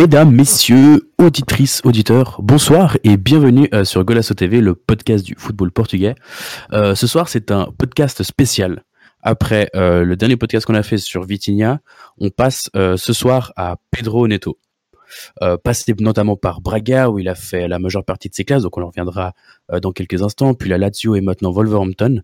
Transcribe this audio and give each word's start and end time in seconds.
Mesdames, 0.00 0.34
messieurs, 0.34 1.12
auditrices, 1.18 1.82
auditeurs, 1.84 2.40
bonsoir 2.40 2.96
et 3.04 3.18
bienvenue 3.18 3.68
euh, 3.74 3.84
sur 3.84 4.02
Golasso 4.02 4.32
TV, 4.32 4.62
le 4.62 4.74
podcast 4.74 5.22
du 5.22 5.34
football 5.36 5.72
portugais. 5.72 6.14
Euh, 6.72 6.94
ce 6.94 7.06
soir, 7.06 7.28
c'est 7.28 7.50
un 7.50 7.66
podcast 7.76 8.22
spécial. 8.22 8.82
Après 9.20 9.68
euh, 9.76 10.02
le 10.02 10.16
dernier 10.16 10.38
podcast 10.38 10.64
qu'on 10.64 10.74
a 10.74 10.82
fait 10.82 10.96
sur 10.96 11.24
Vitinha, 11.24 11.80
on 12.18 12.30
passe 12.30 12.70
ce 12.74 13.12
soir 13.12 13.52
à 13.56 13.76
Pedro 13.90 14.26
Neto. 14.26 14.58
passé 15.64 15.94
notamment 16.00 16.36
par 16.36 16.62
Braga 16.62 17.10
où 17.10 17.18
il 17.18 17.28
a 17.28 17.34
fait 17.34 17.68
la 17.68 17.78
majeure 17.78 18.06
partie 18.06 18.30
de 18.30 18.34
ses 18.34 18.44
classes, 18.44 18.62
donc 18.62 18.78
on 18.78 18.82
en 18.82 18.86
reviendra 18.86 19.34
dans 19.82 19.92
quelques 19.92 20.22
instants, 20.22 20.54
puis 20.54 20.70
la 20.70 20.78
Lazio 20.78 21.14
et 21.14 21.20
maintenant 21.20 21.52
Wolverhampton. 21.52 22.22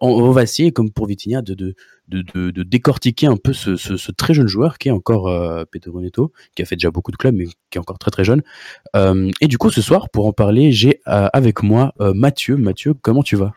On, 0.00 0.30
va 0.30 0.42
essayer, 0.42 0.72
comme 0.72 0.90
pour 0.90 1.06
Vitinha, 1.06 1.42
de, 1.42 1.54
de, 1.54 1.74
de, 2.08 2.62
décortiquer 2.62 3.26
un 3.26 3.36
peu 3.36 3.52
ce, 3.52 4.10
très 4.12 4.34
jeune 4.34 4.48
joueur 4.48 4.78
qui 4.78 4.88
est 4.88 4.92
encore 4.92 5.28
euh, 5.28 5.64
Pedro 5.70 6.00
Neto, 6.00 6.32
qui 6.54 6.62
a 6.62 6.64
fait 6.64 6.76
déjà 6.76 6.90
beaucoup 6.90 7.12
de 7.12 7.16
clubs, 7.16 7.34
mais 7.34 7.46
qui 7.46 7.78
est 7.78 7.78
encore 7.78 7.98
très 7.98 8.10
très 8.10 8.24
jeune. 8.24 8.42
Euh, 8.96 9.30
et 9.40 9.46
du 9.46 9.58
coup, 9.58 9.70
ce 9.70 9.82
soir, 9.82 10.10
pour 10.10 10.26
en 10.26 10.32
parler, 10.32 10.72
j'ai 10.72 11.00
euh, 11.06 11.28
avec 11.32 11.62
moi 11.62 11.92
euh, 12.00 12.12
Mathieu. 12.14 12.56
Mathieu, 12.56 12.94
comment 12.94 13.22
tu 13.22 13.36
vas? 13.36 13.54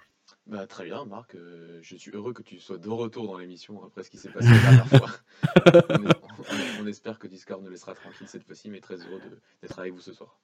Bah, 0.48 0.68
Très 0.68 0.86
bien, 0.86 1.06
Marc. 1.06 1.36
je 1.82 1.96
suis 1.96 2.12
heureux 2.12 2.34
que 2.34 2.44
tu 2.44 2.60
sois 2.60 2.78
de 2.78 2.90
retour 2.90 3.28
dans 3.28 3.38
l'émission 3.38 3.82
après 3.84 4.04
ce 4.04 4.10
qui 4.10 4.18
s'est 4.18 4.30
passé 4.30 4.48
la 4.50 4.60
dernière 4.60 4.88
fois. 4.88 5.10
on, 6.82 6.88
espère 6.88 7.18
que 7.18 7.28
Discord 7.28 7.64
nous 7.64 7.70
laissera 7.70 7.94
tranquille 7.94 8.28
cette 8.28 8.44
fois-ci, 8.44 8.70
mais 8.70 8.80
très 8.80 8.96
heureux 8.96 9.22
d'être 9.62 9.80
avec 9.80 9.94
vous 9.94 10.02
ce 10.02 10.14
soir. 10.14 10.40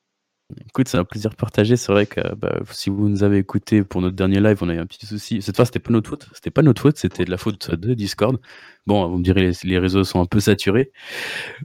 Écoute, 0.67 0.87
c'est 0.87 0.97
un 0.97 1.03
plaisir 1.03 1.35
partagé. 1.35 1.75
C'est 1.75 1.91
vrai 1.91 2.07
que 2.07 2.33
bah, 2.35 2.59
si 2.71 2.89
vous 2.89 3.07
nous 3.07 3.23
avez 3.23 3.37
écouté 3.37 3.83
pour 3.83 4.01
notre 4.01 4.15
dernier 4.15 4.39
live, 4.39 4.57
on 4.61 4.69
a 4.69 4.73
eu 4.73 4.79
un 4.79 4.87
petit 4.87 5.05
souci. 5.05 5.41
Cette 5.41 5.55
fois, 5.55 5.65
c'était 5.65 5.79
pas 5.79 5.91
notre 5.91 6.09
faute. 6.09 6.27
C'était 6.33 6.49
pas 6.49 6.63
notre 6.63 6.81
faute, 6.81 6.97
c'était 6.97 7.23
de 7.25 7.29
la 7.29 7.37
faute 7.37 7.71
de 7.71 7.93
Discord. 7.93 8.39
Bon, 8.87 9.07
vous 9.07 9.17
me 9.19 9.23
direz, 9.23 9.51
les, 9.63 9.77
réseaux 9.77 10.03
sont 10.03 10.21
un 10.21 10.25
peu 10.25 10.39
saturés. 10.39 10.91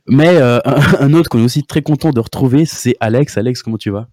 Mais 0.07 0.37
euh, 0.37 0.59
un, 1.01 1.15
autre 1.15 1.31
qu'on 1.31 1.41
est 1.41 1.45
aussi 1.45 1.65
très 1.65 1.83
content 1.83 2.11
de 2.11 2.21
retrouver, 2.21 2.67
c'est 2.67 2.95
Alex. 3.01 3.39
Alex, 3.39 3.63
comment 3.63 3.79
tu 3.79 3.91
vas? 3.91 4.09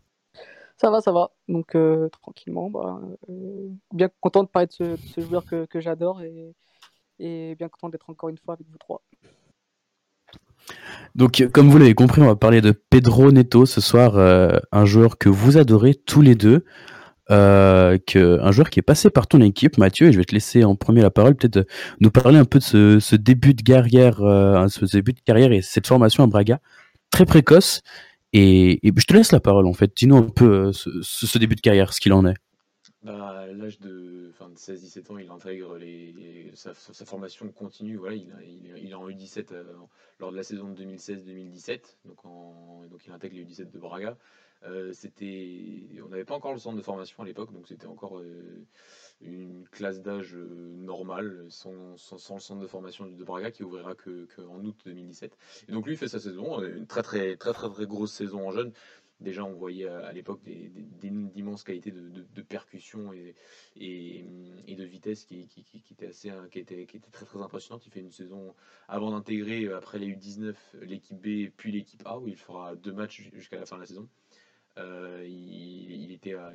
Ça 0.78 0.90
va, 0.90 1.02
ça 1.02 1.12
va. 1.12 1.32
Donc 1.50 1.76
euh, 1.76 2.08
tranquillement, 2.22 2.70
bah, 2.70 3.02
euh, 3.30 3.70
bien 3.92 4.10
content 4.22 4.44
de 4.44 4.48
parler 4.48 4.68
de 4.68 4.96
ce, 4.96 5.22
joueur 5.22 5.44
que, 5.46 5.68
j'adore 5.82 6.22
et 7.20 7.56
bien 7.56 7.68
content 7.68 7.90
d'être 7.90 8.10
encore 8.10 8.30
une 8.30 8.38
fois 8.38 8.54
avec 8.54 8.68
vous 8.72 8.78
trois. 8.78 9.02
Donc, 11.16 11.46
comme 11.52 11.70
vous 11.70 11.78
l'avez 11.78 11.94
compris, 11.94 12.22
on 12.22 12.28
va 12.28 12.36
parler 12.36 12.62
de 12.62 12.72
Pedro 12.72 13.32
Neto 13.32 13.66
ce 13.66 13.82
soir, 13.82 14.18
euh, 14.18 14.58
un 14.72 14.86
joueur 14.86 15.18
que 15.18 15.28
vous 15.28 15.58
adorez 15.58 15.94
tous 15.94 16.22
les 16.22 16.36
deux, 16.36 16.64
euh, 17.30 17.98
un 18.16 18.52
joueur 18.52 18.70
qui 18.70 18.80
est 18.80 18.84
passé 18.84 19.10
par 19.10 19.28
ton 19.28 19.42
équipe, 19.42 19.78
Mathieu, 19.78 20.08
et 20.08 20.14
je 20.14 20.18
vais 20.18 20.24
te 20.24 20.34
laisser 20.34 20.64
en 20.64 20.76
premier 20.76 21.02
la 21.02 21.12
parole, 21.12 21.36
peut-être 21.36 21.68
nous 22.00 22.12
parler 22.12 22.38
un 22.38 22.46
peu 22.46 22.60
de 22.60 23.00
ce, 23.00 23.16
début 23.16 23.54
de 23.54 23.62
carrière, 23.62 24.22
euh, 24.22 24.68
ce 24.70 24.86
début 24.86 25.14
de 25.14 25.20
carrière 25.20 25.52
et 25.52 25.62
cette 25.62 25.88
formation 25.88 26.24
à 26.24 26.28
Braga, 26.28 26.60
très 27.10 27.26
précoce. 27.26 27.82
Et, 28.34 28.80
je 28.84 29.06
te 29.06 29.14
laisse 29.14 29.34
la 29.34 29.42
parole 29.42 29.68
en 29.68 29.74
fait. 29.74 29.92
Dis-nous 29.96 30.16
un 30.16 30.24
peu 30.24 30.72
ce, 30.72 31.38
début 31.38 31.56
de 31.56 31.62
carrière, 31.62 31.94
ce 31.94 32.00
qu'il 32.00 32.14
en 32.14 32.26
est. 32.26 32.36
Bah, 33.04 33.46
l'âge 33.54 33.80
de, 33.80 34.21
16-17 34.56 35.12
ans, 35.12 35.18
il 35.18 35.30
intègre 35.30 35.78
les, 35.78 36.52
sa, 36.56 36.74
formation 37.06 37.50
continue. 37.50 37.98
Voilà, 37.98 38.16
il, 38.16 38.30
il, 38.78 38.92
est 38.92 38.94
en 38.94 39.08
U17 39.08 39.54
lors 40.20 40.32
de 40.32 40.38
la 40.38 40.44
saison 40.44 40.74
2016-2017. 40.74 41.82
Donc, 42.06 42.24
donc 42.90 43.06
il 43.06 43.12
intègre 43.12 43.36
les 43.36 43.46
U17 43.46 43.72
de 43.72 43.80
Braga. 43.80 44.18
Euh, 44.64 44.94
on 46.04 46.10
n'avait 46.10 46.26
pas 46.26 46.36
encore 46.36 46.54
le 46.54 46.60
centre 46.60 46.78
de 46.78 46.82
formation 46.84 47.24
à 47.24 47.26
l'époque, 47.26 47.52
donc 47.52 47.68
c'était 47.68 47.88
encore 47.88 48.20
euh, 48.20 48.64
une 49.22 49.68
classe 49.72 50.02
d'âge 50.02 50.36
euh, 50.36 50.76
normale, 50.76 51.46
sans, 51.50 51.98
sans, 51.98 52.36
le 52.36 52.40
centre 52.40 52.62
de 52.62 52.68
formation 52.68 53.08
de 53.08 53.24
Braga 53.24 53.50
qui 53.50 53.64
ouvrira 53.64 53.96
que, 53.96 54.28
en 54.48 54.64
août 54.64 54.76
2017. 54.86 55.36
Et 55.68 55.72
donc 55.72 55.88
lui 55.88 55.98
fait 55.98 56.08
sa 56.08 56.20
saison, 56.20 56.62
une 56.62 56.86
très 56.86 57.02
très 57.02 57.36
très 57.38 57.54
très, 57.54 57.70
très 57.70 57.86
grosse 57.88 58.14
saison 58.14 58.48
en 58.48 58.52
jeune. 58.52 58.72
Déjà, 59.22 59.46
on 59.46 59.54
voyait 59.54 59.88
à 59.88 60.12
l'époque 60.12 60.42
d'immenses 60.44 61.64
qualités 61.64 61.92
de, 61.92 62.42
percussion 62.42 63.14
et, 63.14 63.36
et, 63.76 64.76
de 64.76 64.84
vitesse 64.84 65.26
qui, 65.26 65.48
qui, 65.48 65.84
étaient 65.92 66.08
assez, 66.08 66.32
qui, 66.52 66.60
était, 66.60 66.86
qui 66.86 66.98
était 66.98 67.12
très 67.12 67.26
très 67.26 67.40
impressionnantes. 67.40 67.86
Il 67.86 67.92
fait 67.92 68.00
une 68.00 68.12
saison 68.12 68.56
avant 68.88 69.12
d'intégrer, 69.12 69.72
après 69.72 70.00
les 70.00 70.08
U19, 70.08 70.56
l'équipe 70.82 71.18
B 71.18 71.52
puis 71.56 71.72
l'équipe 71.72 72.02
A, 72.06 72.18
où 72.18 72.28
il 72.28 72.36
fera 72.36 72.76
deux 72.76 72.94
matchs 72.94 73.30
jusqu'à 73.34 73.60
la 73.60 73.66
fin 73.66 73.76
de 73.76 73.82
la 73.82 73.88
saison. 73.88 74.10
Euh, 74.78 75.26
il, 75.28 76.12
était 76.12 76.34
à 76.34 76.54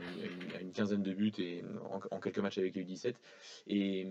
une, 0.61 0.73
quinzaine 0.73 1.03
de 1.03 1.13
buts 1.13 1.33
et 1.39 1.63
en, 2.11 2.21
quelques 2.21 2.39
matchs 2.39 2.59
avec 2.59 2.75
les 2.75 2.85
U17. 2.85 3.15
Et, 3.67 4.07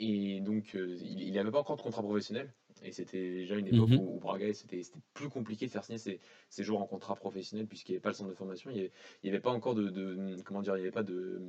et 0.00 0.40
donc, 0.40 0.74
euh, 0.74 0.96
il 1.00 1.32
n'avait 1.32 1.50
pas 1.50 1.60
encore 1.60 1.76
de 1.76 1.82
contrat 1.82 2.02
professionnel. 2.02 2.52
Et 2.84 2.92
c'était 2.92 3.30
déjà 3.30 3.56
une 3.56 3.66
époque 3.66 3.90
mhm. 3.90 3.98
où, 3.98 4.18
Braga, 4.18 4.52
c'était 4.52 4.82
plus 5.14 5.28
compliqué 5.28 5.66
de 5.66 5.70
faire 5.70 5.84
signer 5.84 5.98
ses, 5.98 6.20
ses 6.48 6.64
joueurs 6.64 6.80
en 6.80 6.86
contrat 6.86 7.14
professionnel 7.14 7.66
puisqu'il 7.66 7.92
n'y 7.92 7.96
avait 7.96 8.02
pas 8.02 8.10
le 8.10 8.14
centre 8.14 8.30
de 8.30 8.34
formation. 8.34 8.70
Il 8.70 8.90
n'y 9.24 9.30
avait, 9.30 9.40
pas 9.40 9.50
encore 9.50 9.74
de, 9.74 10.36
comment 10.44 10.62
dire, 10.62 10.76
il 10.76 10.80
n'y 10.80 10.84
avait 10.84 10.92
pas 10.92 11.02
de 11.02 11.40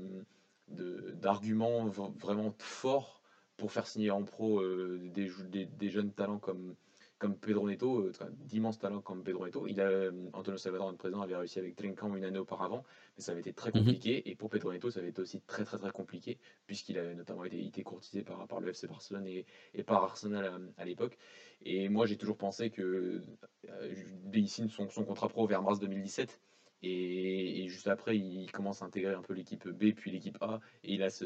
d'arguments 0.70 1.86
vraiment 1.86 2.56
forts 2.58 3.22
pour 3.58 3.72
faire 3.72 3.86
signer 3.86 4.12
en 4.12 4.24
pro 4.24 4.62
euh, 4.62 5.00
des, 5.14 5.30
des, 5.66 5.90
jeunes 5.90 6.12
talents 6.12 6.40
comme, 6.40 6.76
comme 7.20 7.38
Pedro 7.38 7.70
Neto, 7.70 8.02
euh, 8.02 8.12
d'immenses 8.46 8.80
talents 8.80 9.02
comme 9.02 9.24
Pedro 9.24 9.46
Neto. 9.46 9.66
Il 9.68 9.80
a, 9.80 9.86
euh, 9.86 10.12
Antonio 10.34 10.58
Salvador, 10.58 10.88
notre 10.88 10.98
président, 10.98 11.22
avait 11.22 11.36
réussi 11.36 11.60
avec 11.60 11.76
Trincão 11.76 12.16
une 12.16 12.26
année 12.26 12.40
auparavant, 12.40 12.84
mais 13.16 13.24
ça 13.24 13.32
avait 13.32 13.42
été 13.42 13.54
très 13.54 13.70
mhm. 13.70 13.80
compliqué. 13.80 14.30
Et 14.30 14.36
pour 14.36 14.50
Pedro 14.50 14.74
Neto, 14.74 14.92
ça 14.92 15.00
avait 15.00 15.10
été 15.10 15.22
aussi 15.22 15.42
très 15.42 15.64
très 15.64 15.78
très 15.78 15.92
compliqué, 15.92 16.38
puisqu'il 16.66 16.98
avait 16.98 17.16
notamment 17.16 17.44
été, 17.46 17.66
été, 17.66 17.84
courtisé 17.84 18.24
par, 18.24 18.48
par 18.48 18.60
le 18.60 18.70
FC 18.70 18.88
Barcelone 18.88 19.26
et, 19.28 19.46
et 19.74 19.84
par 19.84 20.04
Arsenal 20.04 20.72
à, 20.78 20.86
l'époque. 20.86 21.18
Et 21.64 21.88
moi, 21.90 22.06
j'ai 22.06 22.18
toujours 22.18 22.38
pensé 22.38 22.70
que 22.70 23.24
euh, 23.70 23.94
il 24.34 24.50
signe 24.50 24.68
son, 24.68 24.90
son, 24.90 25.06
contrat 25.06 25.30
pro 25.30 25.48
vers 25.48 25.62
mars 25.62 25.80
2017. 25.80 26.42
Et, 26.84 27.66
juste 27.70 27.88
après, 27.88 28.18
il 28.18 28.52
commence 28.52 28.82
à 28.82 28.86
intégrer 28.86 29.14
un 29.14 29.22
peu 29.22 29.34
l'équipe 29.34 29.68
B 29.70 29.94
puis 29.96 30.12
l'équipe 30.12 30.38
A. 30.42 30.60
Et 30.84 30.94
il 30.96 31.04
a 31.04 31.10
ce, 31.10 31.26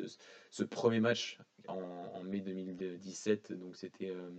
ce 0.51 0.63
premier 0.63 0.99
match 0.99 1.39
en, 1.67 2.23
mai 2.23 2.41
2017. 2.41 3.53
Donc 3.53 3.75
c'était 3.75 4.11
euh, 4.11 4.29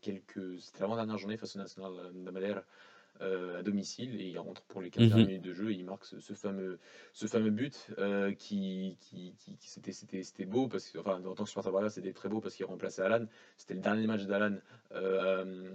quelques. 0.00 0.60
C'était 0.60 0.80
l'avant-dernière 0.80 1.18
journée 1.18 1.36
face 1.36 1.56
au 1.56 1.58
National 1.58 1.92
de 2.14 2.30
Madère. 2.30 2.62
Euh, 3.20 3.60
à 3.60 3.62
domicile 3.62 4.20
et 4.20 4.24
il 4.24 4.38
rentre 4.40 4.62
pour 4.62 4.82
les 4.82 4.90
15 4.90 5.10
mhm. 5.10 5.16
minutes 5.18 5.42
de 5.42 5.54
jeu 5.54 5.70
et 5.70 5.74
il 5.74 5.84
marque 5.84 6.04
ce, 6.04 6.32
fameux, 6.32 6.80
ce 7.12 7.26
fameux 7.26 7.50
but 7.50 7.86
euh, 7.98 8.32
qui, 8.34 8.98
qui, 9.00 9.36
qui, 9.38 9.56
c'était, 9.60 9.92
c'était, 9.92 10.24
c'était 10.24 10.46
beau 10.46 10.66
parce 10.66 10.90
que 10.90 10.98
enfin 10.98 11.22
en 11.24 11.34
tant 11.34 11.44
que 11.44 11.48
supporter 11.48 11.70
Braga 11.70 11.90
c'était 11.90 12.12
très 12.12 12.28
beau 12.28 12.40
parce 12.40 12.56
qu'il 12.56 12.66
remplaçait 12.66 13.02
Alan 13.02 13.24
c'était 13.56 13.74
le 13.74 13.80
dernier 13.80 14.08
match 14.08 14.24
d'Alan 14.24 14.56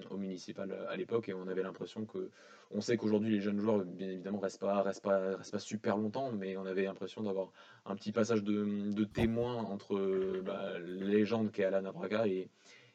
au 0.10 0.18
municipal 0.18 0.86
à 0.90 0.98
l'époque 0.98 1.30
et 1.30 1.34
on 1.34 1.48
avait 1.48 1.64
l'impression 1.64 2.06
que 2.06 2.30
on 2.72 2.82
sait 2.82 2.98
qu'aujourd'hui 2.98 3.32
les 3.32 3.40
jeunes 3.40 3.62
joueurs 3.62 3.86
bien 3.86 4.10
évidemment 4.10 4.40
restent 4.40 4.60
pas 4.60 4.82
restent 4.82 5.04
pas 5.06 5.38
restent 5.38 5.54
pas 5.54 5.60
super 5.60 5.96
longtemps 5.96 6.34
mais 6.34 6.58
on 6.58 6.66
avait 6.66 6.84
l'impression 6.84 7.24
d'avoir 7.24 7.54
un 7.86 7.96
petit 7.96 8.12
passage 8.12 8.44
de, 8.44 8.92
de 8.92 9.04
témoin 9.06 9.56
entre 9.64 10.42
bah, 10.44 10.78
légende 10.80 11.54
qu'est 11.54 11.64
Alan 11.64 11.86
à 11.86 11.94
Braga 11.94 12.26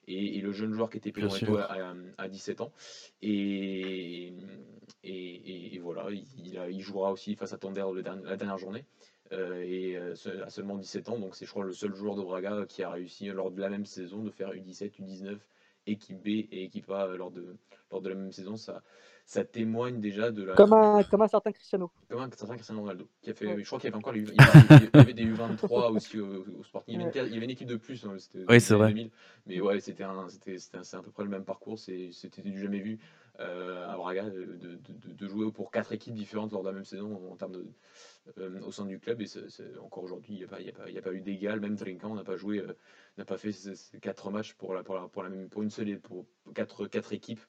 et 0.09 0.39
et, 0.39 0.41
le 0.41 0.53
jeune 0.53 0.73
joueur 0.73 0.91
qui 0.91 0.99
était 0.99 1.13
Pedro 1.13 1.57
à, 1.57 1.95
à, 2.19 2.29
17 2.29 2.61
ans. 2.61 2.73
Et, 3.23 4.33
et, 5.03 5.79
voilà, 5.83 6.07
il, 6.11 6.25
il, 6.71 6.81
jouera 6.81 7.13
aussi 7.13 7.35
face 7.37 7.53
à 7.53 7.59
Tonder 7.59 7.85
la 7.95 8.37
dernière 8.37 8.59
journée. 8.59 8.85
Euh, 9.33 9.63
et 9.63 9.97
euh, 9.97 10.15
à 10.45 10.51
seulement 10.51 10.77
17 10.77 11.09
ans, 11.09 11.19
donc 11.19 11.35
c'est 11.35 11.47
je 11.47 11.51
crois 11.51 11.65
le 11.65 11.73
seul 11.73 11.95
joueur 11.95 12.15
de 12.15 12.23
Braga 12.23 12.67
qui 12.69 12.83
a 12.83 12.91
réussi 12.91 13.27
lors 13.29 13.51
de 13.51 13.59
la 13.61 13.71
même 13.71 13.87
saison 13.87 14.23
de 14.23 14.31
faire 14.31 14.53
U17, 14.53 15.01
U19, 15.01 15.39
équipe 15.87 16.23
B 16.23 16.29
et 16.29 16.65
équipe 16.65 16.91
A 16.91 17.07
lors 17.17 17.31
de, 17.31 17.57
lors 17.91 18.01
de 18.01 18.09
la 18.09 18.15
même 18.15 18.33
saison. 18.33 18.57
Ça, 18.57 18.83
ça 19.27 19.45
témoigne 19.45 20.01
déjà 20.01 20.31
de 20.31 20.45
la. 20.45 20.55
Comme 20.55 20.73
un, 20.73 21.03
comme 21.05 21.23
un 21.23 21.29
certain 21.29 21.53
Cristiano. 21.53 21.91
Comme 22.09 22.21
un 22.21 22.31
certain 22.31 22.55
Cristiano 22.55 22.83
Ronaldo. 22.83 23.09
Qui 23.23 23.31
a 23.31 23.35
fait, 23.35 23.59
Je 23.59 23.67
crois 23.67 23.79
qu'il 23.79 23.89
y 23.89 23.93
avait 23.93 23.97
encore 23.97 24.13
les, 24.13 24.21
il 24.21 24.35
y 24.35 24.99
avait 24.99 25.15
des 25.15 25.25
U23 25.25 25.91
aussi 25.97 26.21
au, 26.21 26.45
Sporting. 26.63 27.01
Il 27.01 27.17
y, 27.17 27.19
avait 27.19 27.45
une, 27.45 27.51
équipe 27.51 27.69
de 27.69 27.77
plus. 27.77 28.05
Hein, 28.05 28.17
oui, 28.49 28.61
c'est 28.61 28.75
vrai. 28.75 28.95
Mais 29.47 29.61
ouais, 29.61 29.81
c'était 29.81 30.05
un, 30.05 30.27
à 30.27 31.03
peu 31.03 31.11
près 31.11 31.25
le 31.25 31.31
même 31.31 31.45
parcours. 31.45 31.79
C'était 31.79 32.43
du 32.43 32.61
jamais 32.61 32.81
vu 32.81 32.99
euh, 32.99 33.24
à 33.39 33.97
Braga 33.97 34.31
de, 34.31 34.79
de, 34.97 35.29
jouer 35.29 35.51
pour 35.51 35.71
quatre 35.71 35.93
équipes 35.93 36.15
différentes 36.15 36.53
lors 36.53 36.63
de 36.63 36.69
la 36.69 36.75
même 36.75 36.85
saison 36.85 37.21
en 37.31 37.37
termes 37.37 37.53
de. 37.53 37.67
Euh, 38.39 38.59
au 38.63 38.73
sein 38.73 38.87
du 38.87 38.99
club 38.99 39.21
et 39.21 39.27
encore 39.83 40.03
aujourd'hui 40.03 40.33
il 40.33 40.39
n'y 40.39 40.45
a, 40.45 40.49
pas, 40.49 40.57
a, 40.57 40.99
a 40.99 41.03
pas 41.03 41.13
eu 41.13 41.21
d'égal 41.21 41.61
même 41.61 41.77
Trinkan 41.77 42.15
n'a 42.15 42.25
pas 42.25 42.37
joué 42.37 42.61
euh, 42.61 42.73
n'a 43.19 43.27
pas 43.27 43.37
fait 43.37 43.51
quatre 44.01 44.31
matchs 44.31 44.55
pour 44.55 44.73
la, 44.73 44.83
pour, 44.83 44.95
la, 44.95 45.09
pour, 45.09 45.23
la 45.23 45.29
même, 45.29 45.51
pour 45.51 45.63
une 45.63 45.69
seule 45.69 46.01
pour 46.01 46.25
quatre, 46.55 46.87
quatre 46.87 47.13
équipes 47.13 47.43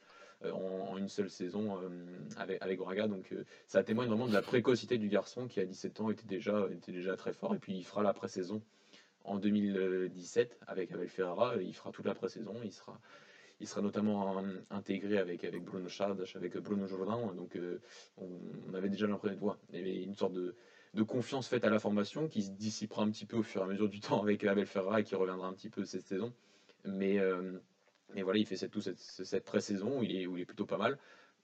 euh, 0.44 0.52
en, 0.52 0.98
une 0.98 1.10
seule 1.10 1.30
saison 1.30 1.78
euh, 1.82 1.90
avec, 2.38 2.62
avec 2.62 2.80
Braga. 2.80 3.08
Donc 3.08 3.32
euh, 3.32 3.46
ça 3.68 3.84
témoigne 3.84 4.10
vraiment 4.10 4.28
de 4.28 4.34
la 4.34 4.42
précocité 4.42 4.98
du 4.98 5.08
garçon 5.08 5.48
qui 5.48 5.60
à 5.60 5.66
17 5.66 6.02
ans 6.02 6.10
était 6.10 6.26
déjà, 6.26 6.68
était 6.72 6.92
déjà 6.92 7.16
très 7.16 7.34
fort. 7.34 7.56
Et 7.56 7.60
puis 7.60 7.74
il 7.74 7.84
fera 7.84 8.04
la 8.04 8.14
pré-saison 8.14 8.62
en 9.24 9.38
2017 9.38 10.60
avec 10.68 10.92
Abel 10.92 11.08
Ferrara. 11.08 11.56
Il 11.62 11.74
fera 11.74 11.92
toute 11.92 12.06
la 12.06 12.16
pré-saison. 12.16 12.56
Il 12.64 12.74
sera, 12.74 13.00
il 13.60 13.68
sera 13.68 13.82
notamment 13.82 14.44
intégré 14.70 15.18
avec, 15.18 15.46
Bruno 15.64 15.88
Chardash, 15.88 16.36
avec 16.36 16.58
Bruno 16.58 16.88
Jourdain. 16.88 17.34
Donc 17.34 17.58
on, 18.18 18.74
avait 18.74 18.90
déjà 18.90 19.08
l'impression 19.08 19.36
de 19.36 19.42
voir 19.42 19.58
une 19.74 20.16
sorte 20.16 20.34
de, 20.34 20.56
confiance 21.04 21.48
faite 21.48 21.64
à 21.64 21.70
la 21.70 21.80
formation 21.80 22.28
qui 22.28 22.44
se 22.44 22.52
dissipera 22.52 23.04
un 23.04 23.12
petit 23.12 23.26
peu 23.26 23.38
au 23.38 23.44
fur 23.44 23.62
et 23.62 23.64
à 23.64 23.68
mesure 23.68 23.90
du 23.90 24.00
temps 24.02 24.22
avec 24.22 24.44
Abel 24.44 24.66
Ferrara 24.66 25.02
et 25.02 25.04
qui 25.04 25.16
reviendra 25.16 25.48
un 25.48 25.54
petit 25.54 25.70
peu 25.70 25.86
cette 25.86 26.06
saison. 26.06 26.34
Mais 26.84 27.20
Mais 28.14 28.22
voilà, 28.22 28.40
il 28.40 28.46
fait 28.46 28.58
cette, 28.58 28.78
cette, 28.80 29.00
cette 29.00 29.46
pré-saison 29.46 30.00
où 30.00 30.04
il, 30.04 30.16
est, 30.16 30.28
où 30.28 30.38
il 30.38 30.42
est 30.42 30.46
plutôt 30.46 30.66
pas 30.66 30.78
mal. 30.78 30.98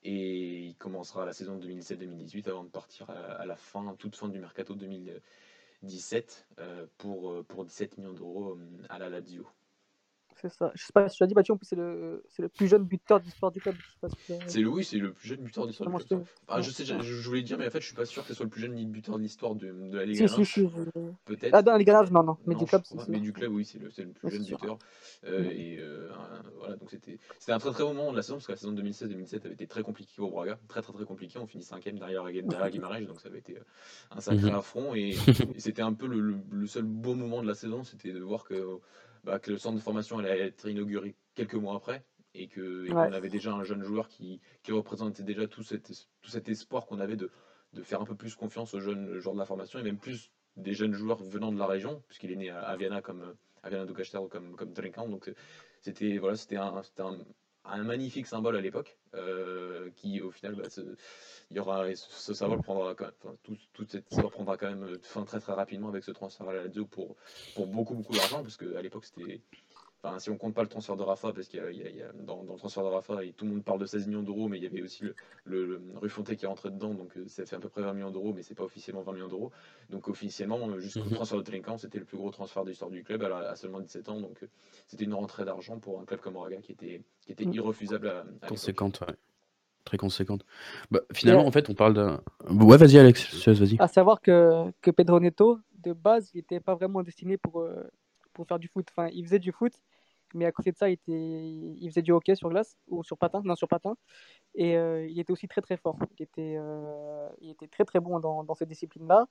Et 0.03 0.61
il 0.65 0.75
commencera 0.75 1.25
la 1.25 1.33
saison 1.33 1.59
2017-2018 1.59 2.49
avant 2.49 2.63
de 2.63 2.69
partir 2.69 3.09
à, 3.09 3.45
la 3.45 3.55
fin, 3.55 3.95
toute 3.99 4.15
fin 4.15 4.29
du 4.29 4.39
mercato 4.39 4.73
2017 4.73 6.47
euh, 6.59 6.87
pour, 6.97 7.45
pour 7.45 7.65
17 7.65 7.99
millions 7.99 8.13
d'euros 8.13 8.57
à 8.89 8.97
la 8.97 9.09
Lazio. 9.09 9.47
C'est 10.41 10.49
ça. 10.49 10.71
Je 10.75 10.83
sais 10.83 10.93
pas 10.93 11.07
si 11.09 11.17
tu 11.17 11.23
as 11.23 11.27
dit, 11.27 11.35
Mathieu, 11.35 11.53
en 11.53 11.57
plus, 11.57 11.67
c'est 11.67 11.75
le, 11.75 12.23
le 12.39 12.49
plus 12.49 12.67
jeune 12.67 12.83
buteur 12.83 13.19
d'histoire 13.19 13.51
du 13.51 13.61
club. 13.61 13.75
C'est 14.47 14.61
le, 14.61 14.69
oui, 14.69 14.83
c'est 14.83 14.97
le 14.97 15.13
plus 15.13 15.29
jeune 15.29 15.41
buteur 15.41 15.67
d'histoire 15.67 15.89
du 15.89 16.05
club. 16.05 16.23
Ah, 16.47 16.61
je 16.61 16.71
sais, 16.71 16.85
je, 16.85 16.99
je, 16.99 17.27
voulais 17.27 17.43
dire, 17.43 17.57
mais 17.57 17.67
en 17.67 17.69
fait, 17.69 17.81
je 17.81 17.85
suis 17.85 17.95
pas 17.95 18.05
sûr 18.05 18.23
que 18.23 18.29
ce 18.29 18.33
soit 18.33 18.45
le 18.45 18.49
plus 18.49 18.61
jeune 18.61 18.91
buteur 18.91 19.17
de 19.17 19.23
l'histoire 19.23 19.55
de, 19.55 19.71
de, 19.71 19.97
la 19.97 20.05
Ligue 20.05 20.27
si, 20.27 20.45
si, 20.45 20.45
si, 20.45 20.69
Peut-être. 21.25 21.53
Ah, 21.53 21.61
dans 21.61 21.73
la 21.73 21.77
Ligue 21.77 21.91
non, 22.11 22.23
non. 22.23 22.37
Mais 22.45 22.55
du 22.55 22.65
club, 22.65 22.81
c'est 22.85 23.07
Mais 23.07 23.19
du 23.19 23.33
club, 23.33 23.51
oui, 23.51 23.65
c'est 23.65 23.79
le, 23.79 23.91
le, 23.95 24.11
plus 24.11 24.31
jeune 24.31 24.45
buteur. 24.45 24.77
Euh, 25.25 25.49
et 25.51 25.77
euh, 25.79 26.09
voilà, 26.57 26.75
donc 26.75 26.89
c'était 26.89 27.19
un 27.47 27.59
très 27.59 27.71
très 27.71 27.83
bon 27.83 27.93
moment 27.93 28.11
de 28.11 28.17
la 28.17 28.23
saison, 28.23 28.35
parce 28.35 28.47
que 28.47 28.51
la 28.53 28.57
saison 28.57 28.73
2016-2017 28.73 29.45
avait 29.45 29.53
été 29.53 29.67
très 29.67 29.83
compliquée 29.83 30.21
au 30.21 30.29
Braga. 30.29 30.59
Très 30.67 30.81
très 30.81 30.93
très 30.93 31.05
compliqué. 31.05 31.37
On 31.39 31.47
finit 31.47 31.63
cinquième 31.63 31.99
derrière, 31.99 32.23
derrière 32.23 32.69
Guimarães, 32.71 33.05
donc 33.05 33.21
ça 33.21 33.29
avait 33.29 33.39
été 33.39 33.57
euh, 33.57 33.63
un 34.11 34.21
sacré 34.21 34.49
mhm. 34.49 34.55
affront. 34.55 34.95
Et, 34.95 35.09
et 35.55 35.59
c'était 35.59 35.81
un 35.81 35.93
peu 35.93 36.07
le, 36.07 36.67
seul 36.67 36.83
beau 36.83 37.15
moment 37.15 37.41
de 37.41 37.47
la 37.47 37.55
saison, 37.55 37.83
c'était 37.83 38.13
de 38.13 38.19
voir 38.19 38.43
que 38.43 38.79
bah, 39.23 39.39
que 39.39 39.51
le 39.51 39.57
centre 39.57 39.75
de 39.75 39.81
formation 39.81 40.19
allait 40.19 40.47
être 40.47 40.67
inauguré 40.67 41.15
quelques 41.35 41.55
mois 41.55 41.75
après 41.75 42.03
et 42.33 42.47
qu'on 42.47 43.11
avait 43.11 43.29
déjà 43.29 43.51
un 43.51 43.63
jeune 43.63 43.83
joueur 43.83 44.07
qui, 44.07 44.39
qui 44.63 44.71
représentait 44.71 45.23
déjà 45.23 45.47
tout 45.47 45.63
cet, 45.63 45.91
tout 46.21 46.31
cet 46.31 46.47
espoir 46.49 46.85
qu'on 46.85 46.99
avait 46.99 47.17
de, 47.17 47.29
de 47.73 47.81
faire 47.83 48.01
un 48.01 48.05
peu 48.05 48.15
plus 48.15 48.35
confiance 48.35 48.73
aux 48.73 48.79
jeunes 48.79 49.19
joueurs 49.19 49.35
de 49.35 49.39
la 49.39 49.45
formation 49.45 49.79
et 49.79 49.83
même 49.83 49.97
plus 49.97 50.31
des 50.57 50.73
jeunes 50.73 50.93
joueurs 50.93 51.21
venant 51.23 51.51
de 51.51 51.59
la 51.59 51.67
région, 51.67 52.03
puisqu'il 52.07 52.31
est 52.31 52.35
né 52.35 52.49
à, 52.49 52.75
Viana 52.75 53.01
comme 53.01 53.35
à 53.63 53.69
Viana 53.69 53.85
do 53.85 53.93
Castelo 53.93 54.27
comme, 54.27 54.55
comme 54.55 54.73
Donc 54.73 55.31
c'était 55.81 56.17
voilà, 56.17 56.35
c'était 56.35 56.57
un, 56.57 56.81
un, 56.99 57.17
un, 57.65 57.83
magnifique 57.83 58.27
symbole 58.27 58.55
à 58.55 58.61
l'époque 58.61 58.97
euh, 59.15 59.89
qui 59.95 60.21
au 60.21 60.31
final 60.31 60.55
bah, 60.55 60.63
il 61.49 61.57
y 61.57 61.59
aura 61.59 61.85
ce 61.95 62.33
symbole 62.33 62.61
prendra 62.61 62.95
quand 62.95 63.05
même, 63.05 63.13
enfin, 63.23 63.55
cette 63.87 64.09
histoire 64.11 64.31
prendra 64.31 64.57
quand 64.57 64.69
même 64.69 64.97
fin 65.01 65.23
très 65.23 65.39
très 65.39 65.53
rapidement 65.53 65.89
avec 65.89 66.03
ce 66.03 66.11
transfert 66.11 66.47
à 66.49 66.53
la 66.53 66.63
Lazio 66.65 66.85
pour, 66.85 67.15
pour 67.55 67.67
beaucoup 67.67 67.95
beaucoup 67.95 68.13
d'argent 68.13 68.41
parce 68.41 68.57
qu'à 68.57 68.81
l'époque 68.81 69.05
c'était 69.05 69.41
Enfin, 70.03 70.17
si 70.17 70.31
on 70.31 70.37
compte 70.37 70.55
pas 70.55 70.63
le 70.63 70.67
transfert 70.67 70.95
de 70.95 71.03
Rafa, 71.03 71.31
parce 71.31 71.47
qu'il 71.47 71.59
y, 71.59 72.01
a, 72.01 72.11
dans, 72.23 72.41
le 72.41 72.57
transfert 72.57 72.83
de 72.83 72.87
Rafa, 72.87 73.17
tout 73.37 73.45
le 73.45 73.51
monde 73.51 73.63
parle 73.63 73.79
de 73.79 73.85
16 73.85 74.07
millions 74.07 74.23
d'euros, 74.23 74.47
mais 74.47 74.57
il 74.57 74.63
y 74.63 74.65
avait 74.65 74.81
aussi 74.81 75.03
le, 75.03 75.13
le, 75.45 75.81
Ruffonté 75.95 76.35
qui 76.35 76.45
est 76.45 76.47
rentré 76.47 76.71
dedans, 76.71 76.95
donc 76.95 77.15
euh, 77.17 77.27
ça 77.27 77.45
fait 77.45 77.55
à 77.55 77.59
peu 77.59 77.69
près 77.69 77.83
20 77.83 77.93
millions 77.93 78.09
d'euros, 78.09 78.33
mais 78.33 78.41
c'est 78.41 78.55
pas 78.55 78.63
officiellement 78.63 79.03
20 79.03 79.13
millions 79.13 79.27
d'euros. 79.27 79.51
Donc 79.91 80.07
officiellement, 80.07 80.69
euh, 80.69 80.79
jusqu'au 80.79 81.03
mhm. 81.03 81.11
transfert 81.11 81.37
de 81.37 81.43
Trinquant, 81.43 81.77
c'était 81.77 81.99
le 81.99 82.05
plus 82.05 82.17
gros 82.17 82.31
transfert 82.31 82.63
de 82.63 82.69
l'histoire 82.69 82.89
du 82.89 83.03
club 83.03 83.23
à, 83.23 83.55
seulement 83.55 83.79
17 83.79 84.09
ans, 84.09 84.19
donc 84.19 84.41
euh, 84.41 84.47
c'était 84.87 85.03
une 85.03 85.13
rentrée 85.13 85.45
d'argent 85.45 85.77
pour 85.77 85.99
un 85.99 86.05
club 86.05 86.19
comme 86.19 86.35
Oraga 86.35 86.57
qui 86.61 86.71
était, 86.71 87.03
qui 87.19 87.31
était 87.31 87.45
mm. 87.45 87.53
irrefusable 87.53 88.07
à, 88.09 88.25
à 88.41 88.47
Conséquente, 88.47 89.01
ouais 89.01 89.15
très 89.83 89.97
conséquente. 89.97 90.45
Bah, 90.91 90.99
finalement, 91.11 91.45
en 91.45 91.51
fait, 91.51 91.67
on 91.69 91.73
parle 91.73 91.95
d'un. 91.95 92.21
Ouais, 92.49 92.77
vas-y, 92.77 92.99
Alex, 92.99 93.47
vas-y. 93.47 93.77
À 93.79 93.87
savoir 93.87 94.21
que, 94.21 94.71
que 94.79 94.91
Pedro 94.91 95.19
Neto, 95.19 95.59
de 95.83 95.91
base, 95.91 96.29
il 96.33 96.37
n'était 96.37 96.59
pas 96.59 96.75
vraiment 96.75 97.01
destiné 97.03 97.37
pour, 97.37 97.61
euh, 97.61 97.89
pour 98.33 98.47
faire 98.47 98.59
du 98.59 98.67
foot. 98.67 98.87
Enfin, 98.91 99.09
il 99.13 99.23
faisait 99.25 99.39
du 99.39 99.51
foot, 99.51 99.73
mais 100.33 100.45
à 100.45 100.51
côté 100.51 100.71
de 100.71 100.77
ça, 100.77 100.89
il, 100.89 100.93
était... 100.93 101.11
il 101.11 101.87
faisait 101.89 102.01
du 102.01 102.11
hockey 102.11 102.35
sur 102.35 102.49
glace 102.49 102.77
ou 102.87 103.03
sur 103.03 103.17
patin. 103.17 103.41
Non, 103.43 103.55
sur 103.55 103.67
patin. 103.67 103.95
Et 104.55 104.77
euh, 104.77 105.07
il 105.07 105.19
était 105.19 105.31
aussi 105.31 105.47
très, 105.47 105.61
très 105.61 105.77
fort. 105.77 105.97
Il 106.17 106.23
était, 106.23 106.55
euh, 106.57 107.29
il 107.39 107.51
était 107.51 107.67
très, 107.67 107.85
très 107.85 107.99
bon 107.99 108.19
dans, 108.19 108.43
dans 108.43 108.55
cette 108.55 108.69
discipline-là. 108.69 109.27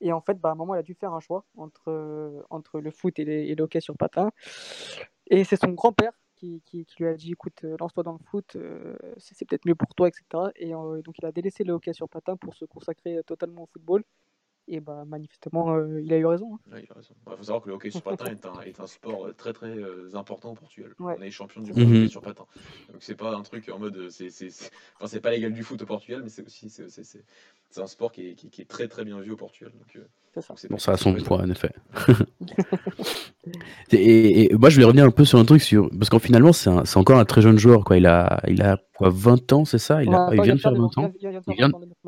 Et 0.00 0.12
en 0.12 0.20
fait, 0.20 0.38
bah, 0.40 0.50
à 0.50 0.52
un 0.52 0.54
moment, 0.54 0.74
il 0.74 0.78
a 0.78 0.82
dû 0.82 0.94
faire 0.94 1.12
un 1.12 1.20
choix 1.20 1.44
entre, 1.56 2.44
entre 2.50 2.80
le 2.80 2.90
foot 2.90 3.18
et, 3.18 3.54
le 3.54 3.62
hockey 3.62 3.80
sur 3.80 3.96
patin. 3.96 4.30
Et 5.28 5.44
c'est 5.44 5.56
son 5.56 5.72
grand-père 5.72 6.12
qui, 6.40 6.86
lui 6.98 7.06
a 7.06 7.14
dit 7.14 7.32
écoute, 7.32 7.64
euh, 7.64 7.76
lance-toi 7.78 8.02
dans 8.02 8.12
le 8.12 8.18
foot, 8.18 8.56
euh, 8.56 8.96
c'est 9.18 9.44
peut-être 9.46 9.66
mieux 9.66 9.74
pour 9.74 9.94
toi, 9.94 10.08
etc. 10.08 10.24
Et 10.56 10.74
euh, 10.74 11.02
donc 11.02 11.16
il 11.18 11.26
a 11.26 11.32
délaissé 11.32 11.64
le 11.64 11.72
hockey 11.72 11.92
sur 11.92 12.08
patin 12.08 12.36
pour 12.36 12.54
se 12.54 12.64
consacrer 12.64 13.22
totalement 13.26 13.64
au 13.64 13.66
football. 13.66 14.02
Et 14.72 14.78
bah, 14.78 15.04
manifestement, 15.04 15.76
il 16.00 16.12
a 16.12 16.16
eu 16.16 16.26
raison. 16.26 16.54
Hein. 16.54 16.78
il 16.82 16.86
a 16.90 16.94
raison. 16.94 17.12
Il 17.26 17.36
faut 17.36 17.42
savoir 17.42 17.62
que 17.62 17.68
le 17.68 17.74
hockey 17.74 17.90
sur 17.90 18.02
patin 18.02 18.26
est, 18.26 18.46
un, 18.46 18.60
est 18.60 18.78
un, 18.78 18.86
sport 18.86 19.28
très 19.36 19.52
très 19.52 19.74
important 20.14 20.52
au 20.52 20.54
Portugal. 20.54 20.94
On 21.00 21.10
est 21.20 21.30
champion 21.32 21.60
du 21.60 21.72
monde 21.72 21.88
mhm. 21.88 22.08
sur 22.08 22.22
patin. 22.22 22.44
Donc 22.92 23.02
c'est 23.02 23.16
pas 23.16 23.34
un 23.34 23.42
truc 23.42 23.68
en 23.68 23.80
mode. 23.80 24.08
C'est 24.10 24.30
enfin, 25.00 25.18
pas 25.18 25.30
l'égal 25.32 25.52
du 25.52 25.64
foot 25.64 25.82
au 25.82 25.86
Portugal, 25.86 26.20
mais 26.22 26.28
c'est 26.28 26.46
aussi 26.46 26.70
c'est 26.70 27.80
un 27.80 27.86
sport 27.86 28.10
qui 28.12 28.28
est, 28.28 28.34
qui, 28.34 28.62
est, 28.62 28.64
très 28.64 28.88
très 28.88 29.04
bien 29.04 29.20
vu 29.20 29.30
au 29.30 29.36
Portugal. 29.36 29.72
Donc, 29.72 30.04
ça. 30.34 30.54
Bon, 30.68 30.78
ça 30.78 30.92
a 30.92 30.96
son 30.96 31.14
poids, 31.14 31.38
en 31.38 31.50
effet. 31.50 31.72
et, 33.92 34.54
moi, 34.54 34.70
je 34.70 34.76
voulais 34.76 34.86
revenir 34.86 35.04
un 35.04 35.10
peu 35.10 35.24
sur 35.24 35.38
un 35.38 35.44
truc, 35.44 35.60
sur... 35.62 35.88
parce 35.90 36.08
qu'en 36.08 36.18
finalement, 36.18 36.52
c'est 36.52 36.96
encore 36.96 37.18
un 37.18 37.24
très 37.24 37.42
jeune 37.42 37.58
joueur. 37.58 37.84
Quoi. 37.84 37.96
Il, 37.96 38.06
a, 38.06 38.40
il 38.48 38.62
a 38.62 38.78
quoi, 38.96 39.10
20 39.10 39.52
ans, 39.52 39.64
c'est 39.64 39.78
ça? 39.78 40.02
Il, 40.02 40.12
a... 40.12 40.30
il, 40.32 40.42
vient 40.42 40.54
de 40.54 40.60
faire 40.60 40.74
20 40.74 40.98
ans. 40.98 41.12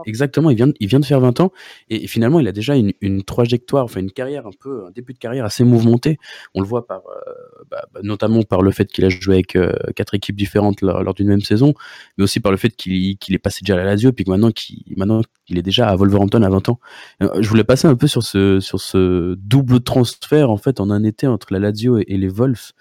Exactement, 0.07 0.51
il 0.51 0.57
vient, 0.57 0.73
il 0.81 0.89
vient 0.89 1.01
de 1.01 1.05
faire 1.05 1.21
20 1.21 1.41
ans. 1.41 1.53
Et, 1.89 2.07
finalement, 2.07 2.41
il 2.41 2.49
a 2.49 2.53
déjà 2.53 2.77
une, 2.77 2.93
une, 3.01 3.23
trajectoire, 3.23 3.85
enfin 3.85 4.01
une 4.01 4.11
carrière 4.11 4.47
un 4.47 4.53
peu, 4.59 4.85
un 4.87 4.91
début 4.91 5.13
de 5.13 5.19
carrière 5.19 5.45
assez 5.45 5.65
mouvementé. 5.65 6.19
On 6.55 6.61
le 6.61 6.67
voit 6.67 6.87
par, 6.87 6.99
euh, 6.99 7.65
bah, 7.71 7.85
bah, 7.93 8.01
notamment 8.03 8.43
par 8.43 8.63
le 8.63 8.71
fait 8.71 8.87
qu'il 8.87 9.05
a 9.05 9.09
joué 9.09 9.35
avec 9.37 9.57
euh, 9.57 9.73
quatre 9.97 10.15
équipes 10.15 10.37
différentes 10.37 10.81
lors, 10.83 11.15
d'une 11.15 11.29
même 11.29 11.41
saison, 11.41 11.75
mais 12.17 12.25
aussi 12.25 12.41
par 12.41 12.53
le 12.53 12.59
fait 12.59 12.71
qu'il 12.71 13.17
est 13.29 13.39
passé 13.39 13.61
déjà 13.63 13.75
à 13.75 13.77
la 13.79 13.85
Lazio, 13.85 14.13
puis 14.13 14.25
que 14.25 14.31
maintenant 14.31 14.51
qu'il 14.51 14.83
maintenant 14.97 15.23
il 15.49 15.59
est 15.59 15.63
déjà 15.63 15.89
à 15.89 15.97
Wolverhampton 15.97 16.43
à 16.43 16.49
20 16.49 16.69
ans. 16.71 16.81
Euh, 17.23 17.29
je 17.41 17.49
voulais 17.49 17.65
passer 17.65 17.87
un 17.89 17.97
peu 17.97 18.07
sur 18.07 18.23
ce, 18.23 18.61
sur 18.61 18.81
ce 18.81 19.35
double 19.35 19.81
transfert 19.81 20.51
en 20.51 20.57
fait 20.57 20.81
en 20.81 20.91
un 20.91 21.05
été 21.05 21.27
entre 21.27 21.53
la 21.53 21.59
Lazio 21.59 21.99
et, 21.99 22.17
les 22.17 22.29
Wolves. 22.29 22.73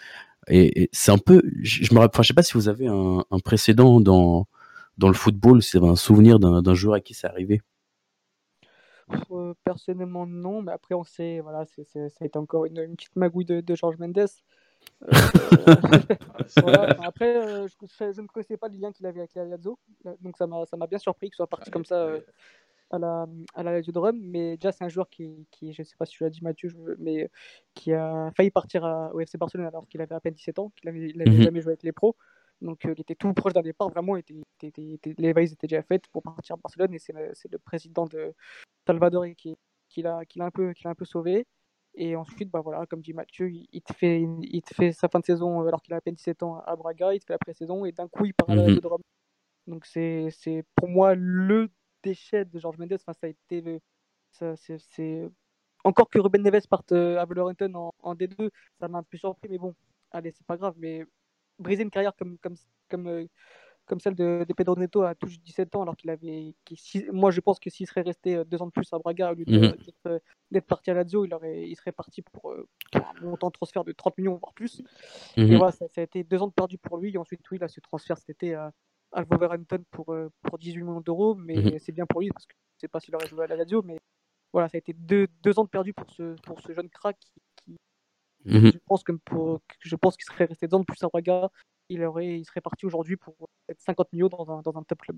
Et, 0.50 0.90
c'est 0.92 1.12
un 1.12 1.18
peu, 1.18 1.42
je, 1.62 1.94
me 1.94 2.00
rappelle, 2.00 2.24
je 2.24 2.28
sais 2.28 2.34
pas 2.34 2.44
si 2.44 2.54
vous 2.54 2.68
avez 2.70 2.88
un, 2.88 3.24
précédent 3.44 4.00
dans 4.02 4.48
dans 4.98 5.08
le 5.08 5.14
football, 5.14 5.62
avez 5.74 5.88
un 5.88 5.96
souvenir 5.96 6.40
d'un 6.40 6.74
joueur 6.74 6.96
à 6.96 7.00
qui 7.00 7.14
c'est 7.14 7.28
arrivé. 7.28 7.62
Euh, 9.32 9.54
personnellement 9.64 10.26
non, 10.26 10.62
mais 10.62 10.72
après 10.72 10.96
on 10.96 11.04
sait, 11.04 11.40
voilà, 11.42 11.66
c'est, 11.66 11.84
ça 11.84 12.00
a 12.22 12.26
été 12.26 12.38
encore 12.38 12.66
une, 12.66 12.96
petite 12.96 13.16
magouille 13.16 13.46
de, 13.46 13.62
de 13.62 13.76
Georges 13.76 13.98
Mendes. 13.98 14.18
Euh, 14.18 14.28
après, 17.04 17.34
je, 17.68 18.22
ne 18.22 18.28
connaissais 18.28 18.58
pas 18.58 18.70
les 18.70 18.78
liens 18.78 18.92
qu'il 18.92 19.06
avait 19.06 19.20
avec 19.20 19.34
la 19.36 19.46
Lazio, 19.46 19.78
donc 20.22 20.38
ça 20.38 20.48
m'a, 20.48 20.88
bien 20.88 20.98
surpris 20.98 21.28
qu'il 21.28 21.36
soit 21.36 21.48
parti 21.48 21.72
comme 21.72 21.86
ça 21.86 22.08
à 22.90 23.00
la, 23.00 23.28
à 23.54 23.64
la 23.64 23.82
Rome, 23.96 24.20
mais 24.22 24.58
déjà 24.58 24.72
c'est 24.72 24.84
un 24.84 24.90
joueur 24.90 25.10
qui, 25.10 25.48
qui, 25.52 25.74
je 25.74 25.84
sais 25.84 25.96
pas 25.98 26.06
si 26.06 26.14
tu 26.14 26.24
l'as 26.24 26.30
dit 26.30 26.42
Mathieu, 26.42 26.70
mais 27.00 27.30
qui 27.74 27.94
a 27.94 28.32
failli 28.36 28.52
partir 28.52 28.84
au 29.14 29.20
FC 29.20 29.38
Barcelone 29.38 29.68
alors 29.68 29.88
qu'il 29.88 30.02
avait 30.02 30.16
à 30.16 30.20
peine 30.20 30.34
17 30.34 30.60
ans, 30.60 30.72
qu'il 30.76 30.90
avait, 30.90 31.14
n'avait 31.16 31.32
mhm. 31.32 31.42
jamais 31.44 31.62
joué 31.62 31.72
avec 31.72 31.84
les 31.84 31.92
pros. 31.92 32.16
Donc 32.62 32.86
euh, 32.86 32.94
il 32.96 33.02
était 33.02 33.16
tout 33.16 33.34
proche 33.34 33.54
d'un 33.54 33.62
départ, 33.62 33.90
vraiment, 33.90 34.16
était, 34.16 34.36
était, 34.62 35.00
les 35.18 35.34
valises 35.34 35.54
étaient 35.54 35.68
déjà 35.68 35.82
faites 35.82 36.08
pour 36.10 36.22
partir 36.22 36.56
à 36.56 36.58
Barcelone 36.58 36.94
et 36.94 37.00
c'est 37.00 37.14
le, 37.14 37.32
le, 37.50 37.58
président 37.58 38.06
de 38.06 38.34
Salvador 38.86 39.26
qui, 39.36 39.58
qui 39.90 40.02
l'a 40.04 40.22
un, 40.40 40.52
peu, 40.52 40.72
qui 40.74 40.88
un 40.88 40.96
peu 40.96 41.06
sauvé. 41.06 41.48
Et 41.96 42.16
ensuite, 42.16 42.50
bah 42.50 42.62
voilà, 42.62 42.86
comme 42.86 43.02
dit 43.02 43.14
Mathieu, 43.14 43.52
il, 43.52 43.82
te 43.82 43.94
fait, 43.94 44.22
il 44.42 44.62
te 44.62 44.74
fait 44.74 44.94
sa 44.94 45.10
fin 45.10 45.20
de 45.20 45.26
saison 45.26 45.68
alors 45.68 45.82
qu'il 45.82 45.94
a 45.94 45.98
à 45.98 46.02
peine 46.02 46.16
17 46.16 46.44
ans 46.44 46.60
à 46.60 46.76
Braga, 46.76 47.14
il 47.14 47.20
te 47.20 47.26
fait 47.26 47.34
la 47.34 47.40
pré-saison 47.40 47.84
et 47.84 47.92
d'un 47.92 48.08
coup 48.08 48.26
il 48.26 48.34
part 48.34 48.50
à 48.50 48.56
la 48.56 48.68
mhm. 48.68 48.80
Rome. 48.84 49.02
Donc 49.68 49.86
c'est 49.86 50.30
pour 50.76 50.88
moi 50.88 51.16
le 51.16 51.70
déchet 52.04 52.46
de 52.46 52.60
George 52.60 52.78
Mendes. 52.78 52.94
Enfin, 52.94 53.14
ça 53.14 53.28
a 53.28 53.30
été 53.30 53.62
le. 53.62 53.80
Ça, 54.32 54.56
c'est, 54.56 55.30
Encore 55.84 56.10
que 56.10 56.20
Ruben 56.20 56.42
Neves 56.42 56.68
parte 56.70 56.94
euh, 56.94 57.18
à 57.18 57.26
Wolverhampton 57.26 57.74
en, 57.76 57.94
en 58.00 58.16
D2, 58.16 58.50
ça 58.80 58.88
m'a 58.88 59.00
un 59.00 59.04
peu 59.04 59.18
surpris, 59.18 59.50
mais 59.50 59.58
bon, 59.58 59.76
allez, 60.12 60.32
c'est 60.32 60.46
pas 60.46 60.56
grave. 60.56 60.76
Mais 60.78 61.06
briser 61.62 61.84
une 61.84 61.90
carrière 61.90 62.16
comme, 62.16 62.38
comme, 62.40 62.56
comme, 62.90 63.08
euh, 63.08 63.26
comme 63.86 64.00
celle 64.00 64.16
de, 64.16 64.46
de, 64.48 64.54
Pedro 64.54 64.76
Neto 64.76 65.04
à 65.04 65.16
tout 65.16 65.28
17 65.28 65.76
ans, 65.76 65.84
alors 65.84 65.96
qu'il 65.96 66.10
avait. 66.10 66.56
Qui, 66.66 67.06
moi, 67.12 67.32
je 67.32 67.40
pense 67.42 67.60
que 67.60 67.70
s'il 67.70 67.88
serait 67.88 68.02
resté 68.02 68.36
euh, 68.36 68.44
deux 68.44 68.62
ans 68.62 68.68
de 68.68 68.72
plus 68.72 68.92
à 68.94 69.00
Braga, 69.00 69.32
au 69.32 69.36
lieu 69.36 69.46
mhm. 69.48 69.76
d'être, 70.52 70.68
parti 70.68 70.92
à 70.92 70.94
Lazio, 70.94 71.26
il, 71.26 71.34
aurait, 71.34 71.68
il 71.68 71.76
serait 71.76 71.92
parti 71.92 72.22
pour, 72.22 72.54
un 72.94 73.22
montant 73.22 73.48
de 73.48 73.54
transfert 73.54 73.84
de 73.84 73.92
30 73.92 74.18
millions, 74.18 74.36
voire 74.36 74.54
plus. 74.54 74.82
Et 75.38 75.46
mhm. 75.46 75.58
voilà, 75.58 75.72
ça, 75.72 75.86
a 75.98 76.02
été 76.02 76.24
deux 76.24 76.42
ans 76.42 76.48
de 76.48 76.54
perdu 76.54 76.78
pour 76.78 76.98
lui. 76.98 77.14
Et 77.14 77.18
ensuite, 77.18 77.42
oui, 77.52 77.58
là, 77.58 77.68
ce 77.68 77.80
transfert, 77.80 78.18
c'était 78.18 78.54
à 78.54 78.72
à 79.12 79.24
Wolverhampton 79.24 79.84
pour, 79.92 80.14
euh, 80.14 80.30
pour 80.44 80.58
18 80.58 80.82
millions 80.82 81.02
d'euros, 81.02 81.36
mais 81.36 81.56
mhm. 81.56 81.80
c'est 81.80 81.92
bien 81.92 82.06
pour 82.06 82.22
lui 82.22 82.30
parce 82.30 82.46
que 82.46 82.54
je 82.54 82.78
ne 82.78 82.80
sais 82.82 82.88
pas 82.88 83.00
s'il 83.00 83.16
aurait 83.16 83.28
joué 83.28 83.44
à 83.44 83.48
la 83.48 83.56
radio, 83.56 83.82
mais 83.84 84.00
voilà, 84.54 84.68
ça 84.70 84.78
a 84.78 84.80
été 84.80 84.94
deux, 84.94 85.28
deux 85.44 85.60
ans 85.60 85.64
de 85.64 85.70
perdu 85.70 85.94
pour 85.94 86.10
ce, 86.12 86.36
pour 86.42 86.60
ce 86.62 86.74
jeune 86.74 86.90
crack 86.90 87.18
qui, 87.20 87.42
mhm. 88.46 88.72
je 88.74 88.80
pense 88.86 89.04
que 89.04 89.12
pour, 89.12 89.62
je 89.80 89.96
pense 89.96 90.18
qu'il 90.18 90.26
serait 90.26 90.46
resté 90.46 90.68
deux 90.68 90.76
ans 90.76 90.80
de 90.80 90.86
plus 90.86 91.04
à 91.04 91.08
Braga, 91.08 91.50
il, 91.90 92.04
aurait, 92.04 92.40
il 92.40 92.46
serait 92.46 92.62
parti 92.62 92.86
aujourd'hui 92.86 93.18
pour 93.18 93.36
50 93.78 94.14
millions 94.14 94.30
dans 94.30 94.50
un, 94.50 94.62
dans 94.62 94.78
un 94.78 94.84
top 94.84 95.02
club. 95.02 95.18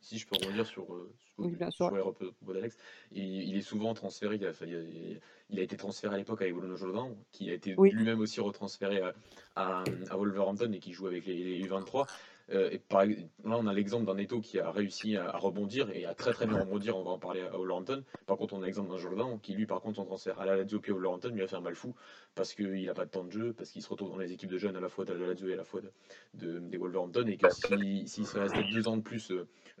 Si, 0.00 0.18
je 0.18 0.26
peux 0.26 0.36
revenir 0.36 0.66
sur, 0.66 0.94
euh, 0.94 1.12
sur, 1.18 1.44
oui, 1.44 1.56
bien 1.56 1.70
sûr. 1.70 1.90
d'Alex, 2.42 2.76
il, 3.12 3.54
est 3.54 3.62
souvent 3.62 3.92
transféré, 3.92 4.36
il 4.36 4.46
a, 4.46 4.52
il 5.50 5.58
a, 5.58 5.62
été 5.62 5.76
transféré 5.76 6.14
à 6.14 6.18
l'époque 6.18 6.40
avec 6.40 6.54
Bruno 6.54 6.74
Jolin, 6.76 7.14
qui 7.32 7.50
a 7.50 7.54
été 7.54 7.76
lui-même 7.78 8.20
aussi 8.20 8.40
retransféré 8.40 9.02
à, 9.56 9.84
à, 10.10 10.16
Wolverhampton 10.16 10.72
et 10.72 10.78
qui 10.78 10.92
joue 10.92 11.06
avec 11.06 11.26
les, 11.26 11.58
les 11.58 11.68
U23. 11.68 12.06
Euh, 12.50 12.70
et 12.70 12.78
par, 12.78 13.06
là, 13.06 13.16
on 13.44 13.66
a 13.66 13.72
l'exemple 13.72 14.04
d'un 14.06 14.14
Neto 14.14 14.40
qui 14.40 14.58
a 14.58 14.70
réussi 14.70 15.16
à, 15.16 15.30
rebondir 15.38 15.90
et 15.90 16.04
à 16.04 16.14
très 16.14 16.32
très 16.32 16.46
bien 16.46 16.60
rebondir. 16.60 16.96
On 16.96 17.02
va 17.02 17.12
en 17.12 17.18
parler 17.18 17.40
à 17.42 17.56
Wolverhampton. 17.56 18.04
Par 18.26 18.36
contre, 18.36 18.54
on 18.54 18.62
a 18.62 18.66
l'exemple 18.66 18.90
d'un 18.90 18.98
Jordan 18.98 19.38
qui, 19.40 19.54
lui, 19.54 19.66
par 19.66 19.80
contre, 19.80 19.96
son 19.96 20.04
transfert 20.04 20.40
à 20.40 20.46
la 20.46 20.56
Lazio 20.56 20.80
puis 20.80 20.92
à 20.92 21.28
lui 21.28 21.42
a 21.42 21.46
fait 21.46 21.56
un 21.56 21.60
mal 21.60 21.74
fou 21.74 21.94
parce 22.34 22.54
qu'il 22.54 22.84
n'a 22.84 22.94
pas 22.94 23.04
de 23.04 23.10
temps 23.10 23.24
de 23.24 23.30
jeu, 23.30 23.52
parce 23.52 23.70
qu'il 23.70 23.82
se 23.82 23.88
retrouve 23.88 24.10
dans 24.10 24.18
les 24.18 24.32
équipes 24.32 24.50
de 24.50 24.58
jeunes 24.58 24.76
à 24.76 24.80
la 24.80 24.88
fois 24.88 25.04
de 25.04 25.12
la 25.12 25.28
Lazio 25.28 25.48
et 25.48 25.54
à 25.54 25.56
la 25.56 25.64
fois 25.64 25.80
de, 26.34 26.58
des 26.58 26.76
Wolverhampton 26.76 27.26
et 27.26 27.36
que 27.36 27.48
s'il 27.50 28.08
si, 28.08 28.22
restait 28.38 28.64
deux 28.72 28.88
ans 28.88 28.96
de 28.96 29.02
plus 29.02 29.32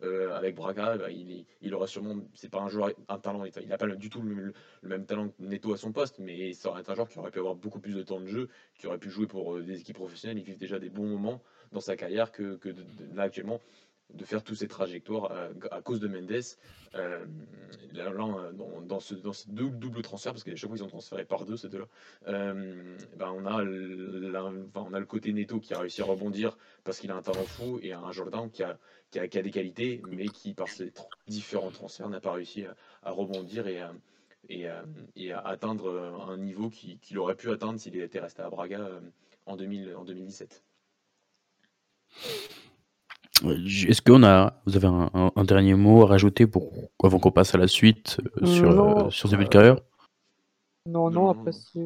euh, 0.02 0.34
avec 0.34 0.54
Braga, 0.54 0.96
bah, 0.96 1.10
il, 1.10 1.44
il 1.60 1.74
aura 1.74 1.86
sûrement. 1.86 2.16
C'est 2.34 2.50
pas 2.50 2.60
un 2.60 2.68
joueur, 2.68 2.90
un 3.08 3.18
talent. 3.18 3.44
Il 3.44 3.68
n'a 3.68 3.78
pas 3.78 3.86
du 3.88 4.08
tout 4.08 4.22
le, 4.22 4.52
même 4.82 5.06
talent 5.06 5.28
que 5.28 5.34
Neto 5.42 5.72
à 5.72 5.76
son 5.76 5.92
poste, 5.92 6.18
mais 6.18 6.52
ça 6.52 6.70
aurait 6.70 6.80
été 6.80 6.90
un 6.90 6.94
joueur 6.94 7.08
qui 7.08 7.18
aurait 7.18 7.30
pu 7.30 7.38
avoir 7.38 7.54
beaucoup 7.54 7.80
plus 7.80 7.94
de 7.94 8.02
temps 8.02 8.20
de 8.20 8.26
jeu, 8.26 8.48
qui 8.78 8.86
aurait 8.86 8.98
pu 8.98 9.10
jouer 9.10 9.26
pour 9.26 9.56
euh, 9.56 9.62
des 9.62 9.80
équipes 9.80 9.96
professionnelles. 9.96 10.38
Il 10.38 10.44
vit 10.44 10.56
déjà 10.56 10.78
des 10.78 10.90
bons 10.90 11.06
moments 11.06 11.42
dans 11.74 11.80
sa 11.80 11.96
carrière 11.96 12.32
que, 12.32 12.56
que 12.56 12.70
là 13.14 13.24
actuellement 13.24 13.60
de 14.12 14.24
faire 14.24 14.42
tous 14.44 14.54
ces 14.54 14.68
trajectoires 14.68 15.32
euh, 15.32 15.52
à, 15.70 15.82
cause 15.82 16.00
de 16.00 16.08
Mendes. 16.08 16.40
Euh, 16.94 17.24
là, 17.92 18.12
dans, 18.86 19.00
ce, 19.00 19.14
dans 19.14 19.32
ce 19.32 19.48
double, 19.48 20.02
transfert, 20.02 20.32
parce 20.32 20.44
qu'à 20.44 20.54
chaque 20.54 20.68
fois 20.68 20.76
ils 20.76 20.84
ont 20.84 20.88
transféré 20.88 21.24
par 21.24 21.44
deux 21.44 21.56
ces 21.56 21.68
deux-là, 21.68 21.86
euh, 22.28 22.96
ben 23.16 23.32
on, 23.36 23.46
a 23.46 23.64
on 24.74 24.94
a 24.94 24.98
le 25.00 25.06
côté 25.06 25.32
Neto 25.32 25.58
qui 25.58 25.74
a 25.74 25.80
réussi 25.80 26.02
à 26.02 26.04
rebondir 26.04 26.56
parce 26.84 26.98
qu'il 26.98 27.10
a 27.10 27.16
un 27.16 27.22
talent 27.22 27.44
fou 27.44 27.80
et 27.82 27.92
un 27.92 28.12
Jordan 28.12 28.48
qui 28.50 28.62
a, 28.62 28.78
qui 29.10 29.18
a, 29.18 29.42
des 29.42 29.50
qualités, 29.50 30.02
mais 30.08 30.26
qui 30.26 30.54
par 30.54 30.68
ses 30.68 30.92
différents 31.26 31.70
transferts 31.70 32.08
n'a 32.08 32.20
pas 32.20 32.32
réussi 32.32 32.64
à, 33.02 33.10
rebondir 33.10 33.66
et, 33.66 33.82
et, 34.48 34.68
et, 35.16 35.32
à 35.32 35.40
atteindre 35.40 36.28
un 36.28 36.36
niveau 36.36 36.70
qu'il 36.70 37.18
aurait 37.18 37.36
pu 37.36 37.50
atteindre 37.50 37.80
s'il 37.80 37.96
était 37.96 38.20
resté 38.20 38.42
à 38.42 38.50
Braga 38.50 38.88
en, 39.46 39.56
2000, 39.56 39.96
en 39.96 40.04
2017. 40.04 40.62
Est-ce 43.42 44.00
qu'on 44.00 44.22
a, 44.22 44.62
vous 44.66 44.76
avez 44.76 44.86
un, 44.86 45.44
dernier 45.44 45.74
mot 45.74 46.02
à 46.02 46.06
rajouter 46.06 46.46
pour, 46.46 46.72
avant 47.02 47.18
qu'on 47.18 47.32
passe 47.32 47.54
à 47.54 47.58
la 47.58 47.66
suite 47.66 48.20
euh, 48.42 48.46
sur, 48.46 48.70
euh, 48.70 49.10
sur 49.10 49.28
ce 49.28 49.36
but 49.36 49.44
de 49.44 49.48
carrière? 49.48 49.76
Non, 50.86 51.10
non, 51.10 51.30
après 51.30 51.52
c'est. 51.52 51.78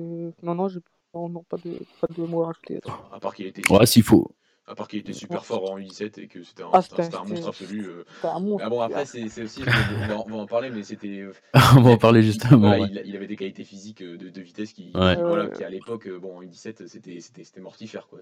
Non, 0.43 0.55
non, 0.55 0.69
non, 1.15 1.43
pas, 1.49 1.57
de, 1.57 1.79
pas 2.01 2.07
de 2.15 2.23
mots 2.23 2.43
à 2.43 2.47
rajouter. 2.47 2.81
À 3.13 3.19
part 3.19 3.35
qu'il 3.35 3.47
était. 3.47 3.63
Ouais, 3.73 3.87
s'il 3.87 4.03
faut. 4.03 4.35
À 4.67 4.75
part 4.75 4.87
qu'il 4.87 4.99
était 4.99 5.15
super 5.15 5.47
fort 5.47 5.71
en 5.71 5.79
U17 5.79 6.21
et 6.21 6.29
que 6.29 6.43
c'était 6.43 6.63
un, 6.63 6.69
ah, 6.75 6.83
un, 6.99 7.25
monstre 7.25 7.49
absolu. 7.49 7.87
Euh... 7.87 8.05
Un 8.23 8.41
monstre. 8.41 8.67
Ah 8.67 8.69
bon, 8.69 8.81
après, 8.83 9.07
c'est 9.07 9.25
aussi. 9.43 9.63
on, 9.63 10.31
va, 10.31 10.37
en 10.37 10.47
parler, 10.47 10.69
mais 10.69 10.83
c'était. 10.83 11.25
on 11.77 11.81
va 11.81 11.93
en 11.93 11.97
parler 11.97 12.23
justement. 12.23 12.75
il, 12.75 13.03
il, 13.07 13.17
avait 13.17 13.27
des 13.27 13.37
qualités 13.37 13.65
physiques 13.65 14.03
euh, 14.03 14.19
de, 14.19 14.29
de 14.29 14.41
vitesse 14.43 14.75
qui, 14.75 14.91
voilà, 14.93 15.49
qui, 15.49 15.65
à 15.65 15.71
l'époque, 15.71 16.09
bon, 16.21 16.37
en 16.37 16.43
U17, 16.43 16.87
c'était 16.87 17.61
mortifère. 17.61 18.07
Quoi. 18.09 18.19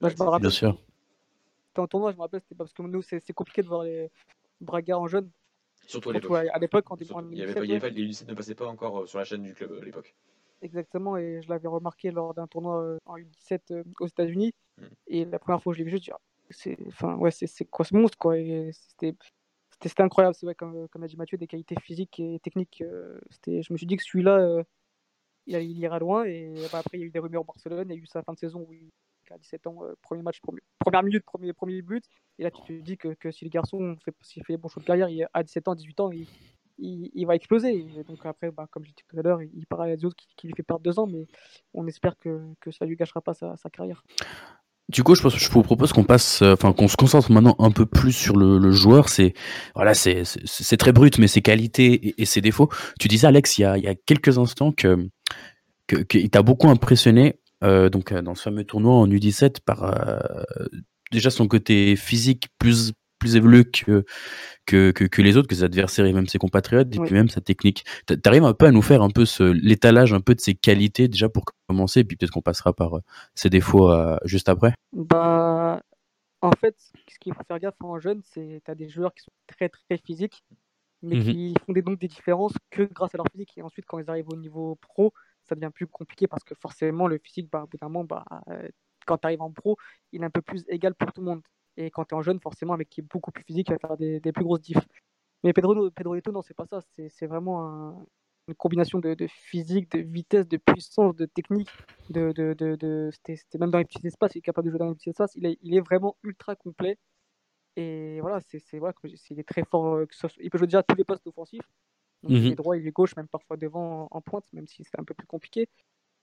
Moi, 0.00 0.10
je 0.10 0.16
me 0.16 0.28
rappelle. 0.28 0.40
Bien 0.40 0.50
sûr 0.50 0.76
en 1.80 1.86
tournoi, 1.86 2.12
je 2.12 2.16
me 2.16 2.22
rappelle, 2.22 2.40
c'était 2.40 2.54
parce 2.54 2.72
que 2.72 2.82
nous, 2.82 3.02
c'est 3.02 3.32
compliqué 3.32 3.62
de 3.62 3.68
voir 3.68 3.82
les 3.82 4.10
Braga 4.60 4.98
en 4.98 5.06
jeune. 5.06 5.30
Surtout 5.86 6.10
à 6.10 6.12
l'époque. 6.14 6.46
à 6.52 6.58
l'époque, 6.58 6.84
quand 6.84 7.00
il 7.00 7.06
y 7.36 7.42
avait 7.42 7.54
pas, 7.54 7.64
il 7.64 7.70
y 7.70 7.74
avait 7.74 7.90
les 7.90 8.08
U17 8.08 8.28
ne 8.28 8.34
passaient 8.34 8.54
pas 8.54 8.66
encore 8.66 9.02
euh, 9.02 9.06
sur 9.06 9.18
la 9.18 9.24
chaîne 9.24 9.42
du 9.42 9.54
club 9.54 9.72
euh, 9.72 9.80
à 9.80 9.84
l'époque. 9.84 10.14
Exactement, 10.62 11.16
et 11.16 11.42
je 11.42 11.48
l'avais 11.48 11.68
remarqué 11.68 12.10
lors 12.10 12.34
d'un 12.34 12.46
tournoi 12.46 12.82
euh, 12.82 12.98
en 13.04 13.16
U17 13.16 13.84
aux 14.00 14.06
États-Unis. 14.06 14.52
Hmm. 14.78 14.86
Et 15.06 15.24
la 15.24 15.38
première 15.38 15.62
fois 15.62 15.72
que 15.72 15.78
je 15.78 15.84
l'ai 15.84 15.90
vu, 15.90 15.90
je 15.90 15.96
me 15.96 16.00
suis 16.00 16.10
dit, 16.10 16.16
ah, 16.16 16.20
c'est 16.50 16.76
enfin, 16.88 17.14
ouais, 17.16 17.30
c'est 17.30 17.64
quoi 17.66 17.84
ce 17.84 17.94
monstre 17.94 18.18
quoi 18.18 18.34
C'était 18.90 20.02
incroyable, 20.02 20.34
c'est 20.34 20.46
vrai, 20.46 20.54
comme, 20.54 20.88
comme 20.88 21.02
a 21.04 21.06
dit 21.06 21.16
Mathieu, 21.16 21.38
des 21.38 21.46
qualités 21.46 21.76
physiques 21.80 22.18
et 22.18 22.40
techniques. 22.40 22.82
c'était 23.30 23.62
je 23.62 23.72
me 23.72 23.78
suis 23.78 23.86
dit 23.86 23.96
que 23.96 24.02
celui-là, 24.02 24.64
il, 25.46 25.56
il, 25.56 25.78
ira 25.78 25.98
loin. 25.98 26.24
Et 26.24 26.52
bah, 26.72 26.78
après, 26.78 26.98
il 26.98 27.00
y 27.00 27.04
a 27.04 27.06
eu 27.06 27.10
des 27.10 27.18
rumeurs 27.18 27.42
au 27.42 27.44
Barcelone, 27.44 27.86
il 27.90 27.94
y 27.94 27.98
a 27.98 28.02
eu 28.02 28.06
sa 28.06 28.22
fin 28.22 28.32
de 28.32 28.38
saison 28.38 28.66
où 28.66 28.72
il 28.72 28.90
à 29.30 29.38
17 29.38 29.66
ans, 29.66 29.78
euh, 29.82 29.94
premier 30.02 30.22
match, 30.22 30.40
premier, 30.40 30.60
première 30.78 31.02
minute, 31.02 31.24
premier, 31.24 31.52
premier 31.52 31.82
but. 31.82 32.04
Et 32.38 32.42
là, 32.42 32.50
tu 32.50 32.62
te 32.62 32.72
dis 32.72 32.96
que, 32.96 33.14
que 33.14 33.30
si 33.30 33.44
le 33.44 33.50
garçon 33.50 33.96
fait, 34.04 34.14
s'il 34.20 34.44
fait 34.44 34.54
les 34.54 34.56
bons 34.58 34.68
choix 34.68 34.80
de 34.80 34.86
carrière, 34.86 35.08
il, 35.08 35.26
à 35.32 35.42
17 35.42 35.68
ans, 35.68 35.74
18 35.74 36.00
ans, 36.00 36.10
il, 36.12 36.26
il, 36.78 37.26
va 37.26 37.34
exploser. 37.34 37.86
donc 38.06 38.24
après, 38.24 38.50
bah, 38.50 38.66
comme 38.70 38.84
je 38.84 38.90
disais 38.90 39.04
tout 39.08 39.18
à 39.18 39.22
l'heure, 39.22 39.42
il, 39.42 39.66
part 39.66 39.80
à 39.80 39.88
la 39.88 39.96
qui, 39.96 40.10
qui, 40.36 40.46
lui 40.46 40.54
fait 40.54 40.62
perdre 40.62 40.82
deux 40.82 40.98
ans, 40.98 41.06
mais 41.06 41.26
on 41.74 41.86
espère 41.86 42.16
que, 42.18 42.40
que 42.60 42.70
ça 42.70 42.84
lui 42.84 42.96
gâchera 42.96 43.20
pas 43.20 43.34
sa, 43.34 43.56
carrière. 43.72 44.02
Du 44.88 45.02
coup, 45.02 45.14
je, 45.14 45.28
je 45.28 45.50
vous 45.50 45.62
propose 45.62 45.92
qu'on 45.92 46.04
passe, 46.04 46.42
euh, 46.42 46.52
enfin 46.52 46.72
qu'on 46.72 46.86
se 46.86 46.96
concentre 46.96 47.32
maintenant 47.32 47.56
un 47.58 47.72
peu 47.72 47.86
plus 47.86 48.12
sur 48.12 48.36
le, 48.36 48.70
joueur. 48.70 49.08
C'est 49.08 49.32
voilà, 49.74 49.94
c'est 49.94 50.22
c'est 50.24 50.76
très 50.76 50.92
brut, 50.92 51.18
mais 51.18 51.26
ses 51.26 51.42
qualités 51.42 52.14
et, 52.20 52.24
ses 52.24 52.40
défauts. 52.40 52.68
Tu 53.00 53.08
disais 53.08 53.26
Alex 53.26 53.58
il 53.58 53.62
y 53.62 53.64
a, 53.64 53.78
il 53.78 53.84
y 53.84 53.88
a 53.88 53.94
quelques 53.94 54.38
instants 54.38 54.72
que 54.72 55.08
qu'il 56.08 56.30
t'a 56.30 56.42
beaucoup 56.42 56.68
impressionné 56.68 57.40
donc 57.62 58.12
euh, 58.12 58.22
dans 58.22 58.34
ce 58.34 58.42
fameux 58.42 58.64
tournoi 58.64 58.94
en 58.94 59.06
U17 59.06 59.60
par 59.64 59.84
euh, 59.84 60.18
déjà 61.12 61.30
son 61.30 61.48
côté 61.48 61.96
physique 61.96 62.48
plus 62.58 62.92
plus 63.18 63.34
évolué 63.34 63.64
que, 63.64 64.04
que, 64.66 64.90
que, 64.90 65.22
les 65.22 65.38
autres, 65.38 65.48
que 65.48 65.54
ses 65.54 65.64
adversaires 65.64 66.04
et 66.04 66.12
même 66.12 66.26
ses 66.26 66.36
compatriotes, 66.36 66.94
et 66.94 66.98
puis 66.98 67.14
même 67.14 67.30
sa 67.30 67.40
technique. 67.40 67.86
Tu 68.06 68.14
arrives 68.26 68.44
un 68.44 68.52
peu 68.52 68.66
à 68.66 68.72
nous 68.72 68.82
faire 68.82 69.00
un 69.00 69.08
peu 69.08 69.24
l'étalage 69.54 70.12
un 70.12 70.20
peu 70.20 70.34
de 70.34 70.40
ses 70.40 70.54
qualités 70.54 71.08
déjà 71.08 71.30
pour 71.30 71.46
commencer, 71.66 72.00
et 72.00 72.04
puis 72.04 72.18
peut-être 72.18 72.30
qu'on 72.30 72.42
passera 72.42 72.74
par 72.74 73.00
ses 73.34 73.48
défauts 73.48 73.90
juste 74.26 74.50
après? 74.50 74.74
Bah, 74.92 75.80
en 76.42 76.50
fait, 76.60 76.76
ce 76.78 77.18
qu'il 77.18 77.32
faut 77.34 77.42
faire 77.48 77.58
gaffe 77.58 77.74
en 77.80 77.98
jeune, 77.98 78.20
c'est 78.22 78.60
tu 78.64 78.70
as 78.70 78.74
des 78.74 78.88
joueurs 78.88 79.14
qui 79.14 79.22
sont 79.22 79.32
très 79.46 79.70
très 79.70 79.96
physiques, 79.96 80.44
mais 81.02 81.16
mmh 81.16 81.24
qui 81.24 81.54
font 81.64 81.72
des, 81.72 81.82
donc 81.82 81.98
des 81.98 82.08
différences 82.08 82.54
que 82.70 82.82
grâce 82.82 83.14
à 83.14 83.18
leur 83.18 83.26
physique. 83.32 83.52
Et 83.56 83.62
ensuite, 83.62 83.86
quand 83.86 83.98
ils 83.98 84.10
arrivent 84.10 84.28
au 84.28 84.36
niveau 84.36 84.76
pro, 84.76 85.12
ça 85.48 85.54
devient 85.54 85.70
plus 85.72 85.86
compliqué 85.86 86.26
parce 86.26 86.44
que 86.44 86.54
forcément, 86.54 87.06
le 87.06 87.18
physique, 87.18 87.50
bah, 87.50 87.64
au 87.64 87.66
bout 87.66 88.04
bah, 88.04 88.24
euh, 88.48 88.68
quand 89.06 89.18
tu 89.18 89.26
arrives 89.26 89.42
en 89.42 89.50
pro, 89.50 89.76
il 90.12 90.22
est 90.22 90.26
un 90.26 90.30
peu 90.30 90.42
plus 90.42 90.64
égal 90.68 90.94
pour 90.94 91.12
tout 91.12 91.20
le 91.20 91.26
monde. 91.26 91.42
Et 91.76 91.90
quand 91.90 92.04
tu 92.04 92.14
es 92.14 92.18
en 92.18 92.22
jeune, 92.22 92.40
forcément, 92.40 92.74
avec 92.74 92.88
qui 92.88 93.00
est 93.00 93.04
beaucoup 93.04 93.30
plus 93.30 93.44
physique, 93.44 93.68
il 93.68 93.72
va 93.72 93.78
faire 93.78 93.96
des, 93.96 94.20
plus 94.32 94.44
grosses 94.44 94.62
diffs. 94.62 94.86
Mais 95.44 95.52
Pedro, 95.52 95.90
Pedro 95.90 96.14
Neto, 96.14 96.32
non, 96.32 96.42
c'est 96.42 96.54
pas 96.54 96.66
ça. 96.66 96.80
C'est 97.08 97.26
vraiment 97.26 98.06
une 98.48 98.54
combination 98.54 98.98
de, 98.98 99.16
physique, 99.28 99.90
de 99.90 99.98
vitesse, 99.98 100.48
de 100.48 100.56
puissance, 100.56 101.14
de 101.16 101.26
technique. 101.26 101.70
De, 102.10 102.32
de, 102.32 102.54
de 102.54 103.10
C'était 103.12 103.58
même 103.58 103.70
dans 103.70 103.78
les 103.78 103.84
petits 103.84 104.06
espaces, 104.06 104.34
il 104.34 104.38
est 104.38 104.42
capable 104.42 104.66
de 104.66 104.70
jouer 104.70 104.78
dans 104.78 104.88
les 104.88 104.94
petits 104.94 105.10
espaces. 105.10 105.34
Il 105.36 105.74
est, 105.74 105.80
vraiment 105.80 106.16
ultra 106.22 106.56
complet. 106.56 106.98
Et 107.76 108.20
voilà, 108.22 108.40
c'est 108.40 108.78
voilà, 108.78 108.94
il 109.04 109.38
est 109.38 109.48
très 109.48 109.62
fort. 109.64 109.96
Euh, 109.96 110.06
il 110.38 110.50
peut 110.50 110.58
jouer 110.58 110.66
déjà 110.66 110.82
tous 110.82 110.96
les 110.96 111.04
postes 111.04 111.26
offensifs. 111.26 111.60
Donc, 112.28 112.38
il 112.38 112.52
est 112.52 112.54
droit, 112.54 112.76
il 112.76 112.86
est 112.86 112.92
gauche, 112.92 113.16
même 113.16 113.28
parfois 113.28 113.56
devant 113.56 114.08
en 114.10 114.20
pointe, 114.20 114.44
même 114.52 114.66
si 114.66 114.84
c'est 114.84 114.98
un 114.98 115.04
peu 115.04 115.14
plus 115.14 115.26
compliqué. 115.26 115.68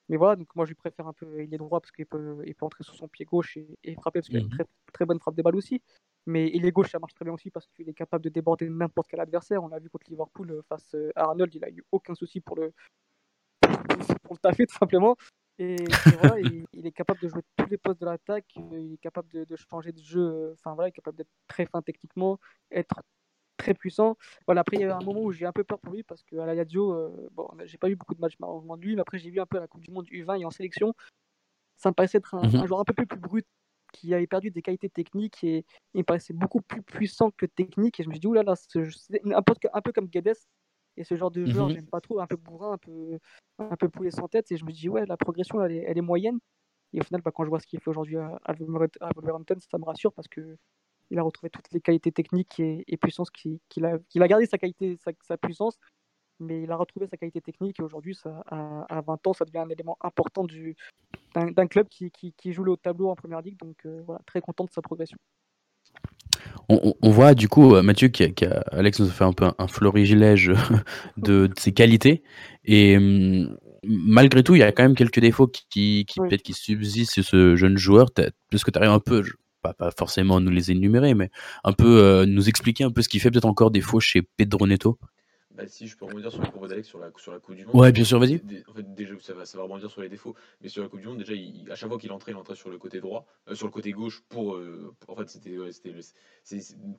Mais 0.10 0.17
voilà, 0.17 0.36
donc 0.36 0.53
moi 0.55 0.65
je 0.65 0.69
lui 0.69 0.75
préfère 0.75 1.07
un 1.07 1.13
peu, 1.13 1.43
il 1.43 1.53
est 1.53 1.57
droit 1.57 1.79
parce 1.79 1.91
qu'il 1.91 2.05
peut, 2.05 2.43
il 2.45 2.53
peut 2.55 2.65
entrer 2.65 2.83
sur 2.83 2.93
son 2.95 3.07
pied 3.07 3.25
gauche 3.25 3.57
et, 3.83 3.95
frapper 3.95 4.19
parce 4.19 4.27
qu'il 4.27 4.38
a 4.38 4.41
une 4.41 4.48
mhm. 4.48 4.51
très, 4.51 4.65
très 4.91 5.05
bonne 5.05 5.19
frappe 5.19 5.36
des 5.36 5.43
balles 5.43 5.55
aussi. 5.55 5.81
Mais 6.25 6.50
il 6.53 6.65
est 6.65 6.72
gauche, 6.72 6.91
ça 6.91 7.00
marche 7.00 7.13
très 7.13 7.25
bien 7.25 7.33
aussi 7.33 7.50
parce 7.50 7.67
qu'il 7.67 7.88
est 7.89 7.93
capable 7.93 8.24
de 8.24 8.29
déborder 8.29 8.69
n'importe 8.69 9.07
quel 9.10 9.19
adversaire. 9.19 9.63
On 9.63 9.67
l'a 9.67 9.79
vu 9.79 9.89
contre 9.89 10.10
Liverpool 10.10 10.51
euh, 10.51 10.62
face 10.67 10.93
euh, 10.95 11.12
à 11.15 11.24
Arnold, 11.24 11.53
il 11.53 11.63
a 11.63 11.69
eu 11.69 11.83
aucun 11.91 12.15
souci 12.15 12.41
pour 12.41 12.57
le, 12.57 12.74
pour 14.24 14.36
le 14.36 14.39
taffer 14.41 14.67
tout 14.67 14.75
simplement. 14.75 15.15
Et, 15.60 15.75
voilà, 16.19 16.39
il, 16.39 16.86
est 16.86 16.91
capable 16.91 17.19
de 17.22 17.27
jouer 17.27 17.41
tous 17.55 17.69
les 17.69 17.77
postes 17.77 18.01
de 18.01 18.05
l'attaque, 18.05 18.45
il 18.55 18.93
est 18.93 18.98
capable 18.98 19.29
de, 19.31 19.43
de, 19.45 19.55
changer 19.55 19.91
de 19.91 20.01
jeu, 20.01 20.51
enfin 20.53 20.74
voilà, 20.74 20.88
il 20.88 20.89
est 20.89 20.93
capable 20.93 21.17
d'être 21.17 21.29
très 21.48 21.67
fin 21.67 21.81
techniquement, 21.81 22.39
être 22.72 23.01
très 23.57 23.74
puissant. 23.74 24.17
Voilà, 24.45 24.62
après, 24.62 24.77
il 24.77 24.81
y 24.81 24.86
a 24.86 24.95
un 24.95 25.03
moment 25.03 25.22
où 25.22 25.31
j'ai 25.31 25.45
un 25.45 25.51
peu 25.51 25.63
peur 25.63 25.79
pour 25.79 25.93
lui 25.93 26.03
parce 26.03 26.24
qu'à 26.24 26.45
la 26.45 26.53
Lazio, 26.55 26.93
euh, 26.93 27.29
bon, 27.31 27.48
j'ai 27.65 27.77
pas 27.77 27.89
eu 27.89 27.95
beaucoup 27.95 28.15
de 28.15 28.22
matchs 28.22 28.36
malheureusement 28.39 28.77
de 28.77 28.81
lui, 28.81 28.95
mais 28.95 29.01
après, 29.01 29.17
j'ai 29.17 29.29
vu 29.29 29.39
un 29.39 29.45
peu 29.45 29.60
la 29.60 29.67
Coupe 29.67 29.81
du 29.81 29.91
Monde 29.91 30.07
U20 30.07 30.41
et 30.41 30.45
en 30.45 30.51
sélection. 30.51 30.93
Ça 31.77 31.89
me 31.89 31.93
paraissait 31.93 32.17
être 32.17 32.36
un, 32.36 32.48
mhm. 32.48 32.65
joueur 32.65 32.79
un 32.79 32.83
peu 32.83 32.93
plus 32.93 33.05
brut 33.05 33.45
qui 33.91 34.13
avait 34.13 34.27
perdu 34.27 34.50
des 34.50 34.62
qualités 34.62 34.89
techniques 34.89 35.43
et 35.43 35.65
il 35.93 36.00
me 36.00 36.03
paraissait 36.03 36.33
beaucoup 36.33 36.62
plus 36.62 36.81
puissant 36.81 37.31
que 37.31 37.45
technique. 37.45 38.00
Et 38.00 38.03
je 38.03 38.10
me 38.10 38.13
suis 38.13 38.19
dit, 38.19 38.27
oulala, 38.27 38.53
un, 38.53 39.41
peu, 39.41 39.53
un 39.74 39.81
peu 39.81 39.91
comme 39.91 40.07
Guedes. 40.07 40.38
Et 40.95 41.03
ce 41.03 41.15
genre 41.15 41.31
de 41.31 41.45
joueur, 41.45 41.67
mhm. 41.67 41.74
j'aime 41.74 41.88
pas 41.88 42.01
trop, 42.01 42.19
un 42.19 42.27
peu 42.27 42.36
bourrin, 42.36 42.74
un 42.74 42.77
peu, 42.77 43.17
un 43.60 43.75
peu 43.75 43.89
poulet 43.89 44.12
sans 44.12 44.27
tête. 44.27 44.51
Et 44.51 44.57
je 44.57 44.65
me 44.65 44.72
dis, 44.72 44.89
ouais, 44.89 45.05
la 45.05 45.17
progression, 45.17 45.62
elle 45.63 45.72
est, 45.72 45.83
elle 45.88 45.98
est 45.98 46.01
moyenne. 46.01 46.39
Et 46.93 47.01
au 47.01 47.03
final, 47.03 47.22
bah, 47.22 47.31
quand 47.33 47.43
je 47.43 47.50
vois 47.50 47.60
ce 47.60 47.67
qu'il 47.67 47.79
fait 47.79 47.89
aujourd'hui 47.89 48.17
à 48.17 48.53
Wolverhampton, 49.15 49.57
ça 49.60 49.77
me 49.77 49.86
rassure 49.86 50.13
parce 50.13 50.27
que 50.27 50.57
il 51.13 51.20
a 51.20 51.24
retrouvé 51.24 51.50
toutes 51.51 51.72
les 51.72 51.79
qualités 51.79 52.12
techniques 52.12 52.60
et, 52.60 52.84
et 52.88 52.98
puissance 52.98 53.29
qu'il 53.29 53.86
a, 53.86 53.98
a 54.15 54.27
gardé 54.27 54.48
sa 54.48 54.58
qualité, 54.58 54.98
sa, 55.22 55.38
puissance, 55.38 55.77
mais 56.39 56.63
il 56.63 56.72
a 56.72 56.75
retrouvé 56.75 57.05
sa 57.08 57.17
qualité 57.17 57.39
technique 57.39 57.79
et 57.79 57.84
aujourd'hui, 57.84 58.17
à, 58.48 59.01
20 59.05 59.27
ans, 59.27 59.34
ça 59.34 59.46
devient 59.46 59.60
un 59.60 59.70
élément 59.70 59.98
important 60.01 60.46
d'un 61.36 61.67
club 61.67 61.88
qui, 61.88 62.12
qui, 62.12 62.51
joue 62.51 62.63
le 62.63 62.72
haut 62.72 62.77
tableau 62.77 63.10
en 63.10 63.15
première 63.15 63.41
ligue. 63.41 63.58
Donc 63.60 63.77
euh, 63.86 64.01
voilà, 64.05 64.22
très 64.25 64.41
content 64.41 64.65
de 64.65 64.72
sa 64.72 64.82
progression. 64.82 65.17
On, 66.70 67.12
voit 67.12 67.36
du 67.36 67.48
coup 67.48 67.75
euh, 67.75 67.84
Mathieu 67.84 68.08
qui, 68.08 68.34
qui 68.34 68.46
a, 68.46 68.62
Alex 68.72 69.00
nous 69.00 69.08
a 69.08 69.12
fait 69.12 69.24
un 69.24 69.34
peu 69.34 69.46
un, 69.55 69.67
florilège 69.67 70.48
de, 71.17 71.46
de, 71.48 71.53
ses 71.60 71.74
qualités 71.74 72.24
et 72.63 72.98
hum, 72.98 73.55
malgré 73.84 74.41
tout 74.41 74.55
il 74.55 74.60
y 74.60 74.63
a 74.63 74.72
quand 74.72 74.82
même 74.82 74.96
quelques 74.96 75.20
défauts 75.20 75.48
qui, 75.48 76.05
qui 76.08 76.20
peut-être 76.20 76.41
qui 76.41 76.53
subsistent 76.53 77.13
sur 77.13 77.24
ce 77.24 77.55
jeune 77.55 77.77
joueur. 77.77 78.08
Est-ce 78.17 78.65
que 78.65 78.72
tu 78.72 78.79
arrives 78.79 78.91
un 78.91 79.00
peu, 79.00 79.24
pas, 79.72 79.91
forcément 79.98 80.39
nous 80.39 80.51
les 80.51 80.72
énumérer, 80.72 81.13
mais 81.13 81.29
un 81.63 81.74
peu 81.74 82.00
euh, 82.00 82.25
nous 82.25 82.50
expliquer 82.50 82.84
un 82.84 82.91
peu 82.91 83.01
ce 83.01 83.10
qui 83.10 83.20
fait 83.20 83.32
peut-être 83.32 83.46
encore 83.46 83.72
défaut 83.72 84.00
chez 84.00 84.22
Pedro 84.22 84.67
Neto 84.67 85.00
Bah, 85.55 85.67
si 85.67 85.88
je 85.88 85.95
peux 85.95 86.05
rebondir 86.05 86.31
sur 86.31 86.41
le 86.41 86.50
propos 86.50 86.67
d'Alex 86.67 86.88
sur 86.88 86.98
la, 86.98 87.12
sur 87.17 87.31
la 87.31 87.39
Coupe 87.39 87.55
du 87.55 87.63
Monde. 87.65 87.75
Ouais, 87.75 87.91
bien 87.91 88.03
sûr, 88.03 88.19
vas-y. 88.19 88.41
En 88.67 88.74
fait, 88.74 88.93
déjà, 88.95 89.13
ça 89.19 89.33
va, 89.33 89.45
ça 89.45 89.57
va 89.57 89.63
rebondir 89.63 89.89
sur 89.91 90.01
les 90.01 90.10
défauts. 90.10 90.36
Mais 90.62 90.67
sur 90.69 90.81
la 90.81 90.89
Coupe 90.89 91.00
du 91.00 91.07
Monde, 91.07 91.19
déjà, 91.19 91.33
il- 91.33 91.69
à 91.72 91.75
chaque 91.75 91.89
fois 91.89 92.00
qu'il 92.00 92.12
entrait, 92.12 92.31
il 92.31 92.36
entrait 92.38 92.55
sur 92.55 92.69
le 92.69 92.79
côté 92.79 93.00
droit, 93.01 93.25
euh, 93.48 93.53
sur 93.55 93.67
le 93.67 93.72
côté 93.72 93.91
gauche 93.91 94.24
pour. 94.29 94.55
euh, 94.55 94.95
en 95.07 95.15
fait, 95.15 95.29
c'était 95.29 95.57
ouais, 95.60 95.72
c'était 95.72 95.93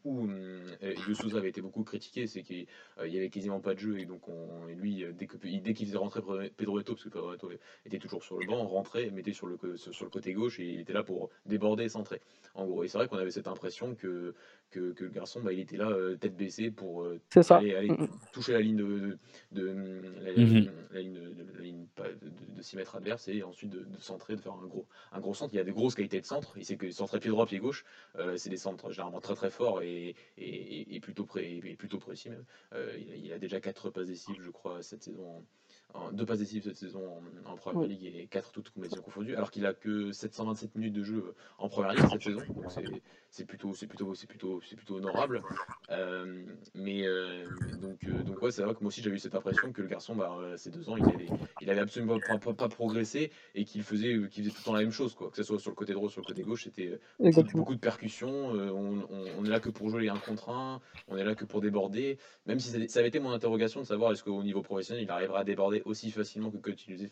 où 0.05 0.29
euh, 0.29 1.37
avait 1.37 1.49
été 1.49 1.61
beaucoup 1.61 1.83
critiqué, 1.83 2.27
c'est 2.27 2.43
qu'il 2.43 2.67
euh, 2.99 3.09
il 3.09 3.15
y 3.15 3.19
avait 3.19 3.31
quasiment 3.31 3.61
pas 3.61 3.75
de 3.75 3.81
jeu 3.81 3.99
et 3.99 4.05
donc 4.07 4.29
on, 4.29 4.69
et 4.69 4.75
lui, 4.75 5.05
dès 5.15 5.27
que 5.27 5.37
il- 5.45 5.63
dès 5.63 5.75
qu'il 5.75 5.87
faisait 5.87 5.99
rentrer 5.99 6.21
Pedro 6.57 6.79
Neto, 6.79 6.93
parce 6.95 7.05
que 7.05 7.09
Pedro 7.09 7.33
Neto 7.33 7.51
était 7.85 7.99
toujours 7.99 8.23
sur 8.23 8.39
le 8.39 8.47
banc, 8.47 8.65
rentrait, 8.67 9.11
mettait 9.11 9.33
sur 9.33 9.47
le 9.47 9.57
co- 9.57 9.77
sur, 9.77 9.93
sur 9.95 10.05
le 10.05 10.11
côté 10.11 10.33
gauche 10.33 10.61
et 10.61 10.65
il 10.75 10.81
était 10.81 10.93
là 10.93 11.03
pour 11.03 11.31
déborder 11.47 11.85
et 11.85 11.89
centrer. 11.89 12.21
En 12.55 12.67
gros, 12.67 12.85
et 12.85 12.89
c'est 12.89 12.99
vrai 12.99 13.09
qu'on 13.09 13.19
avait 13.19 13.31
cette 13.33 13.49
impression 13.49 13.95
que 13.97 14.35
que, 14.71 14.93
que 14.93 15.05
le 15.05 15.11
garçon, 15.11 15.41
bah, 15.41 15.53
il 15.53 15.61
était 15.61 15.77
là 15.77 15.89
euh, 15.89 16.17
tête 16.17 16.37
baissée 16.37 16.71
pour 16.71 17.03
euh, 17.05 17.21
aller, 17.59 17.75
aller 17.77 17.89
toucher 18.33 18.53
la 18.53 18.61
ligne 18.61 18.77
de, 18.77 19.19
de, 19.53 19.63
de- 19.69 20.03
la, 20.21 20.33
Mhm. 20.33 20.69
la 20.93 21.01
ligne, 21.01 21.13
de, 21.15 21.21
de- 21.21 21.53
la 21.57 21.61
ligne 21.61 21.87
pas- 21.95 22.09
de, 22.09 22.29
de- 22.29 22.57
de 22.57 22.63
6 22.63 22.77
mètres 22.77 22.97
adverse 22.97 23.29
et 23.29 23.43
ensuite 23.45 23.71
de, 23.71 23.81
de 23.85 24.01
centrer, 24.01 24.35
de 24.37 24.41
faire 24.41 24.55
un 24.55 24.67
gros, 24.67 24.87
un 25.13 25.21
gros 25.21 25.33
centre. 25.35 25.55
Il 25.55 25.59
y 25.59 25.61
a 25.61 25.65
des 25.65 25.73
grosses 25.73 25.95
qualités 25.95 26.21
de 26.21 26.27
centre. 26.27 26.55
Il 26.57 26.65
sait 26.65 26.77
que 26.77 26.91
centrer 26.91 27.21
pied 27.21 27.31
droit, 27.31 27.47
pied 27.47 27.59
gauche, 27.59 27.85
euh, 28.19 28.37
c'est 28.37 28.51
des 28.51 28.57
centres 28.57 28.91
généralement 28.91 29.21
très 29.21 29.35
très 29.35 29.51
forts 29.51 29.83
et, 29.83 30.17
et, 30.39 30.45
et- 30.45 30.94
et 30.94 30.94
plutôt, 31.05 31.25
pré, 31.27 31.61
et 31.65 31.77
plutôt 31.77 31.99
précis 31.99 32.31
même. 32.31 32.45
Euh, 32.73 32.97
il, 32.99 33.13
a, 33.13 33.17
il 33.17 33.33
a 33.33 33.39
déjà 33.39 33.61
4 33.61 33.91
passes 33.91 34.07
décisives, 34.07 34.43
je 34.43 34.51
crois, 34.51 34.83
cette 34.83 35.03
saison. 35.03 35.45
En, 35.95 36.01
en- 36.01 36.13
deux 36.13 36.25
passes 36.27 36.39
décisives 36.39 36.65
cette 36.65 36.77
saison 36.77 37.21
en, 37.47 37.51
en 37.53 37.57
Première 37.57 37.83
Ouais. 37.83 37.89
Ligue 37.89 38.07
et 38.07 38.27
4 38.27 38.53
toutes 38.53 38.71
compétitions 38.71 39.03
confondues, 39.03 39.37
alors 39.37 39.51
qu'il 39.51 39.67
a 39.67 39.75
que 39.75 40.11
727 40.13 40.75
minutes 40.77 40.95
de 40.95 41.05
jeu 41.05 41.35
en 41.59 41.69
Première 41.69 41.93
Ligue 41.93 42.07
cette 42.11 42.23
saison. 42.23 42.41
Donc 42.57 42.71
c'est 42.71 42.85
c'est 43.31 43.45
plutôt 43.45 43.75
c'est 43.75 43.87
plutôt 43.87 44.15
c'est 44.15 44.27
plutôt 44.27 44.61
c'est 44.69 44.77
plutôt 44.77 44.97
honorable 44.97 45.43
Euh, 45.91 46.45
mais 46.75 47.07
euh, 47.07 47.45
donc 47.83 47.99
euh, 48.09 48.23
donc 48.23 48.41
ouais 48.41 48.51
c'est 48.51 48.63
vrai 48.63 48.73
que 48.75 48.81
moi 48.81 48.89
aussi 48.89 49.03
j'avais 49.03 49.17
eu 49.17 49.19
cette 49.19 49.35
impression 49.35 49.71
que 49.71 49.83
le 49.83 49.89
garçon 49.89 50.15
bah 50.17 50.35
euh, 50.41 50.57
ces 50.57 50.71
deux 50.71 50.89
ans 50.89 50.97
il 50.97 51.05
avait 51.05 51.27
il 51.61 51.69
avait 51.69 51.81
absolument 51.83 52.19
pas, 52.21 52.39
pas, 52.39 52.55
pas 52.55 52.69
progressé 52.71 53.31
et 53.55 53.67
qu'il 53.67 53.83
faisait 53.83 54.15
qu'il 54.31 54.45
faisait 54.45 54.51
tout 54.55 54.61
le 54.61 54.65
temps 54.65 54.73
la 54.73 54.81
même 54.81 54.93
chose 54.93 55.15
quoi 55.15 55.29
que 55.31 55.37
ce 55.37 55.43
soit 55.43 55.59
sur 55.59 55.71
le 55.71 55.77
côté 55.77 55.93
droit 55.93 56.09
sur 56.09 56.23
le 56.23 56.27
côté 56.27 56.43
gauche 56.43 56.65
c'était 56.65 56.99
euh, 57.21 57.43
beaucoup, 57.53 57.75
de 57.75 57.81
percussions 57.81 58.55
euh, 58.55 58.71
on, 58.71 59.01
on- 59.11 59.27
on 59.41 59.45
est 59.45 59.51
là 59.51 59.61
que 59.61 59.69
pour 59.69 59.91
jouer 59.91 60.03
les 60.03 60.09
1 60.09 60.17
contre 60.21 60.49
1 60.49 60.81
on 61.09 61.17
est 61.17 61.25
là 61.25 61.35
que 61.35 61.45
pour 61.45 61.61
déborder. 61.61 62.19
Même 62.47 62.61
si 62.61 62.69
ça- 62.89 62.99
avait 63.01 63.09
été 63.09 63.19
mon 63.21 63.31
interrogation 63.33 63.81
de 63.81 63.87
savoir 63.87 64.13
est-ce 64.13 64.23
qu'au 64.25 64.43
niveau 64.43 64.63
professionnel 64.63 65.03
il 65.03 65.11
arrivera 65.11 65.41
à 65.41 65.45
déborder 65.45 65.83
aussi 65.85 66.11
facilement 66.11 66.51
que 66.51 66.57
quand 66.59 66.73
il 66.87 66.95
faisait 66.95 67.11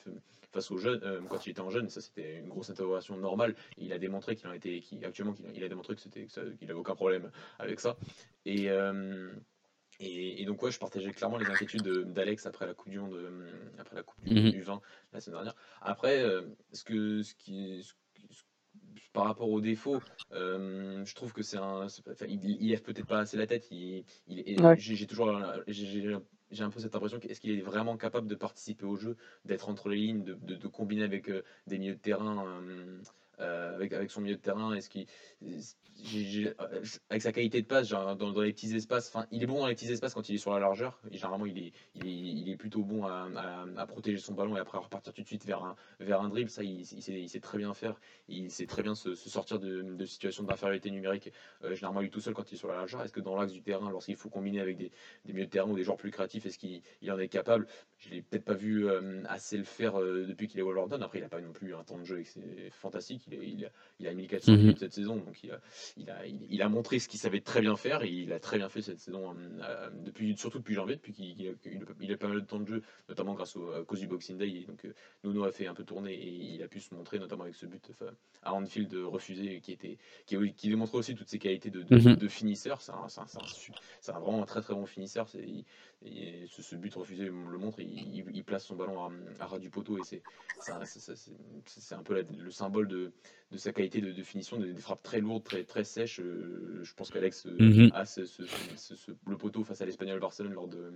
face 0.52 0.70
aux 0.70 0.78
jeunes 0.78 1.00
euh, 1.04 1.20
quand 1.28 1.46
il 1.46 1.50
était 1.50 1.60
en 1.60 1.70
jeune. 1.70 1.88
Ça 1.88 2.00
c'était 2.00 2.38
une 2.38 2.48
grosse 2.48 2.70
interrogation 2.70 3.16
normale. 3.16 3.54
Il 3.78 3.92
a 3.92 3.98
démontré 3.98 4.36
qu'il 4.36 4.48
en 4.48 4.52
était 4.52 4.82
actuellement 5.04 5.32
qu'il 5.32 5.46
a, 5.46 5.50
il 5.54 5.64
a 5.64 5.68
démontré 5.68 5.94
que 5.94 6.00
c'était 6.00 6.26
qu'il 6.26 6.70
avait 6.70 6.78
aucun 6.78 6.94
problème 6.94 7.30
avec 7.58 7.80
ça. 7.80 7.96
Et 8.44 8.70
euh, 8.70 9.30
et, 10.00 10.42
et 10.42 10.44
donc 10.46 10.62
ouais 10.62 10.70
je 10.70 10.78
partageais 10.78 11.12
clairement 11.12 11.36
les 11.38 11.48
inquiétudes 11.50 11.82
de- 11.82 12.02
d'Alex 12.02 12.46
après 12.46 12.66
la 12.66 12.74
coupe 12.74 12.90
du 12.90 12.98
monde 12.98 13.14
euh, 13.14 13.50
après 13.78 13.94
la 13.96 14.02
coupe 14.02 14.22
du, 14.24 14.34
du 14.50 14.62
20 14.62 14.80
la 15.12 15.20
semaine 15.20 15.36
dernière. 15.36 15.54
Après 15.80 16.20
euh, 16.22 16.42
ce 16.72 16.82
que 16.84 17.22
ce 17.22 17.34
qui 17.34 17.82
ce 17.82 17.92
qui- 17.92 17.92
ce- 17.94 17.94
par 19.12 19.24
rapport 19.24 19.50
aux 19.50 19.60
défauts, 19.60 20.02
euh, 20.32 21.04
je 21.04 21.14
trouve 21.14 21.32
que 21.32 21.42
c'est 21.42 21.56
un. 21.58 21.86
enfin, 21.86 22.26
il, 22.28 22.44
il 22.44 22.68
lève 22.70 22.82
peut-être 22.82 23.06
pas 23.06 23.20
assez 23.20 23.36
la 23.36 23.46
tête. 23.46 23.68
Il, 23.70 24.04
il- 24.28 24.40
et 24.40 24.56
Ouais. 24.60 24.76
j'ai 24.78 25.06
toujours. 25.06 25.30
j'ai- 25.68 26.16
un 26.60 26.68
peu 26.70 26.80
cette 26.80 26.94
impression 26.94 27.18
qu'est-ce 27.18 27.40
qu'il 27.40 27.58
est 27.58 27.62
vraiment 27.62 27.96
capable 27.96 28.26
de 28.28 28.34
participer 28.34 28.84
au 28.84 28.96
jeu, 28.96 29.16
d'être 29.46 29.70
entre 29.70 29.88
les 29.88 29.96
lignes, 29.96 30.22
de, 30.22 30.34
de- 30.34 30.56
de 30.56 30.68
combiner 30.68 31.02
avec 31.02 31.30
euh, 31.30 31.42
des 31.66 31.78
milieux 31.78 31.94
de 31.94 32.00
terrain, 32.00 32.44
euh, 32.46 33.00
euh, 33.42 33.74
avec, 33.74 33.92
avec 33.92 34.10
son 34.10 34.20
milieu 34.20 34.36
de 34.36 34.40
terrain. 34.40 34.74
J'ai- 35.40 36.24
j'ai- 36.24 36.48
euh, 36.60 36.82
avec 37.10 37.22
sa 37.22 37.32
qualité 37.32 37.60
de 37.60 37.66
passe, 37.66 37.90
dans, 37.90 38.16
dans 38.16 38.40
les 38.40 38.52
petits 38.52 38.74
espaces, 38.74 39.08
enfin, 39.14 39.26
il 39.30 39.42
est 39.42 39.46
bon 39.46 39.60
dans 39.60 39.66
les 39.66 39.74
petits 39.74 39.92
espaces 39.92 40.14
quand 40.14 40.28
il 40.28 40.36
est 40.36 40.38
sur 40.38 40.52
la 40.52 40.58
largeur. 40.58 40.98
Et 41.10 41.16
généralement, 41.18 41.44
il 41.46 41.58
est, 41.58 41.72
il 41.94 42.06
est, 42.06 42.10
il 42.14 42.50
est 42.50 42.56
plutôt 42.56 42.82
bon 42.82 43.04
à, 43.04 43.28
à- 43.36 43.66
à 43.76 43.86
protéger 43.86 44.18
son 44.18 44.32
ballon 44.34 44.56
et 44.56 44.60
après 44.60 44.78
repartir 44.78 45.12
tout 45.12 45.20
de 45.22 45.26
suite 45.26 45.44
vers 45.44 45.62
un, 45.62 45.76
vers 46.00 46.22
un 46.22 46.28
dribble. 46.30 46.48
Ça, 46.50 46.62
il, 46.62 46.86
sait, 46.86 47.20
il 47.20 47.28
sait 47.28 47.40
très 47.40 47.58
bien 47.58 47.74
faire. 47.74 48.00
Il 48.28 48.50
sait 48.50 48.66
très 48.66 48.82
bien 48.82 48.94
se, 48.94 49.14
sortir 49.14 49.58
de, 49.58 49.82
de 49.82 50.06
situations 50.06 50.44
d'infériorité 50.44 50.90
numérique. 50.90 51.30
Euh, 51.62 51.74
généralement, 51.74 52.00
lui 52.00 52.10
tout 52.10 52.20
seul 52.20 52.32
quand 52.34 52.50
il 52.50 52.54
est 52.54 52.58
sur 52.58 52.68
la 52.68 52.76
largeur. 52.76 53.02
Est-ce 53.02 53.12
que 53.12 53.20
dans 53.20 53.36
l'axe 53.38 53.52
du 53.52 53.62
terrain, 53.62 53.90
lorsqu'il 53.90 54.16
faut 54.16 54.30
combiner 54.30 54.60
avec 54.60 54.78
des, 54.78 54.90
des 55.26 55.32
milieux 55.34 55.46
de 55.46 55.50
terrain 55.50 55.68
ou 55.70 55.76
des 55.76 55.84
joueurs 55.84 55.98
plus 55.98 56.10
créatifs, 56.10 56.46
est-ce 56.46 56.58
qu'il 56.58 56.80
il 57.02 57.12
en 57.12 57.18
est 57.18 57.28
capable? 57.28 57.66
Je 57.98 58.08
l'ai 58.10 58.22
peut-être 58.22 58.44
pas 58.44 58.54
vu 58.54 58.88
euh, 58.88 59.22
assez 59.28 59.58
le 59.58 59.64
faire 59.64 60.00
euh, 60.00 60.24
depuis 60.26 60.48
qu'il 60.48 60.58
est 60.58 60.62
Wolverhampton. 60.62 61.02
Après, 61.02 61.18
il 61.18 61.22
n'a 61.22 61.28
pas 61.28 61.40
non 61.40 61.52
plus 61.52 61.74
un 61.74 61.84
temps 61.84 61.98
de 61.98 62.04
jeu 62.04 62.22
c'est 62.24 62.70
fantastique. 62.70 63.28
Il, 63.40 63.70
il, 64.00 64.08
a, 64.08 64.14
1400 64.14 64.52
Mhm. 64.52 64.58
minutes 64.58 64.78
cette 64.78 64.92
saison, 64.92 65.16
donc 65.16 65.42
il 65.42 65.50
a, 65.52 65.60
il 65.96 66.10
a, 66.10 66.26
il, 66.26 66.62
a 66.62 66.68
montré 66.68 66.98
ce 66.98 67.08
qu'il 67.08 67.20
savait 67.20 67.40
très 67.40 67.60
bien 67.60 67.76
faire 67.76 68.02
et 68.02 68.08
il 68.10 68.32
a 68.32 68.40
très 68.40 68.58
bien 68.58 68.68
fait 68.68 68.82
cette 68.82 68.98
saison, 69.00 69.34
euh, 69.62 69.90
depuis, 70.04 70.36
surtout 70.36 70.58
depuis 70.58 70.74
janvier, 70.74 70.96
depuis 70.96 71.12
qu'il 71.12 71.56
il 72.00 72.12
a, 72.12 72.16
pas 72.16 72.28
mal 72.28 72.40
de 72.40 72.46
temps 72.46 72.60
de 72.60 72.66
jeu, 72.66 72.82
notamment 73.08 73.34
grâce 73.34 73.56
au, 73.56 73.70
à 73.72 73.84
cause 73.84 74.00
du 74.00 74.06
Boxing 74.06 74.36
Day. 74.38 74.48
Et 74.48 74.64
donc, 74.64 74.84
euh, 74.84 74.94
Nuno 75.24 75.44
a 75.44 75.52
fait 75.52 75.66
un 75.66 75.74
peu 75.74 75.84
tourner 75.84 76.12
et 76.14 76.28
il 76.54 76.62
a 76.62 76.68
pu 76.68 76.80
se 76.80 76.94
montrer, 76.94 77.18
notamment 77.18 77.44
avec 77.44 77.54
ce 77.54 77.66
but 77.66 77.84
enfin, 77.90 78.10
à 78.42 78.52
Anfield 78.54 78.92
refusé, 78.94 79.60
qui, 79.60 79.72
était, 79.72 79.98
qui, 80.26 80.36
qui 80.54 80.68
démontrait 80.68 80.98
aussi 80.98 81.14
toutes 81.14 81.28
ses 81.28 81.38
qualités 81.38 81.70
de, 81.70 81.82
de, 81.82 81.94
Mhm. 81.96 82.16
de 82.16 82.28
finisseur. 82.28 82.80
C'est 82.80 82.92
un, 82.92 82.96
un- 82.96 83.22
un 83.22 84.14
un 84.14 84.20
vraiment 84.20 84.42
un 84.42 84.46
très 84.46 84.60
très 84.60 84.74
bon 84.74 84.86
finisseur. 84.86 85.26
Et 86.04 86.46
ce, 86.48 86.62
ce 86.62 86.74
but 86.76 86.92
refusé 86.94 87.24
le 87.26 87.32
montre, 87.32 87.80
il, 87.80 88.16
il- 88.16 88.24
il 88.34 88.44
place 88.44 88.64
son 88.64 88.74
ballon 88.76 89.04
à, 89.04 89.10
à 89.40 89.46
ras 89.46 89.58
du 89.58 89.70
poteau 89.70 89.98
et 89.98 90.02
c'est, 90.04 90.22
c'est, 90.58 90.72
un- 91.94 92.02
peu 92.02 92.14
la- 92.14 92.22
le 92.22 92.50
symbole 92.50 92.88
de, 92.88 93.12
de 93.50 93.56
sa 93.56 93.72
qualité 93.72 94.00
de, 94.00 94.10
de 94.12 94.22
finition, 94.22 94.58
des, 94.58 94.72
des 94.72 94.80
frappes 94.80 95.02
très 95.02 95.20
lourdes, 95.20 95.44
très, 95.44 95.64
très 95.64 95.84
sèches. 95.84 96.20
Euh, 96.20 96.80
je 96.82 96.94
pense 96.94 97.10
qu'Alex 97.10 97.46
Mhm. 97.46 97.90
a 97.94 98.04
ce, 98.04 98.24
ce- 98.24 98.42
ce- 98.76 98.96
ce- 98.96 99.12
le 99.28 99.36
poteau 99.36 99.62
face 99.64 99.80
à 99.80 99.86
l'Espagnol 99.86 100.18
Barcelone 100.18 100.54
lors, 100.54 100.68
de, 100.68 100.92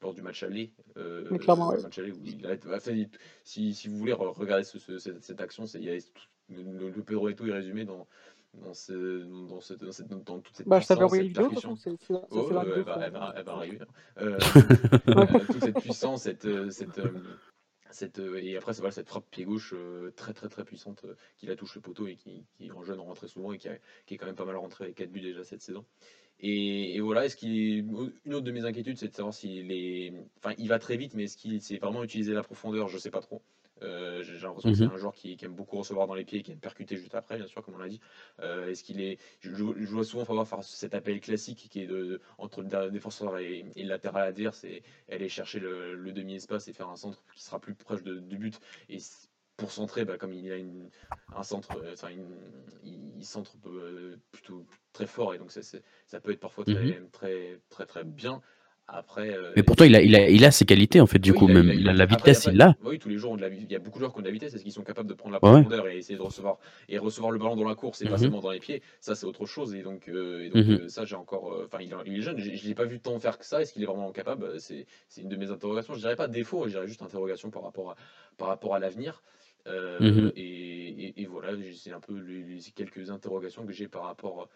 lors 0.00 0.14
du 0.14 0.22
match 0.22 0.42
aller. 0.42 0.72
euh, 0.96 1.26
Mais 1.30 1.38
clairement, 1.38 1.70
le 1.70 1.76
ouais. 1.78 1.82
match 1.82 1.98
aller 1.98 2.12
où 2.12 2.20
il 2.24 2.46
a, 2.46 2.56
enfin, 2.74 2.92
il- 2.92 3.10
si, 3.44 3.74
si 3.74 3.88
vous 3.88 3.96
voulez 3.98 4.12
re- 4.12 4.32
regarder 4.32 4.64
ce- 4.64 4.78
ce- 4.78 4.98
cette, 4.98 5.22
cette 5.22 5.40
action, 5.40 5.66
c'est, 5.66 5.78
il 5.78 5.84
y 5.84 5.90
a 5.90 6.00
tout- 6.00 6.08
le, 6.48 6.90
le 6.90 7.02
Pedro 7.02 7.28
Neto 7.28 7.44
est 7.46 7.52
résumé 7.52 7.84
dans, 7.84 8.06
dans, 8.62 8.74
ce, 8.74 9.22
dans, 9.48 9.60
cette, 9.60 9.80
dans, 9.84 9.92
cette, 9.92 10.08
dans 10.08 10.40
toute 10.40 10.56
cette 10.56 10.66
Bah, 10.68 10.80
je 10.80 10.86
puissance, 10.86 11.02
envoyé 11.02 11.22
cette 11.24 11.28
vidéo, 11.28 11.42
percussion. 11.48 11.76
c'est 11.76 11.96
c'est- 12.00 12.14
Oh, 12.30 12.38
euh, 12.52 12.60
vidéo, 12.60 12.74
elle, 12.76 12.82
va, 12.82 12.94
faut- 12.94 13.00
elle 13.00 13.12
va- 13.12 13.34
elle 13.36 13.44
va 13.44 13.52
arriver. 13.52 13.78
hein. 13.80 13.86
Euh, 14.22 14.38
euh, 15.08 15.26
toute 15.46 15.60
cette 15.62 15.80
puissance, 15.80 16.22
cette, 16.22 16.44
euh, 16.46 16.70
cette, 16.70 16.98
euh, 16.98 17.12
cette, 17.90 18.18
et 18.18 18.56
après 18.56 18.72
c'est 18.74 18.80
voilà, 18.80 18.92
cette 18.92 19.08
frappe 19.08 19.24
pied 19.30 19.44
gauche 19.44 19.74
très 20.16 20.32
très 20.34 20.48
très 20.48 20.64
puissante 20.64 21.06
qui 21.38 21.46
la 21.46 21.56
touche 21.56 21.74
le 21.76 21.80
poteau 21.80 22.06
et 22.08 22.16
qui, 22.16 22.44
qui 22.58 22.70
en 22.72 22.82
jeune 22.82 23.00
en 23.00 23.04
rentrait 23.04 23.28
souvent 23.28 23.52
et 23.52 23.58
qui, 23.58 23.68
a- 23.68 23.78
qui 24.06 24.14
est 24.14 24.16
quand 24.18 24.26
même 24.26 24.34
pas 24.34 24.44
mal 24.44 24.56
rentré 24.56 24.84
avec 24.84 24.96
4 24.96 25.10
buts 25.10 25.20
déjà 25.20 25.44
cette 25.44 25.62
saison. 25.62 25.84
Et, 26.40 26.94
et 26.96 27.00
voilà, 27.00 27.24
est-ce 27.24 27.36
qu'il 27.36 27.86
une 28.26 28.34
autre 28.34 28.44
de 28.44 28.52
mes 28.52 28.64
inquiétudes, 28.66 28.98
c'est 28.98 29.08
de 29.08 29.14
savoir 29.14 29.32
s'il 29.32 29.72
est, 29.72 30.12
enfin, 30.38 30.54
il 30.58 30.68
va 30.68 30.78
très 30.78 30.98
vite, 30.98 31.14
mais 31.14 31.24
est-ce 31.24 31.36
qu'il 31.38 31.62
sait 31.62 31.78
vraiment 31.78 32.04
utiliser 32.04 32.34
la 32.34 32.42
profondeur? 32.42 32.88
Je 32.88 32.98
sais 32.98 33.10
pas 33.10 33.20
trop. 33.22 33.40
Euh, 33.82 34.22
j'ai 34.22 34.38
l'impression 34.38 34.70
que 34.70 34.76
c'est 34.76 34.84
Mhm. 34.84 34.90
un 34.90 34.96
joueur 34.96 35.12
qui, 35.14 35.36
qui 35.36 35.44
aime 35.44 35.54
beaucoup 35.54 35.76
recevoir 35.76 36.06
dans 36.06 36.14
les 36.14 36.24
pieds 36.24 36.38
et 36.40 36.42
qui 36.42 36.52
aime 36.52 36.60
percuter 36.60 36.96
juste 36.96 37.14
après, 37.14 37.36
bien 37.36 37.46
sûr, 37.46 37.62
comme 37.62 37.74
on 37.74 37.78
l'a 37.78 37.88
dit. 37.88 38.00
Euh, 38.40 38.68
est-ce 38.68 38.82
qu'il 38.82 39.00
est, 39.00 39.18
je, 39.40 39.50
je- 39.54 39.74
je 39.84 39.90
vois 39.90 40.04
souvent 40.04 40.24
Favre 40.24 40.46
faire 40.46 40.62
cet 40.64 40.94
appel 40.94 41.20
classique 41.20 41.68
qui 41.70 41.80
est 41.82 41.86
de, 41.86 42.04
de- 42.04 42.20
entre 42.38 42.62
le 42.62 42.90
défenseur 42.90 43.38
et, 43.38 43.64
et 43.76 43.82
le 43.82 43.88
latéral 43.88 44.26
adverse 44.26 44.64
et 44.64 44.82
aller 45.10 45.28
chercher 45.28 45.58
le, 45.60 45.94
le 45.94 46.12
demi-espace 46.12 46.68
et 46.68 46.72
faire 46.72 46.88
un 46.88 46.96
centre 46.96 47.22
qui 47.34 47.42
sera 47.42 47.60
plus 47.60 47.74
proche 47.74 48.02
de- 48.02 48.18
du 48.18 48.38
but. 48.38 48.60
Et 48.88 48.98
pour 49.56 49.70
centrer, 49.72 50.04
bah, 50.04 50.18
comme 50.18 50.32
il 50.32 50.50
a 50.52 50.56
une, 50.56 50.90
un 51.32 51.42
centre, 51.42 51.76
euh, 51.76 51.92
enfin, 51.94 52.10
il, 52.10 53.24
centre 53.24 53.56
plutôt 54.30 54.66
très 54.92 55.06
fort 55.06 55.34
et 55.34 55.38
donc 55.38 55.50
ça, 55.50 55.62
c'est- 55.62 55.82
ça 56.06 56.20
peut 56.20 56.30
être 56.32 56.40
parfois 56.40 56.64
très, 56.64 57.00
Mhm. 57.00 57.10
très, 57.10 57.60
très, 57.68 57.86
très 57.86 58.04
bien. 58.04 58.40
Après, 58.88 59.34
euh, 59.34 59.52
Mais 59.56 59.64
pourtant, 59.64 59.84
il 59.84 59.96
a, 59.96 60.00
il 60.00 60.14
a, 60.14 60.28
il 60.30 60.44
a 60.44 60.52
ses 60.52 60.64
qualités, 60.64 61.00
en 61.00 61.06
fait, 61.06 61.18
du 61.18 61.32
oui, 61.32 61.36
coup, 61.38 61.48
il 61.48 61.56
a- 61.56 61.62
même. 61.62 61.76
il 61.76 61.88
a- 61.88 61.92
La, 61.92 62.06
vitesse, 62.06 62.38
après, 62.46 62.52
il 62.52 62.56
l'a. 62.56 62.76
Oui, 62.84 63.00
tous 63.00 63.08
les 63.08 63.18
jours, 63.18 63.36
la- 63.36 63.48
il 63.48 63.68
y 63.70 63.74
a 63.74 63.80
beaucoup 63.80 63.98
de 63.98 64.02
joueurs 64.04 64.12
qui 64.12 64.18
ont 64.20 64.22
de 64.22 64.26
la 64.26 64.32
vitesse. 64.32 64.54
Est-ce 64.54 64.62
qu'ils 64.62 64.70
sont 64.72 64.84
capables 64.84 65.08
de 65.08 65.14
prendre 65.14 65.32
la 65.32 65.44
ouais. 65.44 65.60
profondeur 65.62 65.88
et 65.88 65.98
essayer 65.98 66.16
de 66.16 66.22
recevoir 66.22 66.58
et 66.88 66.96
recevoir 66.98 67.32
le 67.32 67.38
ballon 67.40 67.56
dans 67.56 67.68
la 67.68 67.74
course 67.74 68.00
et 68.02 68.04
pas 68.04 68.12
Mhm. 68.12 68.18
seulement 68.18 68.40
dans 68.40 68.52
les 68.52 68.60
pieds 68.60 68.82
Ça, 69.00 69.16
c'est 69.16 69.26
autre 69.26 69.44
chose. 69.44 69.74
Et 69.74 69.82
donc, 69.82 70.08
euh, 70.08 70.44
et 70.44 70.50
donc 70.50 70.64
Mhm. 70.66 70.72
euh, 70.82 70.88
ça, 70.88 71.04
j'ai 71.04 71.16
encore. 71.16 71.64
Enfin, 71.64 71.78
il, 71.80 71.92
est- 72.16 72.20
jeune. 72.20 72.38
Je 72.38 72.66
l'ai 72.68 72.74
pas 72.76 72.84
vu 72.84 73.00
tant 73.00 73.18
faire 73.18 73.38
que 73.38 73.44
ça. 73.44 73.60
Est-ce 73.60 73.72
qu'il 73.72 73.82
est 73.82 73.86
vraiment 73.86 74.12
capable? 74.12 74.60
C'est 74.60 74.86
c'est 75.08 75.20
une 75.22 75.28
de 75.30 75.36
mes 75.36 75.50
interrogations. 75.50 75.94
Je 75.94 75.98
dirais 76.00 76.14
pas 76.16 76.28
défaut. 76.28 76.62
Je 76.66 76.70
dirais 76.70 76.86
juste 76.86 77.02
interrogation 77.02 77.50
par 77.50 77.64
rapport 77.64 77.90
à 77.90 77.96
par 78.36 78.46
rapport 78.48 78.74
à 78.76 78.78
l'avenir. 78.78 79.20
Mhm. 79.68 80.30
et, 80.36 80.42
et- 81.08 81.22
et 81.22 81.26
voilà, 81.26 81.48
c'est 81.74 81.90
un 81.92 81.98
peu 81.98 82.16
les, 82.20 82.44
les 82.44 82.60
quelques 82.72 83.10
interrogations 83.10 83.66
que 83.66 83.72
j'ai 83.72 83.88
par 83.88 84.04
rapport 84.04 84.48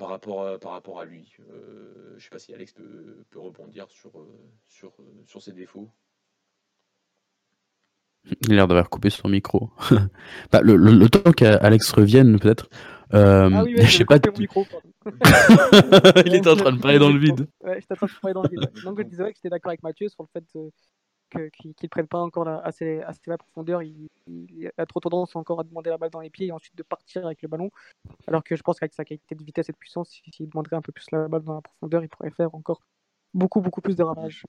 par 0.00 0.08
rapport 0.08 0.46
à, 0.46 0.58
par 0.58 0.72
rapport 0.72 0.98
à 0.98 1.04
lui. 1.04 1.30
Euh, 1.50 2.14
je 2.16 2.24
sais 2.24 2.30
pas 2.30 2.38
si 2.38 2.54
Alex 2.54 2.72
peut, 2.72 3.22
peut 3.28 3.38
rebondir 3.38 3.86
sur, 3.90 4.18
euh, 4.18 4.26
sur, 4.66 4.88
euh, 4.98 5.22
sur 5.26 5.42
ses 5.42 5.52
défauts. 5.52 5.90
Il 8.42 8.52
a 8.52 8.56
l'air 8.56 8.66
d'avoir 8.68 8.88
coupé 8.88 9.10
son 9.10 9.28
micro. 9.28 9.70
bah, 10.52 10.62
le, 10.62 10.76
le- 10.76 10.94
le 10.94 11.08
temps 11.10 11.32
qu'Alex 11.32 11.92
revienne, 11.92 12.38
peut-être. 12.38 12.70
euh, 13.12 13.50
Ah 13.52 13.62
oui, 13.64 13.74
ouais, 13.76 13.82
je 13.86 13.98
sais 13.98 14.04
pas. 14.06 14.18
coupé 14.18 14.30
mon 14.30 14.38
micro, 14.38 14.64
pardon. 14.64 14.90
il 16.26 16.34
était 16.34 16.48
en 16.48 16.56
train 16.56 16.72
de 16.72 16.80
parler 16.80 16.98
dans 16.98 17.12
le 17.12 17.18
vide. 17.18 17.46
Ouais, 17.62 17.78
j'étais 17.80 17.92
en 17.92 17.96
train 17.96 18.06
de 18.06 18.12
parler 18.22 18.34
dans 18.34 18.42
le 18.42 18.48
vide. 18.48 18.82
Donc, 18.84 18.98
je 18.98 19.02
disais 19.04 19.22
ouais, 19.22 19.32
que 19.32 19.36
j'étais 19.36 19.50
d'accord 19.50 19.70
avec 19.70 19.82
Mathieu 19.82 20.08
sur 20.08 20.22
le 20.22 20.28
fait 20.32 20.44
qu'ils 21.30 21.74
ne 21.82 21.88
prennent 21.88 22.06
pas 22.06 22.20
encore 22.20 22.48
assez, 22.48 23.00
assez 23.02 23.20
la 23.26 23.38
profondeur. 23.38 23.82
Il, 23.82 24.08
il 24.26 24.70
a 24.76 24.86
trop 24.86 25.00
tendance 25.00 25.36
encore 25.36 25.60
à 25.60 25.64
demander 25.64 25.90
la 25.90 25.98
balle 25.98 26.10
dans 26.10 26.20
les 26.20 26.30
pieds 26.30 26.48
et 26.48 26.52
ensuite 26.52 26.76
de 26.76 26.82
partir 26.82 27.24
avec 27.24 27.42
le 27.42 27.48
ballon. 27.48 27.70
Alors 28.26 28.44
que 28.44 28.56
je 28.56 28.62
pense 28.62 28.78
qu'avec 28.78 28.94
sa 28.94 29.04
qualité 29.04 29.34
de 29.34 29.44
vitesse 29.44 29.68
et 29.68 29.72
de 29.72 29.78
puissance, 29.78 30.10
s'il 30.10 30.48
demanderait 30.48 30.76
un 30.76 30.82
peu 30.82 30.92
plus 30.92 31.06
la 31.12 31.28
balle 31.28 31.42
dans 31.42 31.54
la 31.54 31.62
profondeur, 31.62 32.02
il 32.02 32.08
pourrait 32.08 32.30
faire 32.30 32.54
encore 32.54 32.82
beaucoup, 33.34 33.60
beaucoup 33.60 33.80
plus 33.80 33.96
de 33.96 34.02
ravages. 34.02 34.44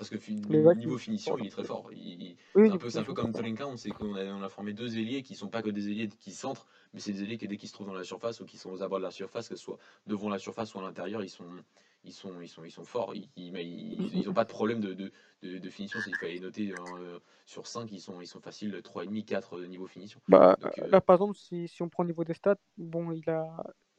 Parce 0.00 0.08
que 0.08 0.30
niveau 0.76 0.96
finition, 0.96 1.36
il 1.36 1.48
est 1.48 1.50
très 1.50 1.62
fort. 1.62 1.90
c'est 1.92 2.70
un, 2.70 2.78
peu, 2.78 2.88
un 2.96 3.02
peu 3.02 3.12
comme 3.12 3.34
Tolinka, 3.34 3.66
c'est 3.76 3.90
qu'on 3.90 4.14
a, 4.14 4.24
on 4.24 4.42
a 4.42 4.48
formé 4.48 4.72
deux 4.72 4.96
ailiers 4.96 5.22
qui 5.22 5.34
sont 5.34 5.48
pas 5.48 5.60
que 5.60 5.68
des 5.68 5.90
ailiers 5.90 6.08
qui 6.08 6.30
centrent, 6.30 6.66
mais 6.94 7.00
c'est 7.00 7.12
des 7.12 7.22
ailiers 7.22 7.36
qui, 7.36 7.46
dès 7.46 7.58
qu'ils 7.58 7.68
se 7.68 7.74
trouvent 7.74 7.88
dans 7.88 7.92
la 7.92 8.02
surface 8.02 8.40
ou 8.40 8.46
qui 8.46 8.56
sont 8.56 8.70
aux 8.70 8.82
abords 8.82 8.96
de 8.96 9.04
la 9.04 9.10
surface, 9.10 9.50
que 9.50 9.56
ce 9.56 9.62
soit 9.62 9.76
devant 10.06 10.30
la 10.30 10.38
surface 10.38 10.74
ou 10.74 10.78
à 10.78 10.82
l'intérieur, 10.82 11.22
ils 11.22 11.28
sont, 11.28 11.44
ils 12.04 12.14
sont, 12.14 12.40
ils 12.40 12.48
sont, 12.48 12.64
ils 12.64 12.70
sont 12.70 12.86
forts. 12.86 13.12
Ils 13.36 14.24
n'ont 14.24 14.32
pas 14.32 14.44
de 14.44 14.48
problème 14.48 14.80
de, 14.80 14.94
de, 14.94 15.58
de, 15.58 15.68
finition. 15.68 16.00
Il 16.06 16.16
fallait 16.16 16.40
noter 16.40 16.72
euh, 16.72 17.18
sur 17.44 17.66
5, 17.66 17.92
ils 17.92 18.00
sont, 18.00 18.22
ils 18.22 18.26
sont 18.26 18.40
faciles 18.40 18.74
3,5, 18.82 19.22
4 19.26 19.60
niveau 19.66 19.86
finition. 19.86 20.18
Bah, 20.28 20.56
euh, 20.64 20.88
là, 20.88 21.02
par 21.02 21.16
exemple, 21.16 21.36
si, 21.36 21.68
si, 21.68 21.82
on 21.82 21.90
prend 21.90 22.04
au 22.04 22.06
niveau 22.06 22.24
des 22.24 22.32
stats, 22.32 22.56
bon, 22.78 23.12
il 23.12 23.28
a 23.28 23.44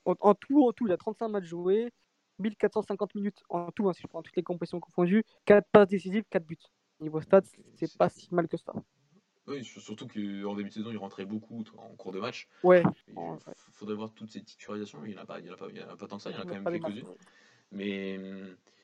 en, 0.05 0.33
tout, 0.33 0.65
en 0.65 0.73
tout, 0.73 0.87
il 0.87 0.93
a 0.93 0.97
35 0.97 1.27
matchs 1.27 1.45
joués. 1.45 1.93
1450 2.41 3.15
minutes 3.15 3.43
en 3.49 3.71
tout, 3.71 3.89
hein, 3.89 3.93
si 3.93 4.01
je 4.01 4.07
prends 4.07 4.21
toutes 4.21 4.35
les 4.35 4.43
compétitions 4.43 4.79
confondues, 4.79 5.23
4 5.45 5.67
passes 5.71 5.87
décisives, 5.87 6.23
4 6.29 6.45
buts. 6.45 6.57
Niveau 6.99 7.21
stats, 7.21 7.41
c'est 7.75 7.97
pas 7.97 8.09
si 8.09 8.33
mal 8.33 8.47
que 8.47 8.57
ça. 8.57 8.73
Oui, 9.47 9.65
surtout 9.65 10.07
qu'en 10.07 10.55
début 10.55 10.69
de 10.69 10.73
saison, 10.73 10.91
il 10.91 10.97
rentrait 10.97 11.25
beaucoup 11.25 11.63
en 11.77 11.95
cours 11.95 12.11
de 12.11 12.19
match. 12.19 12.47
Ouais. 12.63 12.83
Il 13.07 13.15
faudrait 13.71 13.95
voir 13.95 14.13
toutes 14.13 14.29
ces 14.29 14.43
titularisations. 14.43 15.03
Il 15.03 15.11
n'y 15.11 15.17
en, 15.17 15.21
en 15.21 15.23
a 15.23 15.25
pas, 15.25 16.07
tant 16.07 16.17
que 16.17 16.23
ça, 16.23 16.29
il 16.29 16.35
y 16.35 16.37
en 16.37 16.41
a 16.41 16.45
quand 16.45 16.61
même 16.61 16.79
quelques-unes. 16.79 17.07
Mais, 17.71 18.19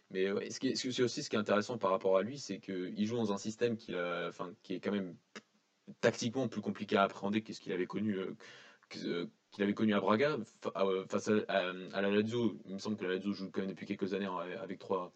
mais 0.10 0.32
ouais, 0.32 0.50
ce 0.50 0.60
qui 0.60 0.70
est, 0.70 1.02
aussi 1.02 1.22
ce 1.22 1.30
qui 1.30 1.36
est 1.36 1.40
intéressant 1.40 1.78
par 1.78 1.92
rapport 1.92 2.18
à 2.18 2.24
lui, 2.24 2.40
c'est 2.40 2.60
qu'il 2.60 3.06
joue 3.06 3.18
dans 3.18 3.32
un 3.32 3.38
système 3.38 3.78
qui, 3.78 3.94
a, 3.94 4.28
enfin, 4.30 4.52
qui 4.64 4.74
est 4.74 4.80
quand 4.80 4.92
même 4.92 5.16
tactiquement 6.02 6.48
plus 6.48 6.62
compliqué 6.62 6.98
à 6.98 7.04
appréhender 7.04 7.42
que 7.42 7.54
ce 7.54 7.60
qu'il 7.60 7.72
avait 7.72 7.88
connu. 7.88 8.16
Euh, 8.16 8.36
que, 8.90 9.30
qu'il 9.58 9.64
avait 9.64 9.74
connu 9.74 9.96
à 9.96 10.00
Braga 10.00 10.38
face 11.10 11.32
à, 11.48 11.74
la 12.02 12.12
Lazio. 12.12 12.56
Il 12.68 12.76
me 12.76 12.80
semble 12.80 12.96
que 12.96 13.06
la 13.06 13.16
Lazio 13.16 13.34
joue 13.34 13.50
quand 13.50 13.62
même 13.62 13.72
depuis 13.72 13.88
quelques 13.88 14.14
années 14.14 14.30
avec 14.62 14.78
trois, 14.78 15.12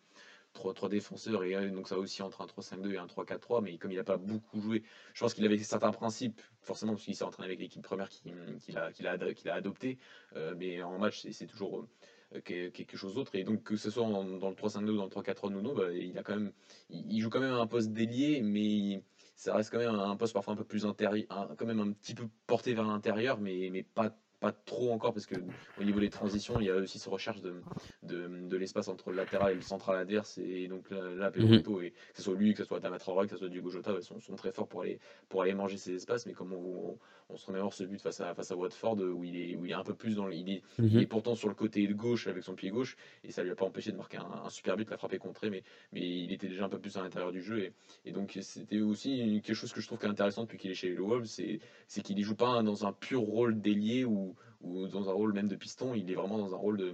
trois, 0.53 0.73
trois 0.73 0.89
défenseurs 0.89 1.43
et 1.43 1.69
donc 1.69 1.87
ça 1.87 1.99
aussi 1.99 2.23
entre 2.23 2.41
un 2.41 2.47
3-5-2 2.47 2.91
et 2.91 2.97
un 2.97 3.05
3-4-3. 3.05 3.61
Mais 3.61 3.77
comme 3.77 3.91
il 3.91 3.97
n'a 3.97 4.03
pas 4.03 4.17
beaucoup 4.17 4.59
joué, 4.59 4.81
je 5.13 5.19
pense 5.19 5.35
qu'il 5.35 5.45
avait 5.45 5.59
certains 5.59 5.91
principes, 5.91 6.41
forcément 6.63 6.93
parce 6.93 7.05
qu'il 7.05 7.15
s'est 7.15 7.23
entraîné 7.23 7.49
avec 7.49 7.59
l'équipe 7.59 7.83
première 7.83 8.09
qu'il 8.09 8.33
a, 8.75 8.91
qu'il 8.91 9.07
a, 9.07 9.11
a 9.11 9.55
adopté. 9.55 9.99
Euh, 10.35 10.55
mais 10.57 10.81
en 10.81 10.97
match, 10.97 11.23
c'est 11.29 11.45
toujours 11.45 11.85
euh, 12.33 12.41
quelque 12.41 12.97
chose 12.97 13.13
d'autre. 13.13 13.35
Et 13.35 13.43
donc 13.43 13.61
que 13.61 13.75
ce 13.75 13.91
soit 13.91 14.09
dans, 14.09 14.23
le 14.23 14.39
3-5-2 14.39 14.89
ou 14.89 14.97
dans 14.97 15.05
le 15.05 15.11
3-4-3 15.11 15.49
de 15.49 15.55
Nuno, 15.55 15.75
bah, 15.75 15.91
il 15.93 16.17
a 16.17 16.23
quand 16.23 16.33
même, 16.33 16.51
il, 16.89 17.21
joue 17.21 17.29
quand 17.29 17.41
même 17.41 17.53
un 17.53 17.67
poste 17.67 17.91
d'ailier, 17.91 18.41
mais 18.41 19.03
ça 19.35 19.53
reste 19.53 19.69
quand 19.69 19.77
même 19.77 19.93
un 19.93 20.15
poste 20.15 20.33
parfois 20.33 20.53
un 20.53 20.57
peu 20.57 20.63
plus 20.63 20.87
intérieur, 20.87 21.27
quand 21.29 21.65
même 21.67 21.79
un 21.79 21.91
petit 21.91 22.15
peu 22.15 22.27
porté 22.47 22.73
vers 22.73 22.85
l'intérieur, 22.85 23.39
mais, 23.39 23.69
mais 23.71 23.83
pas 23.83 24.15
pas 24.41 24.51
trop 24.51 24.91
encore 24.91 25.13
parce 25.13 25.27
que 25.27 25.35
au 25.79 25.83
niveau 25.83 25.99
des 25.99 26.09
transitions, 26.09 26.59
il 26.59 26.65
y 26.65 26.71
a 26.71 26.75
aussi 26.75 26.97
cette 26.97 27.11
recherche 27.11 27.41
de, 27.41 27.61
de, 28.01 28.57
l'espace 28.57 28.87
entre 28.87 29.11
le 29.11 29.17
latéral 29.17 29.51
et 29.51 29.55
le 29.55 29.61
central 29.61 29.97
adverse. 29.97 30.39
Et 30.39 30.67
donc 30.67 30.89
là, 30.89 30.99
là 31.11 31.31
mhm. 31.35 31.53
et 31.53 31.91
que 31.91 31.91
ce 32.15 32.23
soit 32.23 32.35
lui, 32.35 32.53
que 32.53 32.63
ce 32.63 32.67
soit 32.67 32.79
Dama 32.79 32.97
que 32.97 33.29
ce 33.29 33.37
soit 33.37 33.49
Diogo 33.49 33.69
Jota, 33.69 34.01
sont, 34.01 34.19
sont, 34.19 34.35
très 34.35 34.51
forts 34.51 34.67
pour 34.67 34.81
aller, 34.81 34.99
pour 35.29 35.43
aller 35.43 35.53
manger 35.53 35.77
ces 35.77 35.93
espaces. 35.93 36.25
Mais 36.25 36.33
comme 36.33 36.53
on, 36.53 36.97
on 37.29 37.37
se 37.37 37.45
remémore 37.45 37.73
ce 37.73 37.83
but 37.83 38.01
face 38.01 38.19
à, 38.19 38.33
face 38.33 38.51
à 38.51 38.55
Watford 38.55 38.97
où 38.99 39.23
il, 39.23 39.37
est, 39.37 39.55
où 39.55 39.65
il 39.65 39.71
est 39.71 39.75
un 39.75 39.83
peu 39.83 39.93
plus 39.93 40.15
dans 40.15 40.25
le, 40.25 40.33
il, 40.33 40.49
est, 40.49 40.63
il 40.79 40.97
est 40.97 41.01
mhm. 41.01 41.07
pourtant 41.07 41.35
sur 41.35 41.47
le 41.47 41.55
côté 41.55 41.87
gauche 41.87 42.25
avec 42.25 42.43
son 42.43 42.55
pied 42.55 42.71
gauche 42.71 42.97
et 43.23 43.31
ça 43.31 43.43
lui 43.43 43.51
a 43.51 43.55
pas 43.55 43.65
empêché 43.65 43.91
de 43.91 43.97
marquer 43.97 44.17
un, 44.17 44.49
super 44.49 44.75
but, 44.75 44.89
la 44.89 44.97
frappé 44.97 45.19
contrée, 45.19 45.51
mais, 45.51 45.63
mais 45.93 46.01
il 46.01 46.33
était 46.33 46.47
déjà 46.47 46.65
un 46.65 46.69
peu 46.69 46.79
plus 46.79 46.97
à 46.97 47.03
l'intérieur 47.03 47.31
du 47.31 47.43
jeu. 47.43 47.59
Et, 47.59 47.73
et 48.05 48.11
donc 48.11 48.39
c'était 48.41 48.81
aussi 48.81 49.41
quelque 49.43 49.55
chose 49.55 49.71
que 49.71 49.81
je 49.81 49.87
trouve 49.87 50.03
intéressant 50.03 50.43
depuis 50.43 50.57
qu'il 50.57 50.71
est 50.71 50.75
chez 50.75 50.89
les 50.89 50.97
Wolves, 50.97 51.27
c'est 51.27 52.01
qu'il 52.01 52.17
ne 52.17 52.23
joue 52.23 52.35
pas 52.35 52.63
dans 52.63 52.87
un 52.87 52.91
pur 52.91 53.21
rôle 53.21 53.61
d'ailier 53.61 54.03
ou, 54.03 54.30
ou 54.63 54.87
dans 54.87 55.09
un 55.09 55.13
rôle 55.13 55.33
même 55.33 55.47
de 55.47 55.55
piston, 55.55 55.93
il 55.93 56.09
est 56.11 56.15
vraiment 56.15 56.37
dans 56.37 56.53
un 56.53 56.57
rôle 56.57 56.77
de 56.77 56.93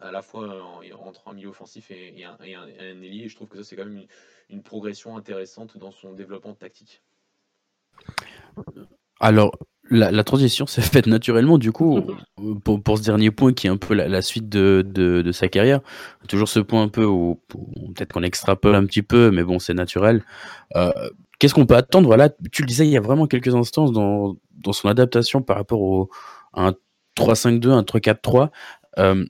à 0.00 0.10
la 0.10 0.22
fois 0.22 0.62
entre 1.04 1.28
un 1.28 1.34
milieu 1.34 1.48
offensif 1.48 1.90
et, 1.90 2.24
un, 2.24 2.36
et 2.44 2.54
un, 2.54 2.66
ailier. 3.02 3.28
je 3.28 3.36
trouve 3.36 3.48
que 3.48 3.58
ça, 3.58 3.64
c'est 3.64 3.76
quand 3.76 3.84
même 3.84 3.98
une, 3.98 4.06
une, 4.48 4.62
progression 4.62 5.16
intéressante 5.16 5.76
dans 5.76 5.90
son 5.90 6.14
développement 6.14 6.54
tactique. 6.54 7.02
Alors, 9.20 9.52
la, 9.90 10.24
transition 10.24 10.66
s'est 10.66 10.80
faite 10.82 11.06
naturellement, 11.06 11.58
du 11.58 11.72
coup, 11.72 12.00
pour, 12.64 12.82
pour, 12.82 12.98
ce 12.98 13.04
dernier 13.04 13.30
point 13.30 13.52
qui 13.52 13.66
est 13.66 13.70
un 13.70 13.76
peu 13.76 13.94
la, 13.94 14.22
suite 14.22 14.48
de, 14.48 14.84
de, 14.86 15.22
de, 15.22 15.32
sa 15.32 15.48
carrière. 15.48 15.80
Toujours 16.28 16.48
ce 16.48 16.60
point 16.60 16.82
un 16.82 16.88
peu 16.88 17.04
où, 17.04 17.40
peut-être 17.94 18.12
qu'on 18.12 18.22
extrapole 18.22 18.74
un 18.74 18.86
petit 18.86 19.02
peu, 19.02 19.30
mais 19.30 19.44
bon, 19.44 19.58
c'est 19.58 19.74
naturel. 19.74 20.24
Euh, 20.76 20.90
Qu'est-ce 21.38 21.54
qu'on 21.54 21.66
peut 21.66 21.74
attendre? 21.74 22.06
Voilà, 22.06 22.30
tu 22.52 22.62
le 22.62 22.68
disais 22.68 22.86
il 22.86 22.92
y 22.92 22.96
a 22.96 23.00
vraiment 23.00 23.26
quelques 23.26 23.52
instants 23.52 23.90
dans, 23.90 24.36
dans 24.58 24.72
son 24.72 24.86
adaptation 24.86 25.42
par 25.42 25.56
rapport 25.56 25.80
au, 25.80 26.08
un 26.54 26.74
3-5-2, 27.16 27.70
un 27.70 27.82
3-4-3. 27.82 28.50
Euh, 28.98 29.24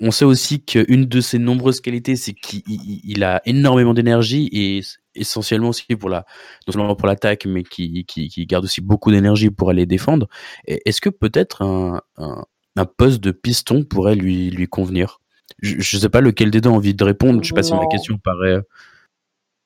on 0.00 0.10
sait 0.10 0.24
aussi 0.24 0.64
qu'une 0.64 1.06
de 1.06 1.20
ses 1.20 1.38
nombreuses 1.38 1.80
qualités, 1.80 2.14
c'est 2.14 2.34
qu'il 2.34 3.24
a 3.24 3.42
énormément 3.46 3.94
d'énergie 3.94 4.48
et 4.52 4.80
essentiellement 5.14 5.70
aussi 5.70 5.96
pour 5.96 6.08
la, 6.08 6.24
non 6.66 6.72
seulement 6.72 6.94
pour 6.94 7.08
l'attaque, 7.08 7.46
mais 7.46 7.64
qui, 7.64 8.04
qui, 8.04 8.46
garde 8.46 8.64
aussi 8.64 8.80
beaucoup 8.80 9.10
d'énergie 9.10 9.50
pour 9.50 9.70
aller 9.70 9.86
défendre. 9.86 10.28
Est-ce 10.66 11.00
que 11.00 11.10
peut-être 11.10 11.62
un, 11.62 12.00
un, 12.16 12.84
poste 12.84 13.20
de 13.20 13.32
piston 13.32 13.82
pourrait 13.82 14.14
lui, 14.14 14.50
lui 14.50 14.68
convenir? 14.68 15.20
Je 15.60 15.76
ne 15.76 16.00
sais 16.00 16.08
pas 16.08 16.20
lequel 16.20 16.52
des 16.52 16.60
deux 16.60 16.70
a 16.70 16.72
envie 16.72 16.94
de 16.94 17.02
répondre. 17.02 17.42
Je 17.42 17.48
sais 17.48 17.54
pas 17.54 17.64
si 17.64 17.74
ma 17.74 17.86
question 17.86 18.18
paraît. 18.18 18.54
Euh, 18.54 18.62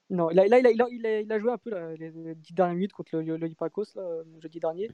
non, 0.08 0.28
là, 0.30 0.46
il, 0.46 0.54
a, 0.54 0.58
il, 0.60 1.32
a, 1.32 1.38
joué 1.38 1.52
un 1.52 1.58
peu 1.58 1.70
les 1.98 2.10
dix 2.36 2.54
dernières 2.54 2.74
minutes 2.74 2.92
contre 2.92 3.16
le, 3.16 3.22
le, 3.22 3.36
le 3.36 4.40
jeudi 4.40 4.60
dernier. 4.60 4.90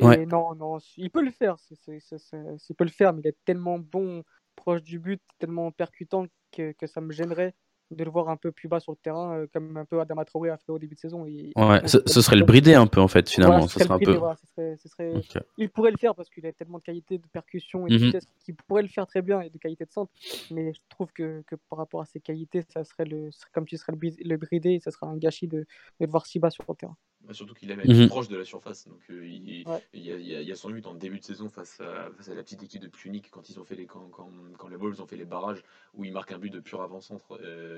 Et 0.00 0.26
non, 0.26 0.54
non, 0.54 0.78
il 0.96 1.10
peut 1.10 1.22
le 1.22 1.30
faire. 1.30 1.56
il 1.88 2.74
peut 2.76 2.84
le 2.84 2.90
faire, 2.90 3.12
mais 3.12 3.22
il 3.24 3.28
est 3.28 3.44
tellement 3.44 3.78
bon, 3.78 4.24
proche 4.56 4.82
du 4.82 4.98
but, 4.98 5.22
tellement 5.38 5.70
percutant 5.72 6.26
que, 6.52 6.72
que 6.72 6.86
ça 6.86 7.00
me 7.00 7.12
gênerait 7.12 7.54
de 7.90 8.04
le 8.04 8.10
voir 8.10 8.28
un 8.28 8.36
peu 8.36 8.52
plus 8.52 8.68
bas 8.68 8.80
sur 8.80 8.92
le 8.92 8.96
terrain, 8.96 9.36
euh, 9.36 9.46
comme 9.52 9.76
un 9.76 9.84
peu 9.84 10.00
Adama 10.00 10.24
Traoré 10.24 10.50
a 10.50 10.56
fait 10.56 10.72
au 10.72 10.78
début 10.78 10.94
de 10.94 11.00
saison. 11.00 11.22
ouais, 11.22 11.82
ce, 11.86 12.20
serait 12.20 12.36
le 12.36 12.44
brider 12.44 12.74
un 12.74 12.86
peu 12.86 13.00
en 13.00 13.08
fait, 13.08 13.28
finalement. 13.28 13.68
ce 13.68 13.78
serait 13.78 13.94
un 13.94 13.98
peu... 13.98 14.18
ce 14.56 14.88
serait, 14.88 15.14
Il 15.58 15.70
pourrait 15.70 15.92
le 15.92 15.96
faire 15.98 16.14
parce 16.14 16.28
qu'il 16.28 16.46
a 16.46 16.52
tellement 16.52 16.78
de 16.78 16.82
qualité 16.82 17.18
de 17.18 17.26
percussion 17.32 17.86
et 17.86 17.90
de 17.90 17.98
mhm. 17.98 18.04
vitesse 18.06 18.26
qu'il 18.44 18.54
pourrait 18.54 18.82
le 18.82 18.88
faire 18.88 19.06
très 19.06 19.22
bien 19.22 19.40
et 19.40 19.50
de 19.50 19.58
qualité 19.58 19.84
de 19.84 19.92
centre. 19.92 20.10
Mais 20.50 20.72
je 20.72 20.80
trouve 20.88 21.12
que, 21.12 21.42
que 21.46 21.54
par 21.68 21.78
rapport 21.78 22.00
à 22.00 22.06
ses 22.06 22.20
qualités, 22.20 22.62
ça 22.68 22.84
serait 22.84 23.04
le, 23.04 23.30
comme 23.52 23.66
tu 23.66 23.76
serais 23.76 23.92
le, 23.92 23.98
le 24.24 24.36
brider 24.36 24.80
ça 24.80 24.90
serait 24.90 25.06
un 25.06 25.16
gâchis 25.16 25.48
de, 25.48 25.58
de 25.60 25.66
le 26.00 26.08
voir 26.08 26.26
si 26.26 26.38
bas 26.38 26.50
sur 26.50 26.64
le 26.68 26.74
terrain. 26.74 26.96
Surtout 27.32 27.54
qu'il 27.54 27.70
aime 27.72 27.80
être 27.80 27.88
mhm. 27.88 28.08
proche 28.08 28.28
de 28.28 28.36
la 28.36 28.44
surface. 28.44 28.86
Donc 28.86 29.00
euh, 29.10 29.26
il, 29.26 29.62
y 29.62 29.64
a, 29.66 29.80
il, 29.92 30.48
y 30.48 30.52
a, 30.52 30.54
son 30.54 30.70
but 30.70 30.86
en 30.86 30.94
début 30.94 31.18
de 31.18 31.24
saison 31.24 31.48
face 31.48 31.80
à, 31.80 32.10
face 32.16 32.28
à 32.28 32.34
la 32.34 32.42
petite 32.42 32.62
équipe 32.62 32.80
de 32.80 32.88
Punic 32.88 33.30
quand 33.30 33.48
ils 33.48 33.58
ont 33.58 33.64
fait 33.64 33.74
les 33.74 33.86
quand, 33.86 34.08
quand, 34.10 34.30
quand, 34.56 34.68
les 34.68 34.76
Wolves 34.76 35.00
ont 35.00 35.06
fait 35.06 35.16
les 35.16 35.24
barrages 35.24 35.62
où 35.94 36.04
il 36.04 36.12
marque 36.12 36.30
un 36.32 36.38
but 36.38 36.50
de 36.50 36.60
pur 36.60 36.82
avant-centre 36.82 37.38
euh, 37.42 37.75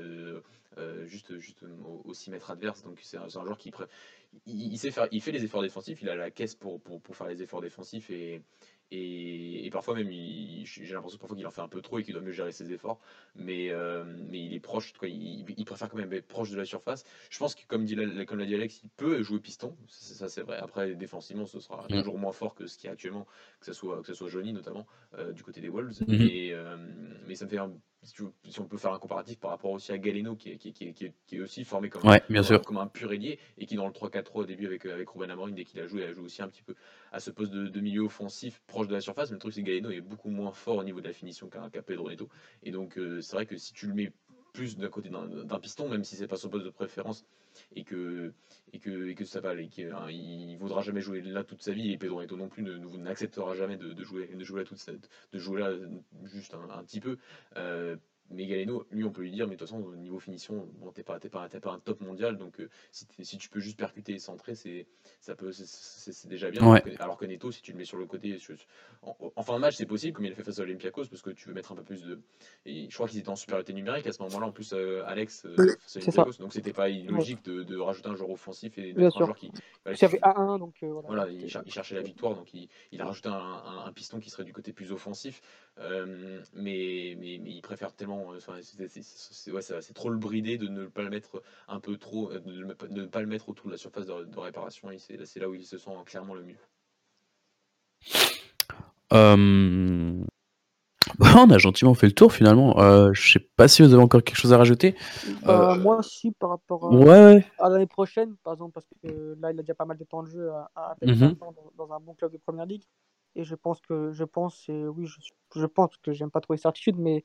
juste, 1.06 1.38
juste 1.38 1.64
au, 2.04 2.14
6 2.14 2.30
mètres 2.30 2.50
adverse. 2.50 2.82
Donc 2.82 2.98
c'est 3.02 3.16
un, 3.16 3.28
joueur 3.28 3.58
qui 3.58 3.70
fait 3.72 5.32
les 5.32 5.44
efforts 5.44 5.62
défensifs, 5.62 6.02
il 6.02 6.08
a 6.08 6.16
la 6.16 6.30
caisse 6.30 6.54
pour, 6.54 6.80
pour, 6.80 7.00
pour 7.00 7.16
faire 7.16 7.28
les 7.28 7.42
efforts 7.42 7.60
défensifs 7.60 8.10
et, 8.10 8.42
et, 8.90 9.68
parfois 9.70 9.94
même, 9.94 10.10
j'ai 10.10 10.94
l'impression 10.94 11.18
parfois 11.18 11.36
qu'il 11.36 11.46
en 11.46 11.50
fait 11.50 11.60
un 11.60 11.68
peu 11.68 11.82
trop 11.82 11.98
et 11.98 12.02
qu'il 12.02 12.14
doit 12.14 12.22
mieux 12.22 12.32
gérer 12.32 12.52
ses 12.52 12.72
efforts. 12.72 12.98
Mais, 13.34 13.70
euh, 13.70 14.04
mais 14.30 14.42
il 14.42 14.54
est 14.54 14.60
proche, 14.60 14.94
quoi, 14.94 15.08
il, 15.08 15.44
il, 15.56 15.64
préfère 15.64 15.90
quand 15.90 15.98
même 15.98 16.12
être 16.12 16.26
proche 16.26 16.50
de 16.50 16.56
la 16.56 16.64
surface. 16.64 17.04
Je 17.30 17.38
pense 17.38 17.54
que 17.54 17.60
comme, 17.66 17.84
dit, 17.84 17.96
comme 18.26 18.38
l'a 18.38 18.46
dit 18.46 18.54
Alex, 18.54 18.80
il 18.82 18.90
peut 18.90 19.22
jouer 19.22 19.40
piston. 19.40 19.76
Ça, 19.88 20.28
c'est 20.28 20.42
vrai. 20.42 20.56
Après, 20.56 20.94
défensivement, 20.94 21.44
ce 21.44 21.60
sera 21.60 21.84
mm. 21.84 21.98
toujours 21.98 22.18
moins 22.18 22.32
fort 22.32 22.54
que 22.54 22.66
ce 22.66 22.78
qu'il 22.78 22.86
y 22.86 22.90
a 22.90 22.92
actuellement, 22.92 23.26
que 23.60 23.66
ce 23.66 23.74
soit, 23.74 24.00
que 24.00 24.06
ce 24.06 24.14
soit 24.14 24.28
Johnny 24.28 24.52
notamment, 24.54 24.86
euh, 25.18 25.32
du 25.32 25.42
côté 25.42 25.60
des 25.60 25.68
Wolves. 25.68 26.00
Mm-hmm. 26.00 26.52
Euh, 26.52 26.76
mais 27.26 27.34
ça 27.34 27.44
me 27.44 27.50
fait 27.50 27.58
un 27.58 27.72
si, 28.02 28.60
on 28.60 28.64
peut 28.64 28.76
faire 28.76 28.92
un 28.92 28.98
comparatif 28.98 29.38
par 29.38 29.50
rapport 29.50 29.72
aussi 29.72 29.92
à 29.92 29.98
Galeno, 29.98 30.36
qui 30.36 30.50
est, 30.50 30.56
qui, 30.56 30.72
qui, 30.72 30.92
qui 30.92 31.36
est 31.36 31.40
aussi 31.40 31.64
formé 31.64 31.88
comme, 31.88 32.02
comme, 32.64 32.78
un 32.78 32.86
pur 32.86 33.12
ailier, 33.12 33.38
et 33.58 33.66
qui 33.66 33.76
dans 33.76 33.86
le 33.86 33.92
3-4-3 33.92 34.30
au 34.34 34.44
début 34.44 34.66
avec, 34.66 34.86
avec 34.86 35.08
Ruben 35.08 35.30
Amorim, 35.30 35.54
dès 35.54 35.64
qu'il 35.64 35.80
a 35.80 35.86
joué, 35.86 36.02
il 36.02 36.08
a 36.08 36.12
joué 36.12 36.24
aussi 36.24 36.42
un 36.42 36.48
petit 36.48 36.62
peu 36.62 36.74
à 37.12 37.20
ce 37.20 37.30
poste 37.30 37.52
de, 37.52 37.80
milieu 37.80 38.02
offensif 38.02 38.62
de 38.86 38.92
la 38.92 39.00
surface. 39.00 39.30
Mais 39.30 39.34
le 39.34 39.40
truc, 39.40 39.52
c'est 39.52 39.62
que 39.62 39.66
Galeno 39.66 39.90
est 39.90 40.00
beaucoup 40.00 40.30
moins 40.30 40.52
fort 40.52 40.76
au 40.76 40.84
niveau 40.84 41.00
de 41.00 41.06
la 41.06 41.12
finition 41.12 41.48
qu'un 41.48 41.68
Pedro 41.68 42.08
Neto. 42.08 42.28
Et 42.62 42.70
donc, 42.70 42.98
euh, 42.98 43.20
c'est 43.20 43.34
vrai 43.34 43.46
que 43.46 43.56
si 43.56 43.72
tu 43.72 43.86
le 43.86 43.94
mets 43.94 44.12
plus 44.52 44.76
d'un 44.76 44.88
côté 44.88 45.08
d'un 45.10 45.58
piston, 45.60 45.88
même 45.88 46.04
si 46.04 46.16
c'est 46.16 46.26
pas 46.26 46.36
son 46.36 46.48
poste 46.48 46.64
de 46.64 46.70
préférence, 46.70 47.24
et 47.74 47.84
que, 47.84 48.32
et 48.72 48.78
que, 48.78 49.08
et 49.08 49.14
que 49.14 49.24
ça 49.24 49.40
va, 49.40 49.54
et 49.54 49.68
qu'il 49.68 49.86
hein, 49.86 50.82
jamais 50.82 51.00
jouer 51.00 51.20
là 51.20 51.44
toute 51.44 51.62
sa 51.62 51.72
vie, 51.72 51.92
et 51.92 51.98
Pedro 51.98 52.20
Neto 52.20 52.36
non 52.36 52.48
plus 52.48 52.62
n'acceptera 52.62 53.54
jamais 53.54 53.76
de, 53.76 54.02
jouer, 54.02 54.26
de 54.26 54.44
jouer 54.44 54.60
là 54.60 54.66
toute 54.66 54.84
de 55.32 55.38
jouer 55.38 55.60
là 55.60 55.72
juste 56.24 56.54
un, 56.54 56.82
petit 56.82 57.00
peu. 57.00 57.18
Euh, 57.56 57.96
mais 58.30 58.46
Galeno, 58.46 58.86
lui, 58.90 59.04
on 59.04 59.10
peut 59.10 59.22
lui 59.22 59.30
dire, 59.30 59.46
mais 59.46 59.54
de 59.54 59.58
toute 59.58 59.68
façon, 59.68 59.82
au 59.82 59.96
niveau 59.96 60.18
finition, 60.18 60.68
bon, 60.80 60.92
t'es 60.92 61.02
pas, 61.02 61.18
pas, 61.18 61.48
pas, 61.48 61.72
un 61.72 61.78
top 61.78 62.00
mondial, 62.00 62.36
donc 62.36 62.60
euh, 62.60 62.68
si, 62.92 63.06
si, 63.20 63.38
tu 63.38 63.48
peux 63.48 63.60
juste 63.60 63.78
percuter 63.78 64.12
et 64.12 64.18
centrer, 64.18 64.54
c'est, 64.54 64.86
ça 65.20 65.34
peut, 65.34 65.50
c'est, 65.52 66.28
déjà 66.28 66.50
bien. 66.50 66.62
Alors, 66.98 67.16
que, 67.16 67.24
Neto, 67.24 67.50
si 67.50 67.62
tu 67.62 67.72
le 67.72 67.78
mets 67.78 67.84
sur 67.84 67.96
le 67.96 68.06
côté, 68.06 68.36
en, 69.02 69.42
fin 69.42 69.54
de 69.54 69.60
match, 69.60 69.76
c'est 69.76 69.86
possible, 69.86 70.14
comme 70.14 70.26
il 70.26 70.32
a 70.32 70.34
fait 70.34 70.42
face 70.42 70.58
à 70.58 70.62
Olympiakos, 70.62 71.06
parce 71.06 71.22
que 71.22 71.30
tu 71.30 71.48
veux 71.48 71.54
mettre 71.54 71.72
un 71.72 71.76
peu 71.76 71.82
plus 71.82 72.02
de. 72.04 72.20
Et 72.66 72.88
je 72.90 72.94
crois 72.94 73.08
qu'ils 73.08 73.18
étaient 73.18 73.30
en 73.30 73.36
supériorité 73.36 73.72
numérique 73.72 74.06
à 74.06 74.12
ce 74.12 74.22
moment-là, 74.24 74.46
en 74.46 74.52
plus, 74.52 74.74
euh, 74.74 75.02
Alex, 75.06 75.46
euh, 75.46 75.56
face 75.56 75.96
à 75.96 76.00
Olympiakos, 76.00 76.38
donc 76.38 76.52
c'était 76.52 76.74
pas 76.74 76.90
illogique 76.90 77.44
de, 77.44 77.62
de, 77.62 77.76
rajouter 77.78 78.10
un 78.10 78.14
joueur 78.14 78.30
offensif 78.30 78.76
et 78.76 78.94
un 78.96 79.10
joueur 79.10 79.34
qui. 79.36 79.50
il 79.86 79.96
y 79.98 80.04
avait 80.04 80.18
1-1, 80.18 80.58
donc 80.58 80.74
voilà. 81.06 81.28
il, 81.30 81.48
cherchait 81.48 81.94
la 81.94 82.02
victoire, 82.02 82.34
donc 82.34 82.52
il, 82.52 82.68
il 82.92 83.00
a 83.00 83.06
rajouté 83.06 83.30
un, 83.30 83.84
un, 83.86 83.92
piston 83.92 84.20
qui 84.20 84.28
serait 84.28 84.44
du 84.44 84.52
côté 84.52 84.72
plus 84.74 84.92
offensif, 84.92 85.40
mais, 85.78 87.16
mais, 87.16 87.40
mais 87.42 87.50
il 87.50 87.62
préfère 87.62 87.94
tellement 87.94 88.17
vraiment, 88.24 88.60
c'est 89.80 89.94
trop 89.94 90.10
le 90.10 90.18
brider 90.18 90.58
de 90.58 90.68
ne 90.68 90.86
pas 90.86 91.02
le 91.02 91.10
mettre 91.10 91.42
un 91.68 91.80
peu 91.80 91.96
trop, 91.96 92.32
de 92.32 92.74
ne 92.88 93.06
pas 93.06 93.20
le 93.20 93.26
mettre 93.26 93.48
autour 93.48 93.66
de 93.66 93.72
la 93.72 93.78
surface 93.78 94.06
de, 94.06 94.38
réparation. 94.38 94.88
C'est 94.98 95.36
là 95.36 95.48
où 95.48 95.54
il 95.54 95.66
se 95.66 95.78
sent 95.78 95.90
clairement 96.06 96.34
le 96.34 96.42
mieux. 96.42 96.58
on 101.36 101.50
a 101.50 101.58
gentiment 101.58 101.94
fait 101.94 102.06
le 102.06 102.12
tour 102.12 102.32
finalement. 102.32 102.78
Euh, 102.80 103.10
je 103.12 103.32
sais 103.32 103.48
pas 103.56 103.68
si 103.68 103.82
vous 103.82 103.92
avez 103.92 104.02
encore 104.02 104.22
quelque 104.22 104.36
chose 104.36 104.52
à 104.52 104.58
rajouter. 104.58 104.94
Bah, 105.42 105.72
euh, 105.72 105.78
moi 105.78 105.98
aussi 105.98 106.32
par 106.32 106.50
rapport 106.50 106.92
à, 106.92 107.38
à 107.58 107.68
l'année 107.68 107.86
prochaine, 107.86 108.34
par 108.44 108.54
exemple, 108.54 108.72
parce 108.72 108.86
que 109.02 109.36
là 109.40 109.52
il 109.52 109.58
a 109.58 109.62
déjà 109.62 109.74
pas 109.74 109.84
mal 109.84 109.96
de 109.96 110.04
temps 110.04 110.22
de 110.22 110.28
jeu 110.28 110.50
à, 110.50 110.70
à 110.74 110.96
mhm. 111.02 111.36
dans, 111.76 111.92
un 111.92 112.00
bon 112.00 112.14
club 112.14 112.32
de 112.32 112.38
première 112.38 112.66
ligue. 112.66 112.84
Et 113.34 113.44
je 113.44 113.54
pense 113.54 113.80
que 113.80 114.10
je 114.12 114.24
pense, 114.24 114.68
et 114.68 114.86
oui, 114.86 115.06
je, 115.06 115.18
je 115.54 115.66
pense 115.66 115.96
que 116.02 116.12
j'aime 116.12 116.30
pas 116.30 116.40
trop 116.40 116.54
les 116.54 116.58
certitudes, 116.58 116.98
mais 116.98 117.24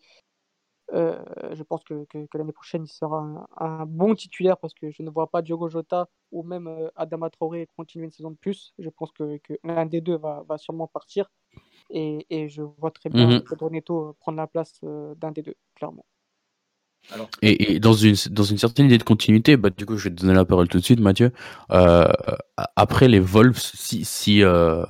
euh, 0.91 1.23
je 1.53 1.63
pense 1.63 1.83
que, 1.83 2.05
que, 2.05 2.37
l'année 2.37 2.51
prochaine 2.51 2.83
il 2.83 2.91
sera 2.91 3.47
un, 3.57 3.85
bon 3.85 4.15
titulaire 4.15 4.57
parce 4.57 4.73
que 4.73 4.91
je 4.91 5.01
ne 5.01 5.09
vois 5.09 5.27
pas 5.27 5.41
Diogo 5.41 5.69
Jota 5.69 6.09
ou 6.31 6.43
même 6.43 6.89
Adama 6.95 7.29
Traoré 7.29 7.67
continuer 7.75 8.05
une 8.05 8.11
saison 8.11 8.31
de 8.31 8.35
plus. 8.35 8.73
Je 8.77 8.89
pense 8.89 9.11
que, 9.11 9.37
que 9.37 9.53
l'un 9.63 9.85
des 9.85 10.01
deux 10.01 10.17
va, 10.17 10.43
va 10.47 10.57
sûrement 10.57 10.87
partir. 10.87 11.31
Et, 11.89 12.25
et 12.29 12.49
je 12.49 12.61
vois 12.61 12.91
très 12.91 13.09
bien 13.09 13.39
Pedro 13.41 13.69
Neto 13.69 14.15
prendre 14.19 14.37
la 14.37 14.47
place 14.47 14.79
euh, 14.83 15.15
d'un 15.15 15.31
des 15.31 15.41
deux, 15.41 15.55
clairement. 15.75 16.05
Et, 17.41 17.73
et, 17.73 17.79
dans, 17.79 17.93
une, 17.93 18.15
dans 18.31 18.43
une 18.43 18.57
certaine 18.57 18.85
idée 18.85 18.97
de 18.97 19.03
continuité, 19.03 19.57
bah, 19.57 19.69
du 19.69 19.85
coup, 19.85 19.97
je 19.97 20.05
vais 20.05 20.15
te 20.15 20.21
donner 20.21 20.33
la 20.33 20.45
parole 20.45 20.67
tout 20.67 20.79
de 20.79 20.83
suite, 20.83 20.99
Mathieu. 20.99 21.31
Euh, 21.71 22.07
après 22.75 23.07
les 23.07 23.19
Wolves, 23.19 23.59
si, 23.59 24.05
si 24.05 24.41
euh, 24.41 24.83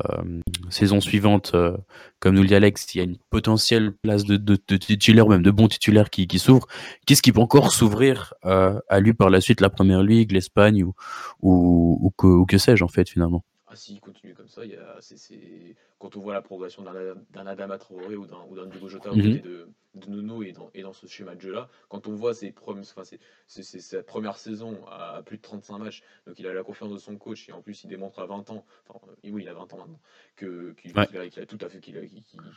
saison 0.69 1.01
suivante, 1.01 1.51
euh, 1.55 1.75
comme 2.19 2.35
nous 2.35 2.43
le 2.43 2.47
dit 2.47 2.55
Alex, 2.55 2.93
il 2.93 2.97
y 2.99 3.01
a 3.01 3.03
une 3.03 3.17
potentielle 3.29 3.91
place 3.91 4.23
de, 4.23 4.37
de, 4.37 4.57
de 4.67 4.77
titulaire 4.77 5.27
ou 5.27 5.29
même 5.31 5.43
de 5.43 5.51
bon 5.51 5.67
titulaire 5.67 6.09
qui, 6.09 6.27
qui 6.27 6.39
s'ouvre, 6.39 6.67
qu'est-ce 7.05 7.21
qui 7.21 7.31
peut 7.31 7.41
encore 7.41 7.71
s'ouvrir 7.71 8.33
à 8.43 8.99
lui 8.99 9.13
par 9.13 9.29
la 9.29 9.41
suite, 9.41 9.59
la 9.59 9.69
Première 9.69 10.03
Ligue, 10.03 10.31
l'Espagne 10.31 10.83
ou, 10.83 10.93
ou, 11.41 11.97
ou, 12.01 12.11
que, 12.11 12.27
ou 12.27 12.45
que 12.45 12.57
sais-je 12.57 12.83
en 12.83 12.87
fait 12.87 13.09
finalement? 13.09 13.43
Ah, 13.67 13.75
s'il 13.75 13.99
continue 13.99 14.35
comme 14.35 14.47
ça, 14.47 14.63
il 14.63 14.71
y 14.71 14.75
a, 14.75 14.97
c'est, 14.99 15.75
quand 16.03 16.17
on 16.17 16.19
voit 16.19 16.33
la 16.33 16.41
progression 16.41 16.83
d'un, 16.83 17.47
Adama 17.47 17.77
Traoré 17.77 18.17
ou 18.17 18.27
d'un, 18.27 18.65
Diogo 18.65 18.89
Jota 18.89 19.11
mm 19.11 19.39
de, 19.39 19.69
de 19.95 20.09
Nuno 20.09 20.43
et 20.43 20.51
dans, 20.51 20.69
et 20.73 20.81
dans 20.81 20.91
ce 20.91 21.07
schéma 21.07 21.33
de 21.33 21.39
jeu-là, 21.39 21.69
quand 21.87 22.07
on 22.07 22.11
voit 22.13 22.33
ses 22.33 22.51
premières, 22.51 22.83
enfin, 22.83 23.05
c'est, 23.05 23.19
c'est, 23.47 23.79
sa 23.79 24.03
première 24.03 24.37
saison 24.37 24.85
à 24.87 25.23
plus 25.23 25.37
de 25.37 25.41
35 25.41 25.77
matchs, 25.77 26.03
donc 26.27 26.37
il 26.39 26.45
a 26.45 26.53
la 26.53 26.61
confiance 26.61 26.91
de 26.91 26.97
son 26.97 27.15
coach 27.15 27.47
et 27.47 27.53
en 27.53 27.61
plus 27.61 27.85
il 27.85 27.87
démontre 27.87 28.19
à 28.19 28.25
20 28.25 28.49
ans, 28.49 28.65
enfin 28.85 28.99
oui 29.23 29.43
il 29.43 29.47
a 29.47 29.53
20 29.53 29.73
ans 29.73 29.77
maintenant, 29.77 29.99
que, 30.35 30.73
qu'il, 30.73 30.91
a, 30.99 31.05
tout 31.45 31.57
à 31.61 31.69
fait, 31.69 31.79
qu'il, 31.79 31.97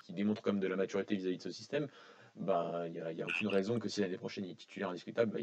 qu'il, 0.03 0.15
démontre 0.17 0.43
comme 0.43 0.59
de 0.59 0.67
la 0.67 0.75
maturité 0.75 1.15
vis-à-vis 1.15 1.39
de 1.39 1.43
ce 1.45 1.53
système, 1.53 1.87
bah 2.35 2.83
il 2.89 2.95
n'y 2.95 3.23
a, 3.23 3.27
aucune 3.27 3.49
raison 3.49 3.79
que 3.79 3.89
si 3.89 4.01
l'année 4.01 4.19
prochaine 4.19 4.45
il 4.45 4.51
est 4.51 4.57
titulaire 4.57 4.91
indiscutable, 4.91 5.31
bah, 5.31 5.39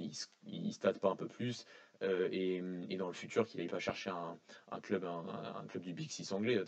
il 0.46 0.62
ne 0.62 0.72
stade 0.72 1.00
pas 1.00 1.10
un 1.10 1.16
peu 1.16 1.28
plus, 1.28 1.66
euh, 2.02 2.28
et, 2.32 2.62
et, 2.90 2.98
dans 2.98 3.08
le 3.08 3.14
futur 3.14 3.46
qu'il 3.46 3.60
n'aille 3.60 3.70
pas 3.70 3.80
chercher 3.80 4.10
un, 4.10 4.38
un 4.72 4.80
club 4.80 5.06
un, 5.06 5.24
un, 5.62 5.66
club 5.68 5.84
du 5.84 5.94
Big 5.94 6.10
Six 6.10 6.32
anglais. 6.34 6.60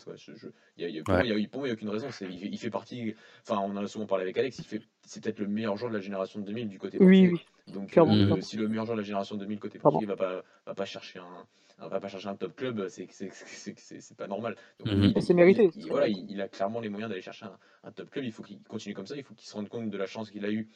y 0.78 0.84
a, 0.84 0.88
y 0.88 0.98
a, 0.98 1.02
pour, 1.02 1.14
moi, 1.14 1.24
il 1.24 1.36
n'y 1.36 1.70
a, 1.70 1.72
aucune 1.72 1.88
raison. 1.88 2.06
Il 2.08 2.12
fait, 2.12 2.28
il 2.30 2.58
fait, 2.58 2.70
partie. 2.70 3.14
Enfin, 3.42 3.60
on 3.60 3.76
en 3.76 3.84
a 3.84 3.86
souvent 3.86 4.06
parlé 4.06 4.22
avec 4.22 4.38
Alex. 4.38 4.58
Il 4.58 4.64
fait, 4.64 4.80
c'est 5.02 5.22
peut-être 5.22 5.40
le 5.40 5.48
meilleur 5.48 5.76
joueur 5.76 5.90
de 5.90 5.96
la 5.96 6.02
génération 6.02 6.40
2000 6.40 6.68
du 6.68 6.78
côté. 6.78 6.98
Oui, 7.00 7.28
oui. 7.28 7.44
Donc, 7.72 7.96
euh, 7.98 8.40
si 8.40 8.56
le 8.56 8.68
meilleur 8.68 8.86
joueur 8.86 8.96
de 8.96 9.02
la 9.02 9.06
génération 9.06 9.36
2000 9.36 9.58
côté 9.58 9.78
portugais 9.78 10.06
va 10.06 10.16
pas, 10.16 10.42
va 10.64 10.74
pas 10.74 10.84
chercher 10.84 11.18
un 11.18 11.46
on 11.78 11.88
va 11.88 12.00
pas 12.00 12.08
chercher 12.08 12.28
un 12.28 12.36
top 12.36 12.56
club, 12.56 12.88
c'est 12.88 14.16
pas 14.16 14.26
normal. 14.26 14.56
Donc, 14.82 15.22
c'est 15.22 15.34
mérité. 15.34 15.70
Il, 15.76 15.88
voilà, 15.88 16.08
il, 16.08 16.40
a 16.40 16.48
clairement 16.48 16.80
les 16.80 16.88
moyens 16.88 17.10
d'aller 17.10 17.20
chercher 17.20 17.44
un, 17.44 17.58
un, 17.84 17.92
top 17.92 18.08
club. 18.08 18.24
Il 18.24 18.32
faut 18.32 18.42
qu'il 18.42 18.62
continue 18.62 18.94
comme 18.94 19.06
ça. 19.06 19.14
Il 19.14 19.22
faut 19.22 19.34
qu'il 19.34 19.46
se 19.46 19.54
rende 19.54 19.68
compte 19.68 19.90
de 19.90 19.98
la 19.98 20.06
chance 20.06 20.30
qu'il 20.30 20.46
a 20.46 20.50
eu 20.50 20.68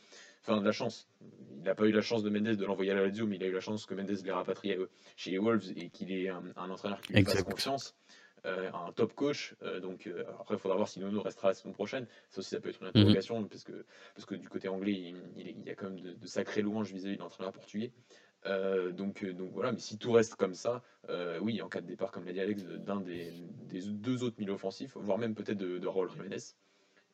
enfin 0.43 0.61
de 0.61 0.65
la 0.65 0.73
chance. 0.73 1.09
Il 1.61 1.65
n'a 1.65 1.75
pas 1.75 1.87
eu 1.87 1.93
la 1.93 2.01
chance 2.01 2.23
de 2.23 2.31
Mendes 2.31 2.57
de 2.57 2.65
l'envoyer 2.65 2.91
à 2.91 2.95
la 2.95 3.03
Lazio, 3.03 3.27
mais 3.27 3.37
il 3.37 3.45
a 3.45 3.47
eu 3.47 3.53
la 3.53 3.61
chance 3.61 3.85
que 3.85 3.95
Mendes 3.95 4.11
l'ait 4.25 4.33
rapatrié 4.33 4.79
chez 5.17 5.31
les 5.31 5.39
Wolves 5.39 5.71
et 5.77 5.91
qu'il 5.91 6.11
ait 6.11 6.31
un, 6.31 6.71
entraîneur 6.71 7.01
qui 7.03 7.13
lui 7.13 7.25
fasse 7.25 7.43
confiance. 7.43 7.95
Euh, 8.47 8.71
un 8.73 8.93
top 8.93 9.13
coach. 9.15 9.55
Euh, 9.63 9.81
donc 9.81 10.07
euh, 10.07 10.25
après, 10.41 10.55
il 10.55 10.59
faudra 10.59 10.77
voir 10.77 10.89
si 10.89 10.99
Nono 10.99 11.21
restera 11.21 11.49
la 11.49 11.55
saison 11.55 11.73
prochaine. 11.73 12.07
Ça 12.31 12.39
aussi, 12.39 12.51
ça 12.51 12.61
peut 12.61 12.71
être 12.71 12.81
une 12.81 12.87
mhm. 12.87 12.97
interrogation 12.97 13.45
parce, 13.45 13.65
que, 13.65 13.85
parce 14.15 14.25
que 14.25 14.35
du 14.35 14.49
côté 14.49 14.69
anglais, 14.69 14.93
il, 15.37 15.67
y 15.67 15.71
a 15.71 15.75
quand 15.75 15.91
même 15.91 16.01
de, 16.01 16.27
sacrés 16.27 16.63
louanges 16.63 16.91
vis-à-vis 16.93 17.17
de 17.17 17.21
l'entraîneur 17.21 17.53
portugais. 17.53 17.93
donc, 18.93 19.25
donc 19.25 19.51
voilà, 19.53 19.73
mais 19.73 19.79
si 19.79 19.99
tout 19.99 20.13
reste 20.13 20.37
comme 20.37 20.55
ça, 20.55 20.83
oui, 21.43 21.61
en 21.61 21.69
cas 21.69 21.83
de 21.83 21.87
départ, 21.87 22.11
comme 22.11 22.25
l'a 22.25 22.33
dit 22.33 22.41
Alex, 22.41 22.65
d'un 22.65 23.01
des, 23.01 23.31
deux 23.69 24.25
autres 24.25 24.37
milieux 24.39 24.55
offensifs, 24.55 24.97
voire 24.97 25.19
même 25.19 25.35
peut-être 25.35 25.59
de, 25.59 25.79
de 25.79 25.87
Raúl 25.87 26.11
Jiménez, 26.11 26.55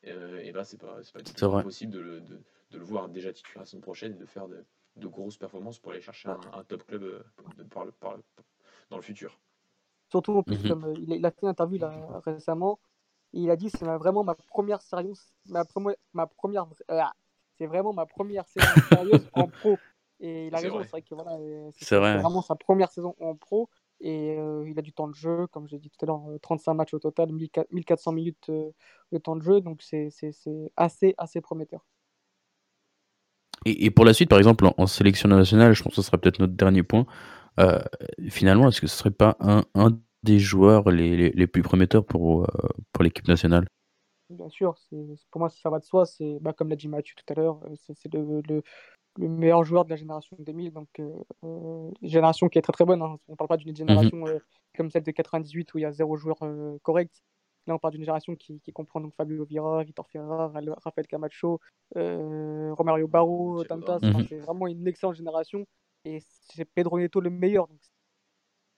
et 0.03 0.51
ben 0.53 0.63
c'est 0.63 0.79
pas, 0.79 0.99
pas, 1.13 1.49
pas 1.49 1.63
possible 1.63 1.91
de, 1.91 2.19
de, 2.19 2.39
de 2.71 2.77
le 2.77 2.83
voir 2.83 3.09
déjà 3.09 3.31
titulaire 3.31 3.61
la 3.61 3.65
semaine 3.65 3.81
prochaine 3.81 4.13
et 4.13 4.17
de 4.17 4.25
faire 4.25 4.47
de, 4.47 4.65
grosses 5.07 5.37
performances 5.37 5.79
pour 5.79 5.91
aller 5.91 6.01
chercher 6.01 6.29
un, 6.29 6.63
top 6.63 6.83
club 6.85 7.03
euh, 7.03 7.23
dans 8.89 8.95
le 8.95 9.01
futur. 9.01 9.39
Surtout, 10.09 10.33
en 10.33 10.43
plus, 10.43 10.57
mhm. 10.59 10.69
comme 10.69 10.85
euh, 10.85 10.93
il, 10.97 11.25
a 11.25 11.31
fait 11.31 11.43
une 11.43 11.49
interview 11.49 11.79
récemment, 12.25 12.79
il 13.33 13.49
a 13.51 13.55
dit 13.55 13.69
c'est 13.69 13.85
vraiment 13.85 14.23
ma 14.23 14.35
première 14.35 14.81
sérieuse, 14.81 15.33
ma, 15.47 15.63
ma 16.13 16.27
première, 16.27 16.65
euh, 16.89 17.01
c'est 17.57 17.67
vraiment 17.67 17.93
ma 17.93 18.05
première 18.05 18.47
saison 18.47 18.67
sérieuse 18.89 19.29
en 19.33 19.47
pro. 19.47 19.77
Et 20.19 20.47
il 20.47 20.55
a 20.55 20.57
raison, 20.57 20.81
c'est 20.81 20.89
vrai 20.89 21.01
que 21.03 21.13
voilà, 21.13 21.37
c'est 21.73 21.95
vraiment 21.95 22.41
sa 22.41 22.55
première 22.55 22.91
saison 22.91 23.15
en 23.19 23.35
pro. 23.35 23.69
Et 23.99 24.33
il 24.33 24.77
a 24.77 24.81
du 24.81 24.93
temps 24.93 25.07
de 25.07 25.13
jeu, 25.13 25.45
comme 25.47 25.67
j'ai 25.67 25.77
dit 25.77 25.91
tout 25.91 26.03
à 26.03 26.07
l'heure, 26.07 26.23
35 26.41 26.73
matchs 26.73 26.93
au 26.95 26.99
total, 26.99 27.31
1400 27.31 28.11
minutes 28.13 28.49
de 28.49 29.17
temps 29.19 29.35
de 29.35 29.43
jeu, 29.43 29.61
donc 29.61 29.83
c'est 29.83 30.09
assez, 30.75 31.13
assez 31.17 31.41
prometteur. 31.41 31.85
Et, 33.67 33.91
pour 33.91 34.05
la 34.05 34.13
suite, 34.13 34.29
par 34.29 34.37
exemple, 34.37 34.65
en, 34.77 34.87
sélection 34.87 35.27
nationale, 35.29 35.73
je 35.73 35.83
pense 35.83 35.91
que 35.91 36.01
ce 36.01 36.07
sera 36.07 36.17
peut-être 36.17 36.39
notre 36.39 36.53
dernier 36.53 36.83
point. 36.83 37.05
Euh, 37.59 37.79
finalement, 38.29 38.69
est-ce 38.69 38.79
que 38.79 38.87
ce 38.87 38.95
serait 38.95 39.11
pas 39.11 39.35
un, 39.39 39.63
un 39.75 39.97
des 40.23 40.39
joueurs 40.39 40.89
les, 40.89 41.31
les, 41.31 41.47
plus 41.47 41.61
prometteurs 41.61 42.05
pour, 42.05 42.43
euh, 42.43 42.47
pour 42.91 43.03
l'équipe 43.03 43.27
nationale? 43.27 43.65
Bien 44.29 44.49
sûr, 44.49 44.75
pour 45.31 45.39
moi, 45.39 45.49
ça 45.49 45.69
va 45.69 45.79
de 45.79 45.85
soi. 45.85 46.05
C'est 46.05 46.37
bah, 46.41 46.53
comme 46.53 46.69
l'a 46.69 46.75
dit 46.75 46.87
Mathieu 46.87 47.15
tout 47.15 47.33
à 47.33 47.35
l'heure, 47.35 47.59
euh, 47.65 47.75
c'est 47.75 48.13
le, 48.13 48.41
le, 48.47 48.61
le, 49.17 49.29
meilleur 49.29 49.63
joueur 49.63 49.85
de 49.85 49.89
la 49.89 49.95
génération 49.95 50.35
2000. 50.39 50.71
Donc, 50.71 50.89
euh, 50.99 51.91
génération 52.01 52.49
qui 52.49 52.59
est 52.59 52.61
très 52.61 52.73
très 52.73 52.85
bonne. 52.85 53.01
Hein. 53.01 53.17
On 53.27 53.33
ne 53.33 53.37
parle 53.37 53.47
pas 53.47 53.57
d'une 53.57 53.71
mhm. 53.71 53.77
génération 53.77 54.25
comme 54.75 54.91
celle 54.91 55.03
de 55.03 55.11
98 55.11 55.73
où 55.73 55.77
il 55.77 55.81
y 55.81 55.85
a 55.85 55.91
zéro 55.91 56.17
joueur 56.17 56.37
correct. 56.83 57.23
Là, 57.67 57.75
on 57.75 57.79
parle 57.79 57.93
d'une 57.93 58.03
génération 58.03 58.35
qui, 58.35 58.61
comprend 58.73 59.01
donc 59.01 59.13
Fabio 59.15 59.43
Vira, 59.43 59.83
Vitor 59.83 60.07
Ferrara, 60.09 60.51
Rafael 60.83 61.05
Camacho, 61.05 61.59
euh, 61.97 62.73
Romario 62.73 63.07
Barro, 63.07 63.63
Dantas. 63.65 63.99
Mhm. 64.01 64.25
C'est 64.27 64.39
vraiment 64.39 64.67
une 64.67 64.87
excellente 64.87 65.15
génération. 65.15 65.65
Et 66.05 66.19
c'est 66.21 66.63
Pedro 66.63 66.97
Neto 66.97 67.19
le 67.19 67.29
meilleur. 67.29 67.67
Donc, 67.67 67.79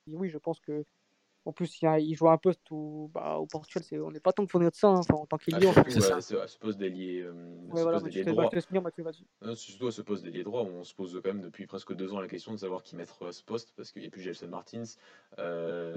oui, 0.08 0.30
je 0.30 0.40
pense 0.40 0.60
que 0.60 0.84
en 1.50 1.52
plus, 1.52 1.82
il, 1.82 2.16
joue 2.16 2.30
un 2.30 2.38
poste 2.38 2.62
où, 2.70 3.10
bah, 3.12 3.38
au 3.38 3.48
Portugal, 3.48 3.84
on 4.04 4.12
n'est 4.12 4.20
pas 4.20 4.32
tant 4.32 4.46
fournir 4.46 4.70
de 4.70 4.76
ça, 4.76 4.90
hein, 4.90 5.02
en 5.10 5.26
tant 5.26 5.38
qu'ailier. 5.38 5.72
Ah, 5.76 5.84
c'est 5.88 6.00
ça. 6.00 6.22
ce 6.22 6.58
poste 6.60 6.78
d'ailier 6.78 7.22
euh, 7.22 7.34
voilà, 7.70 8.00
droit. 8.00 8.52
surtout 9.56 9.88
à 9.88 9.92
ce 9.92 10.02
poste 10.04 10.24
d'ailier 10.24 10.44
droit, 10.44 10.62
où 10.62 10.68
on 10.68 10.84
se 10.84 10.94
pose 10.94 11.20
quand 11.24 11.34
même 11.34 11.42
depuis 11.42 11.66
presque 11.66 11.94
deux 11.94 12.14
ans 12.14 12.20
la 12.20 12.28
question 12.28 12.52
de 12.52 12.58
savoir 12.58 12.84
qui 12.84 12.96
mettre 12.96 13.26
à 13.26 13.32
ce 13.32 13.44
poste, 13.44 13.74
parce 13.76 13.92
qu'il 13.92 14.04
n'y 14.04 14.08
a 14.08 14.12
plus 14.12 14.22
Gelson 14.22 14.48
Martins, 14.48 14.84
euh, 15.40 15.96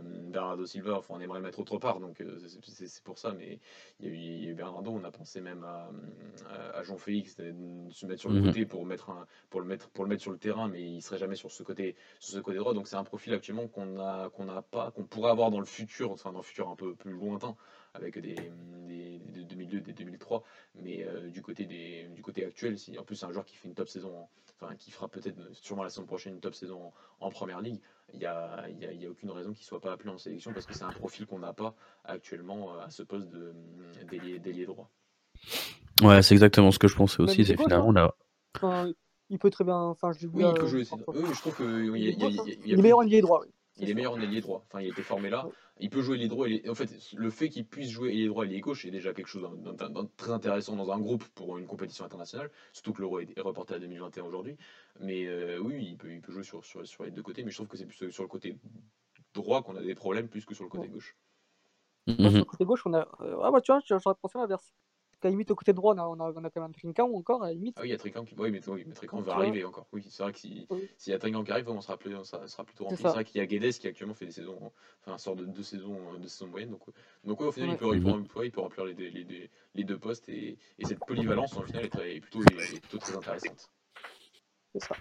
mm. 0.00 0.30
Bernardo 0.30 0.64
Silva, 0.64 0.96
enfin, 0.96 1.14
on 1.18 1.20
aimerait 1.20 1.40
le 1.40 1.44
mettre 1.44 1.60
autre 1.60 1.76
part, 1.76 2.00
donc 2.00 2.22
euh, 2.22 2.38
c'est 2.62 3.02
pour 3.02 3.18
ça, 3.18 3.32
mais 3.32 3.60
il 4.00 4.06
y, 4.06 4.08
a 4.08 4.12
eu, 4.12 4.16
il 4.16 4.44
y, 4.44 4.46
a 4.46 4.50
eu, 4.52 4.54
Bernardo, 4.54 4.90
on 4.90 5.04
a 5.04 5.10
pensé 5.10 5.42
même 5.42 5.64
à, 5.64 5.90
à, 6.74 6.82
Jean 6.82 6.96
Félix, 6.96 7.36
de 7.36 7.52
se 7.90 8.06
mettre 8.06 8.22
sur 8.22 8.30
le 8.30 8.40
mm-hmm. 8.40 8.46
côté 8.46 8.64
pour, 8.64 8.86
mettre 8.86 9.10
un, 9.10 9.26
pour, 9.50 9.60
le 9.60 9.66
mettre, 9.66 9.90
pour 9.90 10.04
le 10.04 10.08
mettre 10.08 10.22
sur 10.22 10.32
le 10.32 10.38
terrain, 10.38 10.68
mais 10.68 10.82
il 10.82 11.02
serait 11.02 11.18
jamais 11.18 11.36
sur 11.36 11.50
ce 11.50 11.62
côté, 11.62 11.94
sur 12.20 12.34
ce 12.34 12.40
côté 12.40 12.56
droit, 12.56 12.72
donc 12.72 12.88
c'est 12.88 12.96
un 12.96 13.04
profil 13.04 13.34
actuellement 13.34 13.68
qu'on 13.68 13.84
n'a 13.84 14.30
qu'on 14.32 14.44
n'a 14.44 14.62
pas 14.62 14.90
qu'on 14.94 15.04
pourrait 15.04 15.30
avoir 15.30 15.50
dans 15.50 15.60
le 15.60 15.66
futur, 15.66 16.10
enfin 16.10 16.32
dans 16.32 16.38
le 16.38 16.44
futur 16.44 16.68
un 16.68 16.76
peu 16.76 16.94
plus 16.94 17.12
lointain, 17.12 17.56
avec 17.94 18.18
des, 18.18 18.36
des, 18.88 19.18
des 19.18 19.44
2002, 19.44 19.80
des 19.80 19.92
2003, 19.92 20.42
mais 20.82 21.04
euh, 21.04 21.28
du, 21.28 21.42
côté 21.42 21.64
des, 21.64 22.08
du 22.14 22.22
côté 22.22 22.44
actuel, 22.44 22.78
si, 22.78 22.98
en 22.98 23.04
plus 23.04 23.16
c'est 23.16 23.26
un 23.26 23.32
joueur 23.32 23.44
qui 23.44 23.56
fait 23.56 23.68
une 23.68 23.74
top 23.74 23.88
saison, 23.88 24.26
enfin 24.60 24.74
qui 24.76 24.90
fera 24.90 25.08
peut-être 25.08 25.36
sûrement 25.52 25.82
la 25.82 25.90
saison 25.90 26.04
prochaine 26.04 26.34
une 26.34 26.40
top 26.40 26.54
saison 26.54 26.92
en, 27.20 27.30
première 27.30 27.60
ligue, 27.60 27.80
il 28.12 28.18
n'y 28.18 28.26
a, 28.26 28.68
y 28.68 28.86
a, 28.86 28.92
y 28.92 29.06
a, 29.06 29.10
aucune 29.10 29.30
raison 29.30 29.52
qu'il 29.52 29.62
ne 29.62 29.66
soit 29.66 29.80
pas 29.80 29.92
appelé 29.92 30.10
en 30.10 30.18
sélection 30.18 30.52
parce 30.52 30.66
que 30.66 30.74
c'est 30.74 30.84
un 30.84 30.92
profil 30.92 31.26
qu'on 31.26 31.38
n'a 31.38 31.52
pas 31.52 31.74
actuellement 32.04 32.74
euh, 32.74 32.84
à 32.84 32.90
ce 32.90 33.02
poste 33.02 33.28
d'ailier 34.08 34.66
droit. 34.66 34.90
Ouais, 36.02 36.22
c'est 36.22 36.34
exactement 36.34 36.70
ce 36.70 36.78
que 36.78 36.88
je 36.88 36.96
pensais 36.96 37.22
aussi, 37.22 37.44
c'est 37.44 37.56
finalement 37.56 37.92
là. 37.92 38.14
il 39.30 39.38
peut 39.38 39.50
très 39.50 39.64
bien. 39.64 39.76
Enfin, 39.76 40.12
je 40.12 40.26
oui, 40.26 40.44
il 40.46 40.54
peut 40.54 40.66
jouer. 40.66 40.84
Oui, 41.08 41.22
je 41.32 41.40
trouve 41.40 41.56
que. 41.56 41.96
Il, 41.96 42.66
y 42.66 42.72
a, 42.72 42.72
est 42.72 42.76
meilleur 42.76 42.98
en 42.98 43.02
ailier 43.02 43.20
droit. 43.20 43.42
Oui. 43.44 43.52
Il 43.78 43.90
est 43.90 43.94
meilleur 43.94 44.12
en 44.12 44.20
ailier 44.20 44.40
droit. 44.40 44.64
Enfin, 44.68 44.80
il 44.80 44.86
a 44.86 44.90
été 44.90 45.02
formé 45.02 45.30
là. 45.30 45.48
Il 45.80 45.90
peut 45.90 46.00
jouer 46.00 46.16
ailier 46.16 46.28
droit. 46.28 46.46
En 46.68 46.74
fait, 46.74 46.90
le 47.14 47.30
fait 47.30 47.48
qu'il 47.48 47.66
puisse 47.66 47.90
jouer 47.90 48.10
ailier 48.10 48.28
droit 48.28 48.44
et 48.44 48.48
ailier 48.48 48.60
gauche 48.60 48.84
est 48.84 48.90
déjà 48.90 49.12
quelque 49.12 49.26
chose 49.26 49.42
de 49.42 50.08
très 50.16 50.30
intéressant 50.30 50.76
dans 50.76 50.92
un 50.92 50.98
groupe 50.98 51.24
pour 51.34 51.58
une 51.58 51.66
compétition 51.66 52.04
internationale. 52.04 52.50
Surtout 52.72 52.92
que 52.92 53.00
l'Euro 53.00 53.20
est 53.20 53.40
reporté 53.40 53.74
à 53.74 53.78
2021 53.78 54.24
aujourd'hui. 54.24 54.56
Mais 55.00 55.26
euh, 55.26 55.58
oui, 55.58 55.84
il 55.90 55.96
peut, 55.96 56.12
il 56.12 56.20
peut 56.20 56.32
jouer 56.32 56.44
sur, 56.44 56.64
sur, 56.64 56.86
sur, 56.86 57.04
les 57.04 57.10
deux 57.10 57.22
côtés. 57.22 57.42
Mais 57.42 57.50
je 57.50 57.56
trouve 57.56 57.68
que 57.68 57.76
c'est 57.76 57.86
plus 57.86 58.10
sur 58.10 58.22
le 58.22 58.28
côté 58.28 58.56
droit 59.34 59.62
qu'on 59.62 59.76
a 59.76 59.82
des 59.82 59.96
problèmes 59.96 60.28
plus 60.28 60.44
que 60.44 60.54
sur 60.54 60.64
le 60.64 60.70
côté 60.70 60.88
gauche. 60.88 61.16
Sur 62.06 62.16
le 62.16 62.44
côté 62.44 62.64
gauche, 62.64 62.86
on 62.86 62.94
a. 62.94 63.08
Euh, 63.20 63.40
ah, 63.42 63.50
bah, 63.50 63.60
tu 63.60 63.72
vois, 63.72 63.80
j'aurais 63.84 64.14
pensé 64.20 64.38
l'inverse. 64.38 64.72
Qu'à 65.24 65.30
limite, 65.30 65.50
au 65.50 65.54
côté 65.54 65.72
droit, 65.72 65.94
on 65.94 65.98
a, 65.98 66.02
on 66.06 66.20
a, 66.20 66.32
on 66.32 66.44
a 66.44 66.50
quand 66.50 66.60
même 66.60 66.74
Trincão 66.74 67.16
encore, 67.16 67.42
à 67.42 67.46
la 67.46 67.54
limite. 67.54 67.76
Ah 67.78 67.82
oui, 67.82 67.88
il 67.88 67.92
y 67.92 67.94
a 67.94 67.98
qui. 67.98 68.34
Oui, 68.36 68.50
mais, 68.50 68.68
oui, 68.68 68.84
mais 68.86 68.92
Trincão 68.92 69.22
va 69.22 69.36
arriver 69.36 69.64
encore. 69.64 69.86
Oui, 69.92 70.04
c'est 70.10 70.22
vrai 70.22 70.32
que 70.32 70.38
si- 70.38 70.66
Oui. 70.68 70.86
s'il 70.98 71.12
y 71.12 71.16
a 71.16 71.18
Trincão 71.18 71.42
qui 71.44 71.50
arrive, 71.50 71.70
on 71.70 71.80
sera, 71.80 71.96
plus, 71.96 72.14
on 72.14 72.24
sera, 72.24 72.46
sera 72.46 72.62
plutôt 72.64 72.84
rempli. 72.84 72.98
C'est 72.98 73.08
vrai 73.08 73.24
qu'il 73.24 73.38
y 73.38 73.40
a 73.40 73.46
Guedes 73.46 73.72
qui 73.72 73.86
actuellement 73.88 74.12
fait 74.12 74.26
des 74.26 74.32
saisons. 74.32 74.70
Enfin, 75.00 75.16
sort 75.16 75.34
de 75.36 75.46
deux 75.46 75.62
saisons, 75.62 75.96
euh, 76.12 76.18
deux 76.18 76.28
saisons 76.28 76.48
moyennes. 76.48 76.70
Donc, 76.70 76.86
euh, 76.88 76.92
donc 77.24 77.40
ouais, 77.40 77.46
au 77.46 77.52
final, 77.52 77.70
Ouais. 77.70 77.74
il, 77.74 77.78
peut, 77.78 77.96
il, 77.96 78.02
peut, 78.02 78.10
il 78.20 78.28
peut- 78.28 78.44
il 78.44 78.52
peut 78.52 78.60
remplir 78.60 78.84
les, 78.84 78.92
deux- 78.94 79.08
les, 79.08 79.24
deux- 79.24 79.48
les 79.74 79.84
deux 79.84 79.98
postes. 79.98 80.28
Et, 80.28 80.58
et 80.78 80.84
cette 80.84 81.00
polyvalence, 81.06 81.56
au 81.56 81.62
final, 81.62 81.86
est, 81.86 81.88
très- 81.88 82.16
est 82.16 82.20
plutôt, 82.20 82.42
est 82.42 82.80
plutôt 82.80 82.98
très 82.98 83.16
intéressante. 83.16 83.70
C'est 84.74 84.82
ça. 84.82 84.94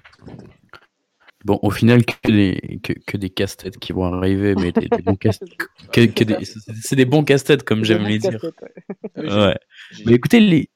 Bon, 1.43 1.59
au 1.61 1.69
final, 1.69 2.05
que 2.05 2.31
des, 2.31 2.79
que, 2.81 2.93
que 2.93 3.17
des 3.17 3.29
casse-têtes 3.29 3.77
qui 3.77 3.91
vont 3.91 4.05
arriver, 4.05 4.55
mais 4.55 4.71
des, 4.71 4.87
des 4.87 5.01
bons 5.01 5.17
c'est 6.81 6.95
des 6.95 7.05
bons 7.05 7.23
casse-têtes, 7.23 7.63
comme 7.63 7.83
j'aime 7.83 8.03
les 8.05 8.17
dire. 8.19 8.41
Ouais. 8.43 8.51
Ah 9.27 9.47
Ouais. 9.47 9.57
Mais 10.05 10.13
écoutez, 10.13 10.39
les. 10.39 10.69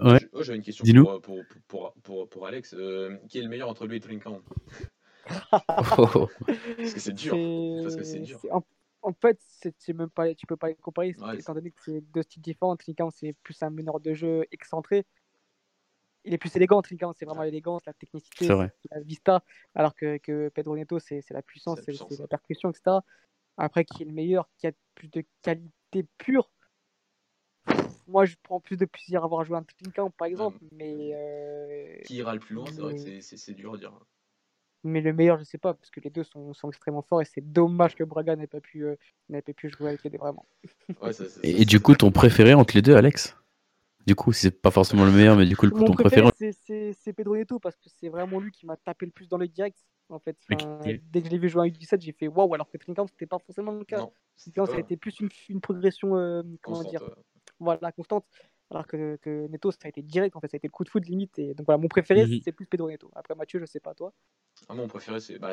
Ouais. 0.00 0.20
oh, 0.32 0.42
J'avais 0.42 0.56
une 0.56 0.64
question 0.64 0.84
pour, 1.04 1.20
pour, 1.20 1.38
pour, 1.68 1.94
pour, 2.02 2.28
pour 2.28 2.46
Alex. 2.46 2.74
Euh, 2.78 3.16
qui 3.28 3.38
est 3.38 3.42
le 3.42 3.48
meilleur 3.48 3.68
entre 3.68 3.86
lui 3.86 3.96
et 3.96 4.00
Trincão 4.00 4.40
Oh. 5.98 6.28
Parce 6.78 6.94
que 6.94 7.00
c'est 7.00 7.12
dur. 7.12 7.36
Parce 7.82 7.96
que 7.96 8.04
c'est 8.04 8.20
dur. 8.20 8.40
En, 8.50 8.64
en 9.02 9.12
fait, 9.12 9.38
c'est 9.78 9.92
même 9.92 10.10
pas, 10.10 10.34
tu 10.34 10.46
peux 10.46 10.56
pas 10.56 10.68
les 10.68 10.74
comparer, 10.74 11.14
Ouais, 11.18 11.38
étant 11.38 11.54
donné 11.54 11.70
que 11.70 11.80
c'est 11.84 12.00
deux 12.12 12.22
styles 12.22 12.42
différents. 12.42 12.76
Trincão, 12.76 13.10
c'est 13.10 13.34
plus 13.42 13.62
un 13.62 13.70
meneur 13.70 14.00
de 14.00 14.14
jeu 14.14 14.46
excentré. 14.50 15.04
Il 16.24 16.34
est 16.34 16.38
plus 16.38 16.54
élégant, 16.56 16.82
Trincão, 16.82 17.12
c'est 17.14 17.24
vraiment 17.24 17.42
l'élégance, 17.42 17.82
la 17.86 17.94
technicité, 17.94 18.46
la 18.90 19.00
vista, 19.00 19.42
alors 19.74 19.94
que, 19.94 20.18
que 20.18 20.48
Pedro 20.50 20.76
Neto, 20.76 20.98
c'est 20.98 21.22
la 21.30 21.42
puissance, 21.42 21.78
C'est 21.84 22.20
la 22.20 22.26
percussion, 22.28 22.70
etc. 22.70 22.98
Après, 23.56 23.84
qui 23.84 24.02
est 24.02 24.06
le 24.06 24.12
meilleur, 24.12 24.48
qui 24.58 24.66
a 24.66 24.72
plus 24.94 25.08
de 25.08 25.24
qualité 25.42 26.06
pure 26.18 26.50
Moi, 28.06 28.24
je 28.24 28.36
prends 28.42 28.60
plus 28.60 28.76
de 28.76 28.84
plaisir 28.86 29.22
à 29.22 29.24
avoir 29.24 29.44
joué 29.44 29.56
un 29.56 29.62
Trincão, 29.62 30.10
par 30.10 30.26
exemple, 30.26 30.58
mais, 30.72 31.12
euh, 31.14 31.96
Qui 32.04 32.16
ira 32.16 32.34
le 32.34 32.40
plus 32.40 32.54
loin 32.54 32.66
C'est 32.70 32.80
vrai 32.82 32.94
que 32.94 33.20
c'est- 33.20 33.54
dur 33.54 33.74
à 33.74 33.78
dire. 33.78 33.92
mais 34.84 35.00
le 35.00 35.12
meilleur, 35.12 35.38
je 35.38 35.44
sais 35.44 35.58
pas, 35.58 35.74
parce 35.74 35.90
que 35.90 36.00
les 36.00 36.10
deux 36.10 36.24
sont, 36.24 36.52
sont 36.54 36.68
extrêmement 36.68 37.02
forts 37.02 37.22
et 37.22 37.24
c'est 37.26 37.40
dommage 37.52 37.94
que 37.94 38.04
Braga 38.04 38.34
n'ait 38.36 38.46
pas 38.46 38.60
pu, 38.60 38.84
euh, 38.84 38.96
n'ait 39.28 39.42
pas 39.42 39.52
pu 39.52 39.68
jouer 39.70 39.88
avec 39.88 40.02
les 40.02 40.10
deux 40.10 40.18
vraiment. 40.18 40.46
Ouais, 41.00 41.12
ça- 41.12 41.28
ça- 41.28 41.40
Et, 41.42 41.52
ça- 41.52 41.58
et 41.62 41.64
du 41.64 41.80
coup, 41.80 41.94
ton 41.94 42.10
préféré 42.10 42.54
entre 42.54 42.74
les 42.74 42.82
deux, 42.82 42.96
Alex? 42.96 43.36
Du 44.06 44.14
coup, 44.14 44.32
c'est 44.32 44.50
pas 44.50 44.70
forcément 44.70 45.04
le 45.04 45.12
meilleur, 45.12 45.36
mais 45.36 45.46
du 45.46 45.56
coup, 45.56 45.66
le, 45.66 45.72
Mon 45.72 45.84
ton 45.84 45.92
préféré, 45.92 46.30
préféré. 46.32 46.92
c'est- 46.94 47.12
Pedro 47.12 47.36
Neto 47.36 47.58
parce 47.58 47.76
que 47.76 47.88
c'est 47.88 48.08
vraiment 48.08 48.40
lui 48.40 48.50
qui 48.50 48.66
m'a 48.66 48.76
tapé 48.76 49.06
le 49.06 49.12
plus 49.12 49.28
dans 49.28 49.38
le 49.38 49.46
direct. 49.48 49.78
En 50.08 50.18
fait, 50.18 50.36
dès 50.48 51.20
que 51.20 51.26
je 51.26 51.30
l'ai 51.30 51.38
vu 51.38 51.48
jouer 51.48 51.62
en 51.62 51.64
U17, 51.66 52.00
j'ai 52.00 52.12
fait 52.12 52.26
waouh, 52.26 52.52
alors 52.54 52.68
que 52.68 52.76
Trincão, 52.78 53.06
c'était 53.06 53.26
pas 53.26 53.38
forcément 53.38 53.72
le 53.72 53.84
cas. 53.84 53.98
Non, 53.98 54.12
Trincão, 54.36 54.66
ça 54.66 54.76
a 54.76 54.80
été 54.80 54.96
plus 54.96 55.20
une, 55.20 55.28
une 55.48 55.60
progression, 55.60 56.16
euh, 56.16 56.42
comment 56.62 56.78
constante, 56.78 56.90
dire, 56.90 57.14
voilà, 57.60 57.92
constante. 57.92 58.24
Alors 58.70 58.86
que, 58.86 59.16
que 59.16 59.48
Neto, 59.48 59.70
ça 59.72 59.78
a 59.84 59.88
été 59.88 60.00
direct, 60.02 60.36
en 60.36 60.40
fait, 60.40 60.48
ça 60.48 60.54
a 60.54 60.58
été 60.58 60.68
le 60.68 60.72
coup 60.72 60.84
de 60.84 60.88
foot 60.88 61.04
limite. 61.06 61.38
Et 61.38 61.54
donc 61.54 61.66
voilà, 61.66 61.78
mon 61.78 61.88
préféré, 61.88 62.26
Mhm. 62.26 62.40
c'est 62.42 62.52
plus 62.52 62.66
Pedro 62.66 62.88
Neto. 62.88 63.10
Après 63.14 63.34
Mathieu, 63.34 63.58
je 63.60 63.66
sais 63.66 63.80
pas 63.80 63.94
toi. 63.94 64.12
Ah, 64.68 64.74
mon 64.74 64.88
préféré, 64.88 65.20
c'est 65.20 65.38
bah, 65.38 65.52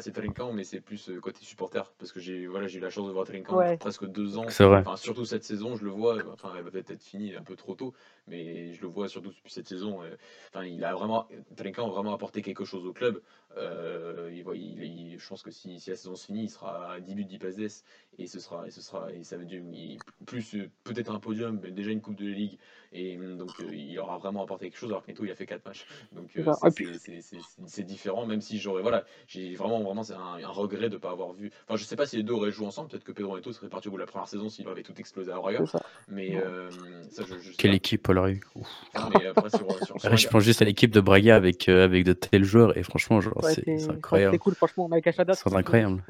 mais 0.53 0.63
c'est 0.63 0.81
plus 0.81 1.09
euh, 1.09 1.19
côté 1.19 1.39
supporter. 1.43 1.93
Parce 1.97 2.11
que 2.11 2.19
j'ai 2.19 2.45
voilà, 2.45 2.67
j'ai 2.67 2.77
eu 2.79 2.81
la 2.81 2.89
chance 2.89 3.07
de 3.07 3.13
voir 3.13 3.25
Trincão 3.25 3.55
Ouais. 3.55 3.65
depuis 3.71 3.77
presque 3.77 4.05
deux 4.05 4.37
ans. 4.37 4.49
C'est 4.49 4.65
vrai. 4.65 4.79
Enfin, 4.79 4.97
surtout 4.97 5.23
cette 5.23 5.43
saison, 5.45 5.75
je 5.75 5.85
le 5.85 5.91
vois. 5.91 6.17
euh, 6.17 6.23
Enfin, 6.33 6.51
elle 6.57 6.63
va 6.63 6.71
peut-être 6.71 6.91
être 6.91 7.03
finie 7.03 7.33
un 7.35 7.41
peu 7.41 7.55
trop 7.55 7.73
tôt, 7.73 7.93
mais 8.27 8.73
je 8.73 8.81
le 8.81 8.87
vois 8.87 9.07
surtout 9.07 9.29
depuis 9.29 9.51
cette 9.51 9.67
saison. 9.67 10.03
euh, 10.03 10.15
Enfin, 10.53 10.65
il 10.65 10.83
a 10.83 10.93
vraiment, 10.93 11.27
a 11.29 11.87
vraiment 11.89 12.13
apporté 12.13 12.41
quelque 12.41 12.65
chose 12.65 12.85
au 12.85 12.91
club. 12.93 13.21
Euh, 13.55 14.29
il, 14.33 14.43
voit- 14.43 14.57
il- 14.57 14.83
il- 14.83 15.19
je 15.19 15.27
pense 15.27 15.41
que 15.41 15.51
si, 15.51 15.79
si 15.79 15.89
la 15.89 15.95
saison 15.95 16.15
se 16.15 16.25
finit, 16.25 16.43
il 16.43 16.49
sera 16.49 16.91
à 16.93 16.99
10 16.99 17.15
buts, 17.15 17.25
10 17.25 17.39
passes 17.39 17.83
et 18.19 18.27
ce 18.27 18.39
sera, 18.39 18.67
et 18.67 18.71
ce 18.71 18.81
sera, 18.81 19.11
et 19.13 19.23
ça 19.23 19.37
veut 19.37 19.45
dire 19.45 19.63
il- 19.71 19.99
plus 20.25 20.57
peut-être 20.83 21.11
un 21.11 21.19
podium, 21.19 21.59
mais 21.63 21.71
déjà 21.71 21.91
une 21.91 22.01
coupe 22.01 22.15
de 22.17 22.25
ligue, 22.27 22.59
et 22.93 23.17
hum, 23.17 23.37
donc 23.37 23.51
euh, 23.59 23.73
il 23.73 23.97
aura 23.99 24.17
vraiment 24.17 24.43
apporté 24.43 24.65
quelque 24.69 24.77
chose. 24.79 24.89
Alors 24.89 25.03
que 25.03 25.11
Neto, 25.11 25.25
il 25.25 25.31
a 25.31 25.35
fait 25.35 25.45
4 25.45 25.65
matchs, 25.65 25.85
donc 26.11 26.29
euh, 26.37 26.43
Bah, 26.43 26.57
c'est- 26.61 26.67
et 26.67 26.71
puis- 26.71 26.87
c'est- 26.99 27.21
c'est 27.21 27.37
c'est- 27.41 27.61
c'est 27.65 27.83
différent. 27.83 28.25
Même 28.25 28.41
si 28.41 28.59
j'aurais, 28.59 28.81
voilà, 28.81 29.03
j'ai 29.27 29.55
vraiment, 29.55 29.81
vraiment, 29.81 30.03
c'est 30.03 30.13
un, 30.13 30.43
un 30.43 30.47
regret 30.49 30.89
de 30.89 30.95
ne 30.95 30.99
pas 30.99 31.11
avoir 31.11 31.33
vu. 31.33 31.51
Enfin, 31.67 31.75
je 31.77 31.83
sais 31.83 31.95
pas 31.95 32.05
si 32.05 32.17
les 32.17 32.23
deux 32.23 32.33
auraient 32.33 32.51
joué 32.51 32.65
ensemble. 32.67 32.89
Peut-être 32.89 33.03
que 33.03 33.11
Pedro 33.11 33.35
Neto 33.35 33.51
serait 33.53 33.69
parti 33.69 33.87
au 33.87 33.91
bout 33.91 33.97
de 33.97 34.01
la 34.01 34.07
première 34.07 34.27
saison 34.27 34.49
s'il 34.49 34.67
avait 34.67 34.83
tout 34.83 34.93
explosé 34.99 35.31
à 35.31 35.37
ça. 35.65 35.79
Mais 36.07 36.35
euh, 36.35 36.69
ça, 37.09 37.23
je, 37.27 37.51
Quelle 37.57 37.71
pas. 37.71 37.75
équipe 37.77 38.07
aurait 38.09 38.33
eu 38.33 38.41
Ouf. 38.55 38.67
Non, 38.95 39.09
mais 39.17 39.25
après, 39.27 39.49
sur, 39.49 39.59
sur, 39.59 39.77
sur 39.85 39.95
Après, 39.97 40.17
je 40.17 40.27
Braga- 40.27 40.29
pense 40.31 40.43
juste 40.43 40.61
à 40.61 40.65
l'équipe 40.65 40.91
de 40.91 41.01
Braga 41.01 41.35
avec, 41.35 41.67
euh, 41.69 41.83
avec 41.83 42.03
de 42.05 42.13
tels 42.13 42.43
joueurs, 42.43 42.77
et 42.77 42.83
franchement, 42.83 43.21
genre, 43.21 43.33
c'est 43.43 43.61
été- 43.61 43.77
c'est 43.79 43.91
incroyable. 43.91 44.39
cool, 44.39 44.55
franchement. 44.55 44.87
Mike 44.87 45.07
Achada, 45.07 45.33
C'est 45.33 45.53
incroyable. 45.53 46.03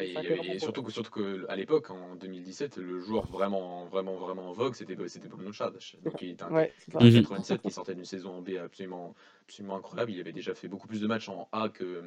et, 0.00 0.14
cool. 0.14 0.60
surtout, 0.60 0.90
surtout 0.90 1.10
que 1.10 1.46
à 1.48 1.56
l'époque, 1.56 1.90
en 1.90 2.16
2017, 2.16 2.76
le 2.78 3.00
joueur 3.00 3.26
vraiment, 3.30 3.86
vraiment, 3.86 4.16
vraiment 4.16 4.48
en 4.50 4.52
vogue, 4.52 4.74
c'était 4.74 4.96
c'était 5.08 5.28
Bruno. 5.28 5.50
Donc, 6.04 6.22
il 6.24 6.30
était 6.32 6.42
un 6.44 6.50
Ouais, 6.52 6.72
c'est 6.78 6.92
ça. 6.92 6.98
en 6.98 7.04
Mhm. 7.04 7.12
87 7.12 7.62
qui 7.62 7.70
sortait 7.70 7.94
d'une 7.94 8.04
saison 8.04 8.30
en 8.36 8.40
B 8.42 8.50
absolument, 8.62 9.14
absolument 9.46 9.76
incroyable. 9.76 10.12
Il 10.12 10.20
avait 10.20 10.32
déjà 10.32 10.54
fait 10.54 10.68
beaucoup 10.68 10.86
plus 10.88 11.00
de 11.00 11.06
matchs 11.06 11.28
en 11.28 11.48
A 11.52 11.68
que, 11.68 12.02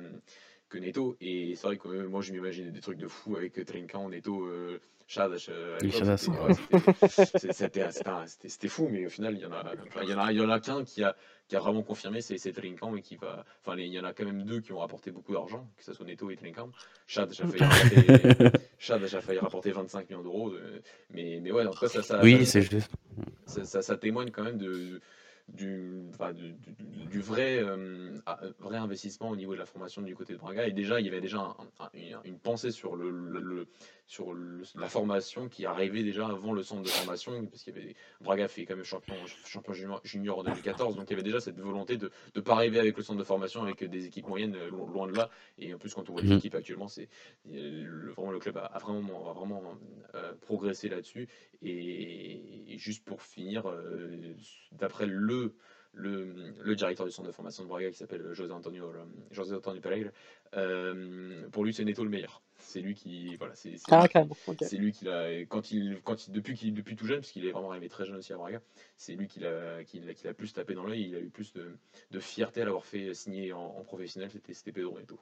que 0.70 0.78
Neto. 0.78 1.16
Et 1.22 1.56
c'est 1.56 1.68
vrai 1.68 1.78
que 1.78 1.88
euh, 1.88 2.08
moi, 2.08 2.22
je 2.22 2.32
m'imaginais 2.34 2.72
des 2.72 2.82
trucs 2.82 2.98
de 2.98 3.08
fou 3.08 3.36
avec 3.38 3.54
Trincão, 3.66 4.10
Neto, 4.10 4.46
euh, 4.46 4.80
Chadash. 5.08 5.48
euh, 5.50 5.78
Chadash, 5.90 6.20
c'était- 6.20 6.38
ouais. 6.38 6.54
fou, 8.70 8.90
mais 8.90 9.06
au 9.06 9.10
final, 9.10 9.36
il 9.36 9.40
y 9.42 9.46
en 9.46 9.52
a, 9.54 9.64
il 10.04 10.10
y 10.10 10.14
en 10.14 10.20
a, 10.20 10.32
il 10.34 10.38
y 10.38 10.42
en 10.42 10.50
a 10.50 10.60
qu'un 10.60 10.84
qui 10.84 11.04
a, 11.04 11.16
qui 11.48 11.56
a 11.56 11.60
vraiment 11.60 11.82
confirmé, 11.84 12.20
c'est 12.22 12.38
c'est 12.38 12.52
Trincão 12.52 12.96
et 12.98 13.02
qui 13.02 13.16
va. 13.16 13.46
Enfin, 13.62 13.76
les- 13.78 13.86
il 13.86 13.94
y 13.94 14.00
en 14.00 14.04
a 14.04 14.12
quand 14.14 14.26
même 14.26 14.44
deux 14.44 14.60
qui 14.60 14.74
ont 14.74 14.80
rapporté 14.80 15.12
beaucoup 15.12 15.32
d'argent, 15.34 15.66
que 15.78 15.84
ce 15.84 15.94
soit 15.94 16.06
Neto 16.06 16.30
et 16.30 16.36
Trincão. 16.36 16.72
Chad 17.08 17.32
a 17.32 17.34
failli 17.34 17.64
rapporter, 17.64 18.08
Chad 18.80 19.04
a 19.04 19.22
failli 19.22 19.40
rapporter 19.40 19.72
25 19.72 20.10
millions 20.10 20.24
d'euros, 20.24 20.52
euh, 20.52 20.82
mais, 21.12 21.40
mais 21.42 21.52
ouais, 21.52 21.66
en 21.66 21.72
tout 21.72 21.80
cas, 21.80 21.88
ça, 21.88 22.04
ça, 22.04 22.22
Oui, 22.22 22.46
c'est 22.46 22.62
juste. 22.62 22.92
Ça, 23.48 23.66
ça- 23.66 23.82
ça 23.82 23.98
témoigne 23.98 24.32
quand 24.32 24.44
même 24.44 24.58
de, 24.58 25.02
du, 25.48 26.02
enfin, 26.10 26.34
du, 26.34 26.54
du- 26.54 27.06
du 27.10 27.20
vrai, 27.22 27.60
euh, 27.64 28.18
vrai 28.60 28.78
investissement 28.78 29.30
au 29.30 29.36
niveau 29.36 29.54
de 29.54 29.60
la 29.60 29.66
formation 29.66 30.02
du 30.02 30.14
côté 30.16 30.34
de 30.34 30.38
Braga. 30.40 30.68
Et 30.68 30.72
déjà, 30.74 31.00
il 31.00 31.06
y 31.06 31.10
avait 31.10 31.22
déjà 31.22 31.40
un- 31.40 31.56
un- 31.80 31.90
une, 31.94 32.18
une 32.26 32.38
pensée 32.40 32.72
sur, 32.72 32.96
le, 32.98 33.10
le- 33.10 33.40
le- 33.40 33.68
sur 34.08 34.34
le- 34.34 34.62
la 34.76 34.90
formation 34.90 35.48
qui 35.48 35.66
arrivait 35.66 36.04
déjà 36.04 36.28
avant 36.28 36.52
le 36.54 36.64
centre 36.64 36.82
de 36.84 36.90
formation, 36.90 37.46
parce 37.46 37.64
qu'il 37.64 37.76
y 37.76 37.80
avait 37.80 37.96
Braga 38.22 38.48
fait 38.50 38.66
quand 38.66 38.76
même 38.76 38.84
champion, 38.84 39.16
champion 39.46 39.72
junior, 39.74 40.02
junior 40.04 40.40
en 40.40 40.44
2014, 40.44 40.96
donc 40.98 41.06
il 41.10 41.12
y 41.12 41.14
avait 41.14 41.24
déjà 41.24 41.40
cette 41.40 41.60
volonté 41.60 41.96
de 41.98 42.12
ne 42.36 42.42
pas 42.42 42.54
arriver 42.56 42.80
avec 42.80 42.98
le 42.98 43.04
centre 43.04 43.20
de 43.20 43.24
formation 43.24 43.64
avec 43.64 43.84
des 43.84 44.06
équipes 44.06 44.28
moyennes 44.28 44.56
euh, 44.56 44.70
lo- 44.70 44.86
loin 44.88 45.08
de 45.08 45.16
là. 45.16 45.30
Et 45.58 45.74
en 45.74 45.78
plus, 45.78 45.94
quand 45.94 46.10
on 46.10 46.14
voit 46.14 46.22
les 46.24 46.30
Mhm. 46.30 46.38
équipes 46.38 46.56
actuellement, 46.56 46.88
c'est 46.90 47.08
le, 47.46 48.12
vraiment 48.12 48.32
le 48.32 48.40
club 48.40 48.58
a, 48.58 48.66
a 48.66 48.80
vraiment, 48.80 49.30
a 49.30 49.34
vraiment 49.34 49.64
euh, 50.16 50.34
progressé 50.42 50.90
là-dessus. 50.90 51.28
Et, 51.62 52.74
et 52.74 52.78
juste 52.78 53.04
pour 53.06 53.22
finir, 53.22 53.68
euh, 53.68 54.34
d'après 54.74 55.06
le, 55.06 55.37
le, 55.94 56.54
le 56.70 56.76
directeur 56.76 57.06
du 57.06 57.12
centre 57.12 57.28
de 57.28 57.34
formation 57.34 57.64
de 57.64 57.70
Braga 57.70 57.90
qui 57.90 57.98
s'appelle 57.98 58.34
José 58.34 58.52
Antonio, 58.54 58.86
euh, 58.86 59.06
José 59.32 59.56
Antonio 59.56 59.82
Pereira, 59.82 60.12
euh, 60.56 61.48
pour 61.50 61.64
lui 61.64 61.74
c'est 61.74 61.86
Neto 61.86 62.04
le 62.04 62.10
meilleur. 62.10 62.42
C'est 62.60 62.82
lui 62.82 62.94
qui 62.96 63.36
voilà, 63.36 63.56
c'est 63.56 63.76
Ah, 63.92 64.08
lui, 64.74 64.92
qui 64.92 65.06
l'a 65.06 65.46
quand 65.46 65.72
il 65.72 66.02
quand 66.04 66.28
il, 66.28 66.34
depuis 66.34 66.56
qu'il 66.56 66.74
depuis 66.74 66.96
tout 66.96 67.06
jeune 67.06 67.20
parce 67.22 67.32
qu'il 67.32 67.46
est 67.46 67.52
vraiment 67.52 67.72
arrivé 67.72 67.88
très 67.88 68.06
jeune 68.06 68.18
aussi 68.18 68.34
à 68.34 68.38
Braga, 68.38 68.62
c'est 68.98 69.16
lui 69.16 69.28
qui 69.28 69.40
l'a 69.40 69.84
qui 69.84 70.02
qui 70.02 70.34
plus 70.34 70.54
tapé 70.54 70.74
dans 70.74 70.86
l'œil, 70.86 71.04
il 71.10 71.16
a 71.16 71.20
eu 71.20 71.30
plus 71.30 71.54
de, 71.54 71.66
de 72.12 72.20
fierté 72.20 72.62
à 72.62 72.66
l'avoir 72.66 72.86
fait 72.86 73.14
signer 73.14 73.54
en, 73.54 73.66
en 73.80 73.84
professionnel, 73.84 74.30
c'était 74.32 74.54
c'était 74.54 74.72
Pedro 74.72 75.00
Neto. 75.00 75.20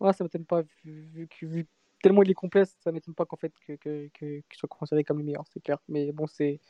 Ouais, 0.00 0.12
ça 0.12 0.24
m'étonne 0.24 0.46
pas, 0.46 0.62
vu, 0.84 1.02
vu 1.12 1.28
vu 1.42 1.66
tellement 2.02 2.22
il 2.22 2.30
est 2.30 2.34
complet, 2.34 2.64
ça 2.64 2.92
m'étonne 2.92 3.14
pas 3.14 3.24
qu'en 3.24 3.36
fait 3.36 3.52
que, 3.66 3.74
que, 3.76 4.08
que, 4.12 4.40
qu'il 4.40 4.56
soit 4.58 4.68
considéré 4.68 5.04
comme 5.04 5.18
le 5.18 5.24
meilleur, 5.24 5.44
c'est 5.52 5.60
clair. 5.60 5.78
Mais 5.88 6.12
bon, 6.12 6.26
c'est 6.26 6.60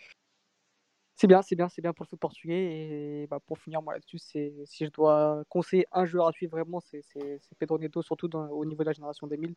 c'est 1.17 1.27
bien, 1.27 1.43
c'est 1.43 1.57
bien, 1.57 1.69
c'est 1.69 1.83
bien 1.83 1.93
pour 1.93 2.05
le 2.05 2.09
foot 2.09 2.19
portugais. 2.21 3.23
Et 3.23 3.27
bah, 3.29 3.39
pour 3.47 3.59
finir, 3.59 3.83
moi 3.83 3.95
là-dessus, 3.95 4.19
c'est 4.19 4.53
si 4.65 4.87
je 4.87 4.91
dois 4.91 5.43
conseiller 5.49 5.87
un 5.93 6.05
joueur 6.05 6.29
à 6.29 6.33
suivre 6.33 6.53
vraiment, 6.53 6.81
c'est 6.81 7.03
c'est- 7.03 7.39
c'est 7.41 7.59
Pedro 7.59 7.79
Neto, 7.79 8.03
surtout 8.03 8.29
dans- 8.29 8.49
au 8.49 8.65
niveau 8.65 8.83
de 8.83 8.89
la 8.89 8.93
génération 8.93 9.27
2000. 9.27 9.55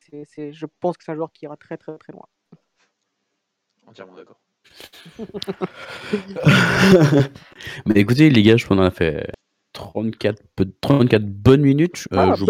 C'est, 0.00 0.24
c'est, 0.24 0.52
je 0.52 0.66
pense 0.80 0.96
que 0.96 1.04
c'est 1.04 1.12
un 1.12 1.16
joueur 1.16 1.32
qui 1.32 1.44
ira 1.44 1.56
très 1.56 1.76
très 1.76 1.96
très 1.98 2.12
loin. 2.12 2.26
Entièrement 3.86 4.14
d'accord. 4.14 4.40
Mais 7.86 7.94
écoutez, 7.96 8.30
les 8.30 8.42
gars, 8.42 8.56
je 8.56 8.66
pense 8.66 8.76
qu'on 8.76 8.82
a 8.82 8.90
fait 8.90 9.30
34, 9.72 10.42
peu- 10.56 10.70
34 10.80 11.24
bonnes 11.26 11.62
minutes. 11.62 12.08
Euh, 12.12 12.32
Ah, 12.32 12.36
bah, 12.36 12.44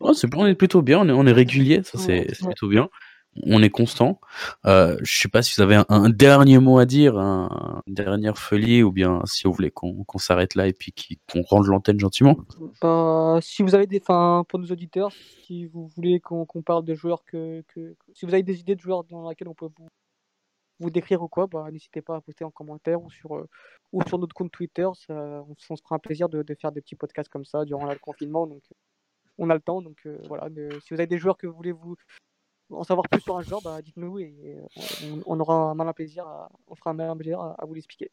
ouais, 0.00 0.14
c'est 0.14 0.26
bon, 0.28 0.44
on 0.44 0.46
est 0.46 0.54
plutôt 0.54 0.82
bien, 0.82 1.00
on 1.00 1.08
est, 1.08 1.12
on 1.12 1.26
est 1.26 1.32
régulier, 1.32 1.82
ça 1.82 1.98
c'est 1.98 2.20
Ouais, 2.20 2.26
c'est 2.32 2.44
ouais. 2.44 2.52
plutôt 2.52 2.68
bien. 2.68 2.88
On 3.44 3.62
est 3.62 3.70
constant. 3.70 4.20
Euh, 4.66 4.96
je 5.02 5.18
sais 5.20 5.28
pas 5.28 5.42
si 5.42 5.54
vous 5.56 5.62
avez 5.62 5.82
un, 5.88 6.10
dernier 6.10 6.58
mot 6.58 6.78
à 6.78 6.84
dire, 6.84 7.16
un, 7.16 7.82
dernière 7.86 8.36
folie, 8.36 8.82
ou 8.82 8.90
bien 8.90 9.20
si 9.24 9.44
vous 9.44 9.52
voulez 9.52 9.70
qu'on 9.70 10.18
s'arrête 10.18 10.54
là 10.56 10.66
et 10.66 10.72
puis 10.72 10.92
qu'on 11.30 11.42
range 11.42 11.68
l'antenne 11.68 12.00
gentiment. 12.00 12.36
Bah, 12.82 13.38
si 13.40 13.62
vous 13.62 13.74
avez 13.74 13.86
des, 13.86 14.00
enfin, 14.00 14.44
pour 14.48 14.58
nos 14.58 14.66
auditeurs, 14.66 15.12
si 15.44 15.66
vous 15.66 15.86
voulez 15.96 16.20
qu'on 16.20 16.46
parle 16.64 16.84
de 16.84 16.94
joueurs 16.94 17.24
que, 17.24 17.64
si 18.14 18.26
vous 18.26 18.34
avez 18.34 18.42
des 18.42 18.60
idées 18.60 18.74
de 18.74 18.80
joueurs 18.80 19.04
dans 19.04 19.28
lesquels 19.28 19.48
on 19.48 19.54
peut 19.54 19.70
vous, 20.80 20.90
décrire 20.90 21.22
ou 21.22 21.28
quoi, 21.28 21.46
bah, 21.46 21.68
n'hésitez 21.70 22.02
pas 22.02 22.16
à 22.16 22.20
poster 22.20 22.44
en 22.44 22.50
commentaire 22.50 23.00
ou 23.02 23.10
sur, 23.10 23.36
euh, 23.36 23.48
ou 23.92 24.02
sur 24.08 24.18
notre 24.18 24.34
compte 24.34 24.50
Twitter. 24.50 24.88
Ça, 24.94 25.44
on, 25.46 25.54
se 25.58 25.82
fera 25.82 25.96
un 25.96 25.98
plaisir 25.98 26.28
de, 26.28 26.44
faire 26.60 26.72
des 26.72 26.80
petits 26.80 26.96
podcasts 26.96 27.28
comme 27.28 27.44
ça 27.44 27.64
durant 27.64 27.86
le 27.86 27.98
confinement. 27.98 28.46
Donc, 28.46 28.62
on 29.38 29.50
a 29.50 29.54
le 29.54 29.60
temps. 29.60 29.82
Donc, 29.82 29.98
euh, 30.06 30.18
voilà. 30.26 30.48
si 30.80 30.94
vous 30.94 31.00
avez 31.00 31.06
des 31.06 31.18
joueurs 31.18 31.36
que 31.36 31.46
vous 31.46 31.54
voulez 31.54 31.72
vous, 31.72 31.96
en 32.70 32.84
savoir 32.84 33.08
plus 33.08 33.20
sur 33.20 33.36
un 33.36 33.42
joueur, 33.42 33.60
bah, 33.62 33.80
dites-nous 33.82 34.18
et 34.18 34.56
on, 35.26 35.38
aura 35.40 35.54
un 35.54 35.74
malin 35.74 35.92
plaisir, 35.92 36.24
on 36.68 36.74
fera 36.74 36.90
un 36.90 36.94
malin 36.94 37.16
plaisir 37.16 37.40
à, 37.40 37.64
vous 37.66 37.74
l'expliquer. 37.74 38.10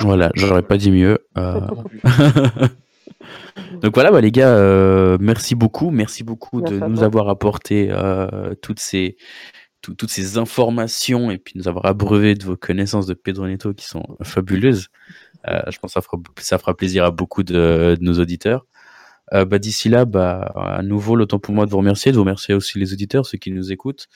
Voilà, 0.00 0.30
j'aurais 0.34 0.62
pas 0.62 0.76
dit 0.76 0.90
mieux. 0.90 1.18
Euh. 1.38 1.60
Donc 3.80 3.94
voilà, 3.94 4.10
bah, 4.10 4.20
les 4.20 4.32
gars, 4.32 4.56
euh, 4.56 5.16
merci 5.20 5.54
beaucoup, 5.54 5.90
merci 5.90 6.24
beaucoup 6.24 6.60
de 6.60 6.78
nous 6.78 7.02
avoir 7.02 7.28
apporté 7.28 7.88
euh, 7.90 8.54
toutes 8.60 8.80
ces 8.80 9.16
toutes 9.82 10.10
ces 10.10 10.38
informations 10.38 11.30
et 11.30 11.36
puis 11.36 11.52
nous 11.58 11.68
avoir 11.68 11.84
abreuvé 11.84 12.34
de 12.34 12.44
vos 12.44 12.56
connaissances 12.56 13.06
de 13.06 13.12
Pedro 13.12 13.46
Neto 13.46 13.74
qui 13.74 13.84
sont 13.84 14.02
fabuleuses. 14.22 14.88
je 15.46 15.78
pense 15.78 15.90
que 15.90 15.92
ça 15.92 16.00
fera, 16.00 16.16
ça 16.38 16.56
fera 16.56 16.74
plaisir 16.74 17.04
à 17.04 17.10
beaucoup 17.10 17.42
de 17.42 17.98
nos 18.00 18.18
auditeurs. 18.18 18.64
Euh, 19.34 19.44
bah, 19.44 19.58
d'ici 19.58 19.88
là, 19.88 20.04
bah, 20.04 20.52
à 20.54 20.82
nouveau, 20.82 21.16
le 21.16 21.26
temps 21.26 21.38
pour 21.38 21.54
moi 21.54 21.66
de 21.66 21.70
vous 21.70 21.78
remercier, 21.78 22.12
de 22.12 22.16
vous 22.16 22.22
remercier 22.22 22.54
aussi 22.54 22.78
les 22.78 22.92
auditeurs, 22.92 23.26
ceux 23.26 23.38
qui 23.38 23.50
nous 23.50 23.72
écoutent, 23.72 24.06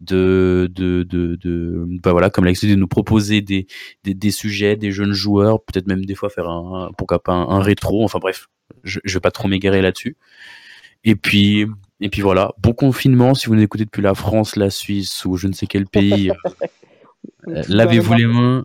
de, 0.00 0.70
de, 0.72 1.02
de, 1.02 1.36
de 1.36 1.84
bah 2.02 2.12
voilà, 2.12 2.30
comme 2.30 2.44
l'habitude, 2.44 2.70
de 2.70 2.76
nous 2.76 2.88
proposer 2.88 3.40
des, 3.40 3.66
des, 4.04 4.14
des, 4.14 4.30
sujets, 4.30 4.76
des 4.76 4.92
jeunes 4.92 5.12
joueurs, 5.12 5.62
peut-être 5.64 5.88
même 5.88 6.04
des 6.04 6.14
fois 6.14 6.30
faire 6.30 6.48
un, 6.48 6.90
pourquoi 6.96 7.22
pas 7.22 7.32
un, 7.32 7.60
rétro, 7.60 8.04
enfin 8.04 8.20
bref, 8.20 8.48
je, 8.84 9.00
je 9.04 9.14
vais 9.14 9.20
pas 9.20 9.32
trop 9.32 9.48
m'égarer 9.48 9.82
là-dessus. 9.82 10.16
Et 11.04 11.16
puis, 11.16 11.66
et 12.00 12.08
puis 12.08 12.22
voilà, 12.22 12.52
bon 12.58 12.72
confinement 12.72 13.34
si 13.34 13.46
vous 13.46 13.56
nous 13.56 13.62
écoutez 13.62 13.84
depuis 13.84 14.02
la 14.02 14.14
France, 14.14 14.54
la 14.54 14.70
Suisse 14.70 15.24
ou 15.24 15.36
je 15.36 15.48
ne 15.48 15.52
sais 15.52 15.66
quel 15.66 15.86
pays. 15.86 16.30
Euh, 17.48 17.62
lavez-vous 17.68 18.14
les 18.14 18.26
mains, 18.26 18.64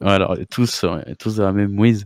alors, 0.00 0.36
tous, 0.50 0.84
tous 1.18 1.36
dans 1.36 1.44
la 1.44 1.52
même 1.52 1.72
mouise. 1.72 2.04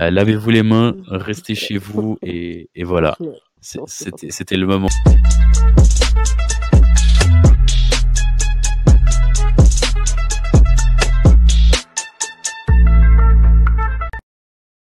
Euh, 0.00 0.10
lavez-vous 0.10 0.50
les 0.50 0.62
mains, 0.62 0.94
restez 1.06 1.54
chez 1.54 1.78
vous 1.78 2.18
et, 2.22 2.70
et 2.74 2.84
voilà. 2.84 3.16
C'était 3.60 4.56
le 4.56 4.66
moment. 4.66 4.88